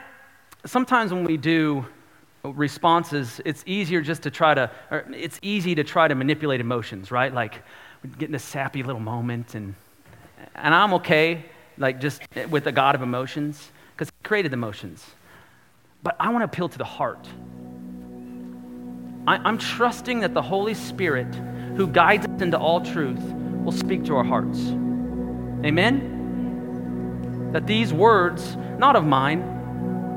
sometimes 0.66 1.14
when 1.14 1.24
we 1.24 1.38
do 1.38 1.86
responses, 2.44 3.42
it's 3.46 3.64
easier 3.66 4.02
just 4.02 4.24
to 4.24 4.32
try 4.32 4.54
to, 4.54 4.70
it's 5.14 5.40
easy 5.42 5.76
to 5.76 5.84
try 5.84 6.08
to 6.08 6.16
manipulate 6.16 6.60
emotions, 6.62 7.12
right? 7.12 7.34
Like 7.34 7.62
we 8.04 8.10
get 8.10 8.30
in 8.30 8.36
a 8.36 8.40
sappy 8.40 8.84
little 8.84 9.02
moment 9.02 9.56
and, 9.56 9.76
and 10.56 10.74
I'm 10.74 10.94
okay, 10.96 11.46
like 11.78 12.00
just 12.00 12.22
with 12.50 12.66
the 12.66 12.72
God 12.72 12.96
of 12.96 13.02
emotions, 13.02 13.72
because 13.94 14.10
he 14.10 14.14
created 14.24 14.54
emotions. 14.54 15.06
But 16.04 16.16
I 16.20 16.30
want 16.30 16.42
to 16.42 16.46
appeal 16.46 16.70
to 16.70 16.78
the 16.78 16.84
heart. 16.84 17.28
I, 19.28 19.38
I'm 19.38 19.58
trusting 19.58 20.20
that 20.20 20.34
the 20.34 20.42
Holy 20.42 20.76
Spirit, 20.76 21.34
who 21.76 21.88
guides 21.88 22.28
us 22.28 22.42
into 22.42 22.60
all 22.60 22.82
truth, 22.82 23.22
will 23.64 23.72
speak 23.72 24.04
to 24.06 24.16
our 24.16 24.24
hearts. 24.24 24.60
Amen? 25.66 26.12
That 27.54 27.66
these 27.66 27.92
words, 27.92 28.56
not 28.78 28.96
of 28.96 29.04
mine, 29.06 29.55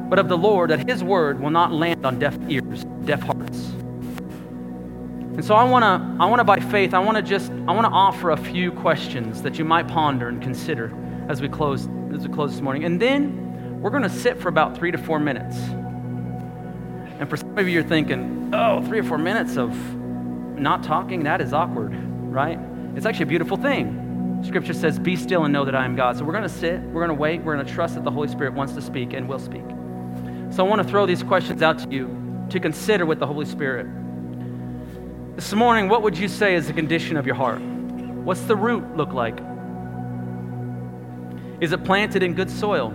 but 0.09 0.19
of 0.19 0.29
the 0.29 0.39
Lord, 0.39 0.71
that 0.71 0.89
His 0.89 1.05
word 1.05 1.41
will 1.41 1.51
not 1.51 1.73
land 1.73 2.05
on 2.07 2.19
deaf 2.19 2.37
ears, 2.49 2.85
deaf 3.05 3.23
hearts. 3.23 3.73
And 5.39 5.45
so 5.45 5.55
I 5.55 5.63
want 5.63 5.85
to, 5.85 6.23
I 6.23 6.27
want 6.27 6.41
to 6.41 6.45
by 6.45 6.59
faith, 6.59 6.95
I 6.95 6.99
want 6.99 7.17
to 7.17 7.23
just, 7.23 7.53
I 7.53 7.73
want 7.73 7.85
to 7.85 7.93
offer 7.93 8.31
a 8.31 8.37
few 8.37 8.73
questions 8.73 9.41
that 9.43 9.59
you 9.59 9.65
might 9.65 9.87
ponder 9.87 10.29
and 10.29 10.43
consider 10.43 10.93
as 11.29 11.41
we 11.41 11.49
close, 11.49 11.89
as 12.13 12.27
we 12.27 12.35
close 12.35 12.51
this 12.51 12.61
morning. 12.61 12.85
And 12.85 13.01
then 13.01 13.81
we're 13.81 13.91
going 13.91 14.03
to 14.03 14.11
sit 14.11 14.41
for 14.41 14.49
about 14.49 14.77
three 14.77 14.91
to 14.91 14.99
four 14.99 15.21
minutes. 15.21 15.57
And 17.21 17.31
for 17.31 17.37
some 17.37 17.57
of 17.57 17.69
you, 17.69 17.75
you're 17.75 17.83
thinking, 17.85 18.51
oh, 18.53 18.83
three 18.83 18.99
or 18.99 19.05
four 19.05 19.19
minutes 19.19 19.57
of 19.57 19.77
not 20.59 20.83
talking, 20.83 21.23
that 21.23 21.41
is 21.41 21.53
awkward, 21.53 21.95
right? 21.95 22.59
It's 22.97 23.07
actually 23.07 23.25
a 23.25 23.27
beautiful 23.27 23.57
thing. 23.57 24.43
Scripture 24.45 24.73
says, 24.73 24.99
Be 24.99 25.15
still 25.15 25.45
and 25.45 25.53
know 25.53 25.65
that 25.65 25.75
I 25.77 25.85
am 25.85 25.95
God. 25.95 26.17
So 26.17 26.25
we're 26.25 26.33
going 26.33 26.43
to 26.43 26.49
sit, 26.49 26.81
we're 26.81 27.05
going 27.05 27.17
to 27.17 27.21
wait, 27.21 27.43
we're 27.43 27.55
going 27.55 27.65
to 27.65 27.73
trust 27.73 27.95
that 27.95 28.03
the 28.03 28.11
Holy 28.11 28.29
Spirit 28.29 28.55
wants 28.55 28.73
to 28.73 28.83
speak 28.83 29.13
and 29.13 29.29
will 29.29 29.39
speak. 29.39 29.65
So 30.51 30.65
I 30.65 30.69
want 30.69 30.83
to 30.83 30.89
throw 30.89 31.07
these 31.07 31.23
questions 31.23 31.63
out 31.63 31.79
to 31.81 31.91
you 31.91 32.47
to 32.51 32.59
consider 32.59 33.05
with 33.05 33.19
the 33.19 33.27
Holy 33.27 33.45
Spirit. 33.45 33.87
This 35.37 35.53
morning, 35.53 35.89
what 35.89 36.03
would 36.03 36.17
you 36.17 36.27
say 36.27 36.55
is 36.55 36.67
the 36.67 36.73
condition 36.73 37.17
of 37.17 37.27
your 37.27 37.35
heart? 37.35 37.61
What's 37.61 38.41
the 38.43 38.57
root 38.57 38.97
look 38.97 39.13
like? 39.13 39.39
Is 41.61 41.73
it 41.73 41.85
planted 41.85 42.23
in 42.23 42.35
good 42.35 42.51
soil? 42.51 42.95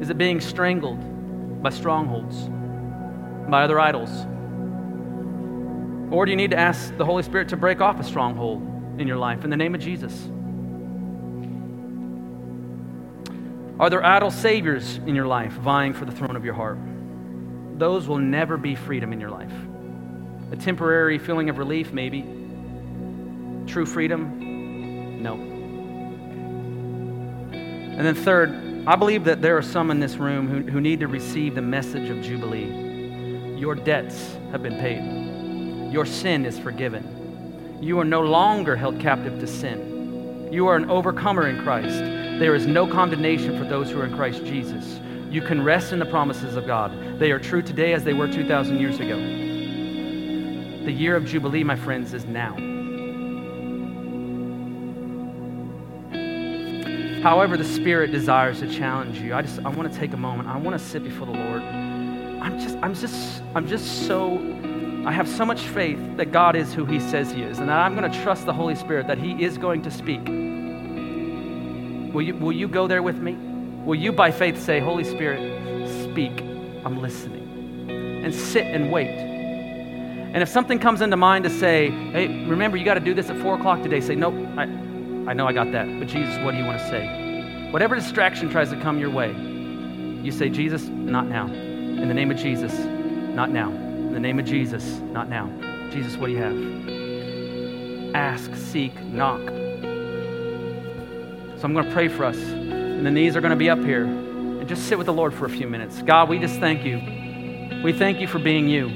Is 0.00 0.10
it 0.10 0.18
being 0.18 0.40
strangled 0.40 1.62
by 1.62 1.70
strongholds, 1.70 2.48
by 3.48 3.62
other 3.62 3.78
idols? 3.78 4.10
Or 6.12 6.26
do 6.26 6.30
you 6.30 6.36
need 6.36 6.50
to 6.50 6.58
ask 6.58 6.96
the 6.96 7.04
Holy 7.04 7.22
Spirit 7.22 7.48
to 7.50 7.56
break 7.56 7.80
off 7.80 7.98
a 8.00 8.04
stronghold 8.04 8.62
in 8.98 9.06
your 9.06 9.16
life 9.16 9.44
in 9.44 9.50
the 9.50 9.56
name 9.56 9.74
of 9.74 9.80
Jesus? 9.80 10.30
Are 13.80 13.90
there 13.90 14.04
idol 14.04 14.30
saviors 14.30 14.98
in 14.98 15.16
your 15.16 15.26
life 15.26 15.52
vying 15.54 15.94
for 15.94 16.04
the 16.04 16.12
throne 16.12 16.36
of 16.36 16.44
your 16.44 16.54
heart? 16.54 16.78
Those 17.76 18.06
will 18.06 18.18
never 18.18 18.56
be 18.56 18.76
freedom 18.76 19.12
in 19.12 19.20
your 19.20 19.30
life. 19.30 19.52
A 20.52 20.56
temporary 20.56 21.18
feeling 21.18 21.50
of 21.50 21.58
relief, 21.58 21.92
maybe. 21.92 22.22
True 23.66 23.84
freedom? 23.84 25.20
No. 25.22 25.34
And 27.52 28.06
then, 28.06 28.14
third, 28.14 28.84
I 28.86 28.94
believe 28.94 29.24
that 29.24 29.42
there 29.42 29.56
are 29.56 29.62
some 29.62 29.90
in 29.90 29.98
this 29.98 30.16
room 30.16 30.46
who, 30.46 30.70
who 30.70 30.80
need 30.80 31.00
to 31.00 31.08
receive 31.08 31.56
the 31.56 31.62
message 31.62 32.10
of 32.10 32.22
Jubilee. 32.22 33.58
Your 33.58 33.74
debts 33.74 34.36
have 34.52 34.62
been 34.62 34.78
paid, 34.78 35.92
your 35.92 36.06
sin 36.06 36.44
is 36.46 36.58
forgiven. 36.58 37.78
You 37.80 37.98
are 37.98 38.04
no 38.04 38.20
longer 38.20 38.76
held 38.76 39.00
captive 39.00 39.40
to 39.40 39.46
sin. 39.46 40.48
You 40.52 40.68
are 40.68 40.76
an 40.76 40.88
overcomer 40.88 41.48
in 41.48 41.62
Christ. 41.62 42.13
There 42.38 42.54
is 42.54 42.66
no 42.66 42.86
condemnation 42.86 43.56
for 43.56 43.64
those 43.64 43.90
who 43.90 44.00
are 44.00 44.06
in 44.06 44.16
Christ 44.16 44.44
Jesus. 44.44 45.00
You 45.30 45.40
can 45.40 45.62
rest 45.62 45.92
in 45.92 46.00
the 46.00 46.06
promises 46.06 46.56
of 46.56 46.66
God. 46.66 47.18
They 47.18 47.30
are 47.30 47.38
true 47.38 47.62
today 47.62 47.92
as 47.92 48.02
they 48.02 48.12
were 48.12 48.26
2,000 48.26 48.78
years 48.78 48.98
ago. 48.98 49.16
The 50.84 50.92
year 50.92 51.14
of 51.14 51.24
Jubilee, 51.26 51.62
my 51.62 51.76
friends, 51.76 52.12
is 52.12 52.24
now. 52.24 52.54
However, 57.22 57.56
the 57.56 57.64
Spirit 57.64 58.10
desires 58.10 58.60
to 58.60 58.70
challenge 58.70 59.18
you. 59.20 59.32
I 59.32 59.42
just 59.42 59.60
I 59.60 59.70
want 59.70 59.90
to 59.90 59.98
take 59.98 60.12
a 60.12 60.16
moment. 60.16 60.48
I 60.48 60.58
want 60.58 60.78
to 60.78 60.84
sit 60.84 61.02
before 61.02 61.26
the 61.26 61.32
Lord. 61.32 61.62
I'm 61.62 62.58
just 62.58 62.76
I'm 62.82 62.94
just 62.94 63.42
I'm 63.54 63.66
just 63.66 64.06
so 64.06 64.38
I 65.06 65.12
have 65.12 65.28
so 65.28 65.46
much 65.46 65.62
faith 65.62 65.98
that 66.16 66.32
God 66.32 66.54
is 66.56 66.74
who 66.74 66.84
He 66.84 67.00
says 67.00 67.30
He 67.32 67.42
is, 67.42 67.60
and 67.60 67.68
that 67.68 67.78
I'm 67.78 67.96
going 67.96 68.10
to 68.10 68.22
trust 68.22 68.44
the 68.44 68.52
Holy 68.52 68.74
Spirit 68.74 69.06
that 69.06 69.18
He 69.18 69.42
is 69.42 69.56
going 69.56 69.82
to 69.82 69.90
speak. 69.90 70.43
Will 72.14 72.22
you, 72.22 72.36
will 72.36 72.52
you 72.52 72.68
go 72.68 72.86
there 72.86 73.02
with 73.02 73.18
me? 73.18 73.34
Will 73.84 73.96
you, 73.96 74.12
by 74.12 74.30
faith, 74.30 74.62
say, 74.62 74.78
Holy 74.78 75.02
Spirit, 75.02 75.40
speak? 76.04 76.40
I'm 76.84 77.02
listening. 77.02 77.90
And 78.24 78.32
sit 78.32 78.66
and 78.66 78.92
wait. 78.92 79.08
And 79.08 80.40
if 80.42 80.48
something 80.48 80.78
comes 80.78 81.00
into 81.00 81.16
mind 81.16 81.42
to 81.44 81.50
say, 81.50 81.90
hey, 81.90 82.46
remember, 82.46 82.76
you 82.76 82.84
got 82.84 82.94
to 82.94 83.00
do 83.00 83.14
this 83.14 83.30
at 83.30 83.36
4 83.42 83.56
o'clock 83.56 83.82
today, 83.82 84.00
say, 84.00 84.14
nope, 84.14 84.34
I, 84.56 84.62
I 84.62 85.32
know 85.32 85.46
I 85.46 85.52
got 85.52 85.72
that, 85.72 85.86
but 85.98 86.06
Jesus, 86.06 86.38
what 86.44 86.52
do 86.52 86.58
you 86.58 86.64
want 86.64 86.78
to 86.78 86.88
say? 86.88 87.70
Whatever 87.72 87.96
distraction 87.96 88.48
tries 88.48 88.70
to 88.70 88.80
come 88.80 89.00
your 89.00 89.10
way, 89.10 89.32
you 90.22 90.30
say, 90.30 90.48
Jesus, 90.48 90.84
not 90.84 91.26
now. 91.26 91.46
In 91.46 92.06
the 92.08 92.14
name 92.14 92.30
of 92.30 92.36
Jesus, 92.36 92.78
not 93.34 93.50
now. 93.50 93.70
In 93.70 94.12
the 94.12 94.20
name 94.20 94.38
of 94.38 94.44
Jesus, 94.44 94.84
not 95.12 95.28
now. 95.28 95.50
Jesus, 95.90 96.16
what 96.16 96.28
do 96.28 96.32
you 96.32 96.38
have? 96.38 98.14
Ask, 98.14 98.54
seek, 98.54 98.94
knock. 99.02 99.63
So 101.64 101.68
I'm 101.68 101.72
going 101.72 101.86
to 101.86 101.92
pray 101.92 102.08
for 102.08 102.26
us. 102.26 102.36
And 102.36 103.06
the 103.06 103.10
knees 103.10 103.36
are 103.36 103.40
going 103.40 103.48
to 103.48 103.56
be 103.56 103.70
up 103.70 103.78
here. 103.78 104.04
And 104.04 104.68
just 104.68 104.86
sit 104.86 104.98
with 104.98 105.06
the 105.06 105.14
Lord 105.14 105.32
for 105.32 105.46
a 105.46 105.48
few 105.48 105.66
minutes. 105.66 106.02
God, 106.02 106.28
we 106.28 106.38
just 106.38 106.60
thank 106.60 106.84
you. 106.84 107.00
We 107.82 107.90
thank 107.90 108.20
you 108.20 108.26
for 108.26 108.38
being 108.38 108.68
you. 108.68 108.88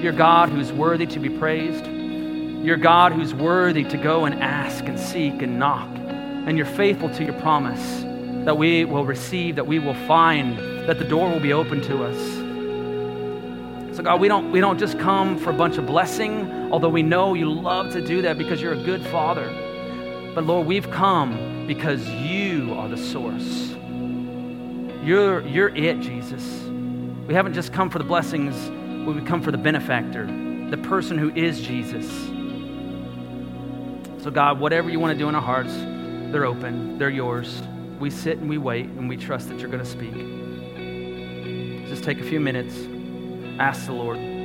You're 0.00 0.12
God 0.12 0.50
who's 0.50 0.72
worthy 0.72 1.04
to 1.06 1.18
be 1.18 1.28
praised. 1.28 1.84
You're 1.84 2.76
God 2.76 3.10
who's 3.10 3.34
worthy 3.34 3.82
to 3.82 3.96
go 3.96 4.24
and 4.24 4.40
ask 4.40 4.84
and 4.84 4.96
seek 4.96 5.42
and 5.42 5.58
knock. 5.58 5.88
And 5.96 6.56
you're 6.56 6.64
faithful 6.64 7.12
to 7.16 7.24
your 7.24 7.34
promise 7.40 8.04
that 8.44 8.56
we 8.56 8.84
will 8.84 9.04
receive, 9.04 9.56
that 9.56 9.66
we 9.66 9.80
will 9.80 10.06
find, 10.06 10.56
that 10.88 11.00
the 11.00 11.04
door 11.04 11.28
will 11.28 11.40
be 11.40 11.52
open 11.52 11.80
to 11.80 12.04
us. 12.04 13.96
So, 13.96 14.04
God, 14.04 14.20
we 14.20 14.28
don't, 14.28 14.52
we 14.52 14.60
don't 14.60 14.78
just 14.78 14.96
come 15.00 15.36
for 15.36 15.50
a 15.50 15.54
bunch 15.54 15.76
of 15.76 15.86
blessing, 15.86 16.70
although 16.70 16.88
we 16.88 17.02
know 17.02 17.34
you 17.34 17.52
love 17.52 17.90
to 17.94 18.00
do 18.00 18.22
that 18.22 18.38
because 18.38 18.62
you're 18.62 18.74
a 18.74 18.84
good 18.84 19.04
father. 19.06 19.52
But, 20.38 20.44
Lord, 20.44 20.68
we've 20.68 20.88
come 20.92 21.66
because 21.66 22.08
you 22.08 22.72
are 22.74 22.88
the 22.88 22.96
source. 22.96 23.74
You're, 25.02 25.44
you're 25.44 25.74
it, 25.74 25.98
Jesus. 25.98 26.62
We 27.26 27.34
haven't 27.34 27.54
just 27.54 27.72
come 27.72 27.90
for 27.90 27.98
the 27.98 28.04
blessings, 28.04 28.54
we've 29.04 29.24
come 29.24 29.42
for 29.42 29.50
the 29.50 29.58
benefactor, 29.58 30.26
the 30.70 30.76
person 30.76 31.18
who 31.18 31.34
is 31.34 31.60
Jesus. 31.60 32.08
So, 34.22 34.30
God, 34.30 34.60
whatever 34.60 34.88
you 34.88 35.00
want 35.00 35.12
to 35.12 35.18
do 35.18 35.28
in 35.28 35.34
our 35.34 35.42
hearts, 35.42 35.74
they're 36.30 36.46
open, 36.46 36.98
they're 36.98 37.10
yours. 37.10 37.60
We 37.98 38.08
sit 38.08 38.38
and 38.38 38.48
we 38.48 38.58
wait 38.58 38.86
and 38.86 39.08
we 39.08 39.16
trust 39.16 39.48
that 39.48 39.58
you're 39.58 39.70
going 39.70 39.82
to 39.82 39.90
speak. 39.90 40.14
Just 41.88 42.04
take 42.04 42.20
a 42.20 42.24
few 42.24 42.38
minutes. 42.38 42.76
Ask 43.58 43.86
the 43.86 43.92
Lord. 43.92 44.37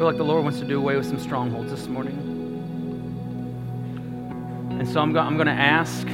Feel 0.00 0.06
like 0.06 0.16
the 0.16 0.24
Lord 0.24 0.42
wants 0.42 0.58
to 0.60 0.64
do 0.64 0.78
away 0.78 0.96
with 0.96 1.04
some 1.04 1.20
strongholds 1.20 1.70
this 1.70 1.86
morning. 1.86 2.16
And 4.80 4.88
so 4.88 4.98
I'm, 4.98 5.12
go- 5.12 5.20
I'm 5.20 5.34
going 5.34 5.46
to 5.46 5.52
ask 5.52 6.06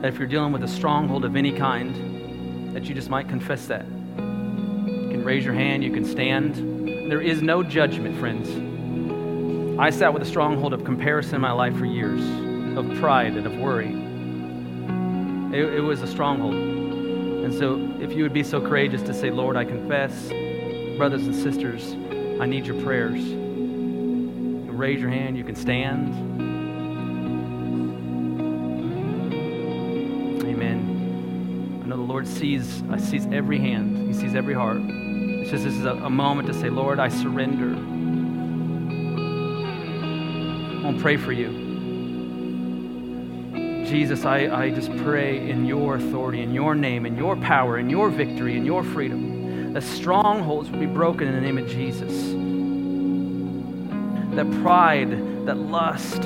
that 0.00 0.08
if 0.08 0.18
you're 0.18 0.26
dealing 0.26 0.50
with 0.50 0.64
a 0.64 0.66
stronghold 0.66 1.24
of 1.24 1.36
any 1.36 1.52
kind, 1.52 2.74
that 2.74 2.86
you 2.86 2.94
just 2.96 3.08
might 3.08 3.28
confess 3.28 3.66
that. 3.66 3.86
You 3.86 5.08
can 5.08 5.22
raise 5.22 5.44
your 5.44 5.54
hand, 5.54 5.84
you 5.84 5.92
can 5.92 6.04
stand. 6.04 6.56
There 7.08 7.20
is 7.20 7.42
no 7.42 7.62
judgment, 7.62 8.18
friends. 8.18 8.48
I 9.78 9.90
sat 9.90 10.12
with 10.12 10.24
a 10.24 10.26
stronghold 10.26 10.72
of 10.72 10.82
comparison 10.82 11.36
in 11.36 11.42
my 11.42 11.52
life 11.52 11.76
for 11.76 11.86
years, 11.86 12.22
of 12.76 12.92
pride 12.98 13.36
and 13.36 13.46
of 13.46 13.54
worry. 13.54 13.92
It, 15.56 15.74
it 15.74 15.80
was 15.80 16.02
a 16.02 16.08
stronghold. 16.08 16.54
And 16.54 17.54
so, 17.54 17.88
if 18.00 18.12
you 18.12 18.24
would 18.24 18.32
be 18.32 18.42
so 18.42 18.60
courageous 18.60 19.02
to 19.02 19.14
say, 19.14 19.30
Lord, 19.30 19.56
I 19.56 19.64
confess, 19.64 20.28
brothers 20.96 21.24
and 21.24 21.36
sisters, 21.36 21.94
I 22.40 22.46
need 22.46 22.66
your 22.66 22.80
prayers. 22.82 23.22
You 23.22 24.70
raise 24.72 25.00
your 25.00 25.10
hand, 25.10 25.36
you 25.36 25.44
can 25.44 25.54
stand. 25.54 26.14
Amen. 30.44 31.80
I 31.82 31.86
know 31.86 31.96
the 31.96 32.02
Lord 32.02 32.26
sees, 32.26 32.82
I 32.90 32.98
sees 32.98 33.26
every 33.26 33.58
hand. 33.58 34.08
He 34.08 34.12
sees 34.12 34.34
every 34.34 34.54
heart. 34.54 34.78
It's 34.80 35.50
just 35.50 35.64
this 35.64 35.74
is 35.74 35.84
a, 35.84 35.92
a 35.92 36.10
moment 36.10 36.48
to 36.48 36.54
say, 36.54 36.70
Lord, 36.70 36.98
I 36.98 37.08
surrender. 37.08 37.74
I 40.86 40.90
will 40.90 41.00
pray 41.00 41.16
for 41.16 41.32
you. 41.32 41.64
Jesus, 43.86 44.24
I, 44.24 44.48
I 44.48 44.70
just 44.70 44.90
pray 44.96 45.48
in 45.48 45.66
your 45.66 45.96
authority, 45.96 46.42
in 46.42 46.52
your 46.52 46.74
name, 46.74 47.06
in 47.06 47.16
your 47.16 47.36
power, 47.36 47.78
in 47.78 47.88
your 47.88 48.10
victory, 48.10 48.56
in 48.56 48.64
your 48.64 48.82
freedom, 48.82 49.33
that 49.74 49.82
strongholds 49.82 50.70
would 50.70 50.78
be 50.78 50.86
broken 50.86 51.26
in 51.26 51.34
the 51.34 51.40
name 51.40 51.58
of 51.58 51.66
Jesus. 51.68 52.12
That 54.36 54.62
pride, 54.62 55.10
that 55.46 55.56
lust, 55.58 56.22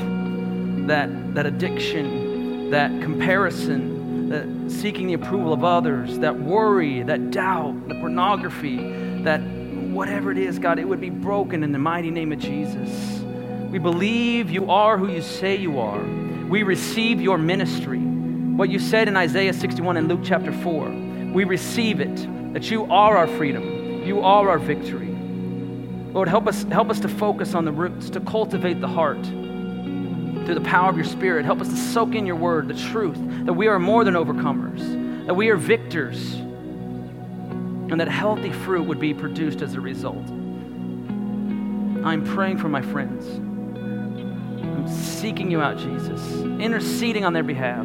that, 0.86 1.34
that 1.34 1.46
addiction, 1.46 2.68
that 2.70 2.90
comparison, 3.02 4.28
that 4.28 4.70
seeking 4.70 5.06
the 5.06 5.14
approval 5.14 5.54
of 5.54 5.64
others, 5.64 6.18
that 6.18 6.38
worry, 6.38 7.02
that 7.04 7.30
doubt, 7.30 7.88
the 7.88 7.94
pornography, 7.94 8.76
that 9.22 9.40
whatever 9.40 10.30
it 10.30 10.36
is, 10.36 10.58
God, 10.58 10.78
it 10.78 10.86
would 10.86 11.00
be 11.00 11.08
broken 11.08 11.62
in 11.64 11.72
the 11.72 11.78
mighty 11.78 12.10
name 12.10 12.32
of 12.32 12.38
Jesus. 12.38 13.22
We 13.70 13.78
believe 13.78 14.50
you 14.50 14.70
are 14.70 14.98
who 14.98 15.10
you 15.10 15.22
say 15.22 15.56
you 15.56 15.80
are. 15.80 16.02
We 16.48 16.64
receive 16.64 17.18
your 17.18 17.38
ministry. 17.38 17.98
What 17.98 18.68
you 18.68 18.78
said 18.78 19.08
in 19.08 19.16
Isaiah 19.16 19.54
61 19.54 19.96
and 19.96 20.06
Luke 20.06 20.20
chapter 20.22 20.52
4. 20.52 20.90
We 21.32 21.44
receive 21.44 22.00
it, 22.00 22.28
that 22.52 22.70
you 22.70 22.84
are 22.84 23.16
our 23.16 23.26
freedom. 23.26 24.04
You 24.04 24.20
are 24.20 24.48
our 24.48 24.58
victory. 24.58 25.08
Lord, 26.12 26.28
help 26.28 26.46
us, 26.46 26.62
help 26.64 26.90
us 26.90 27.00
to 27.00 27.08
focus 27.08 27.54
on 27.54 27.64
the 27.64 27.72
roots, 27.72 28.10
to 28.10 28.20
cultivate 28.20 28.80
the 28.80 28.88
heart 28.88 29.22
through 29.24 30.54
the 30.54 30.62
power 30.62 30.88
of 30.88 30.96
your 30.96 31.04
Spirit. 31.04 31.44
Help 31.44 31.60
us 31.60 31.68
to 31.68 31.76
soak 31.76 32.14
in 32.14 32.24
your 32.24 32.36
word, 32.36 32.68
the 32.68 32.74
truth, 32.90 33.18
that 33.44 33.52
we 33.52 33.66
are 33.66 33.78
more 33.78 34.02
than 34.04 34.14
overcomers, 34.14 35.26
that 35.26 35.34
we 35.34 35.50
are 35.50 35.56
victors, 35.56 36.34
and 37.90 38.00
that 38.00 38.08
healthy 38.08 38.50
fruit 38.50 38.86
would 38.86 38.98
be 38.98 39.12
produced 39.12 39.60
as 39.60 39.74
a 39.74 39.80
result. 39.80 40.26
I'm 42.04 42.24
praying 42.24 42.58
for 42.58 42.68
my 42.68 42.80
friends. 42.80 43.26
I'm 43.26 44.88
seeking 44.88 45.50
you 45.50 45.60
out, 45.60 45.76
Jesus, 45.76 46.40
interceding 46.60 47.26
on 47.26 47.34
their 47.34 47.42
behalf, 47.42 47.84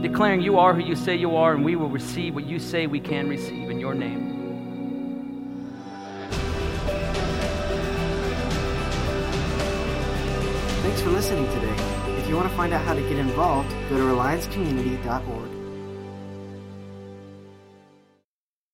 declaring 0.00 0.40
you 0.40 0.58
are 0.58 0.72
who 0.72 0.80
you 0.80 0.96
say 0.96 1.14
you 1.14 1.36
are, 1.36 1.52
and 1.52 1.62
we 1.64 1.76
will 1.76 1.90
receive 1.90 2.34
what 2.34 2.46
you 2.46 2.58
say 2.58 2.86
we 2.86 3.00
can 3.00 3.28
receive 3.28 3.65
your 3.86 3.94
name. 3.94 4.22
Thanks 10.82 11.00
for 11.02 11.10
listening 11.10 11.46
today. 11.52 11.76
If 12.18 12.28
you 12.28 12.34
want 12.34 12.50
to 12.50 12.56
find 12.56 12.72
out 12.72 12.84
how 12.84 12.94
to 12.94 13.02
get 13.02 13.18
involved, 13.18 13.70
go 13.88 13.96
to 13.96 14.02
reliancecommunity.org. 14.02 15.55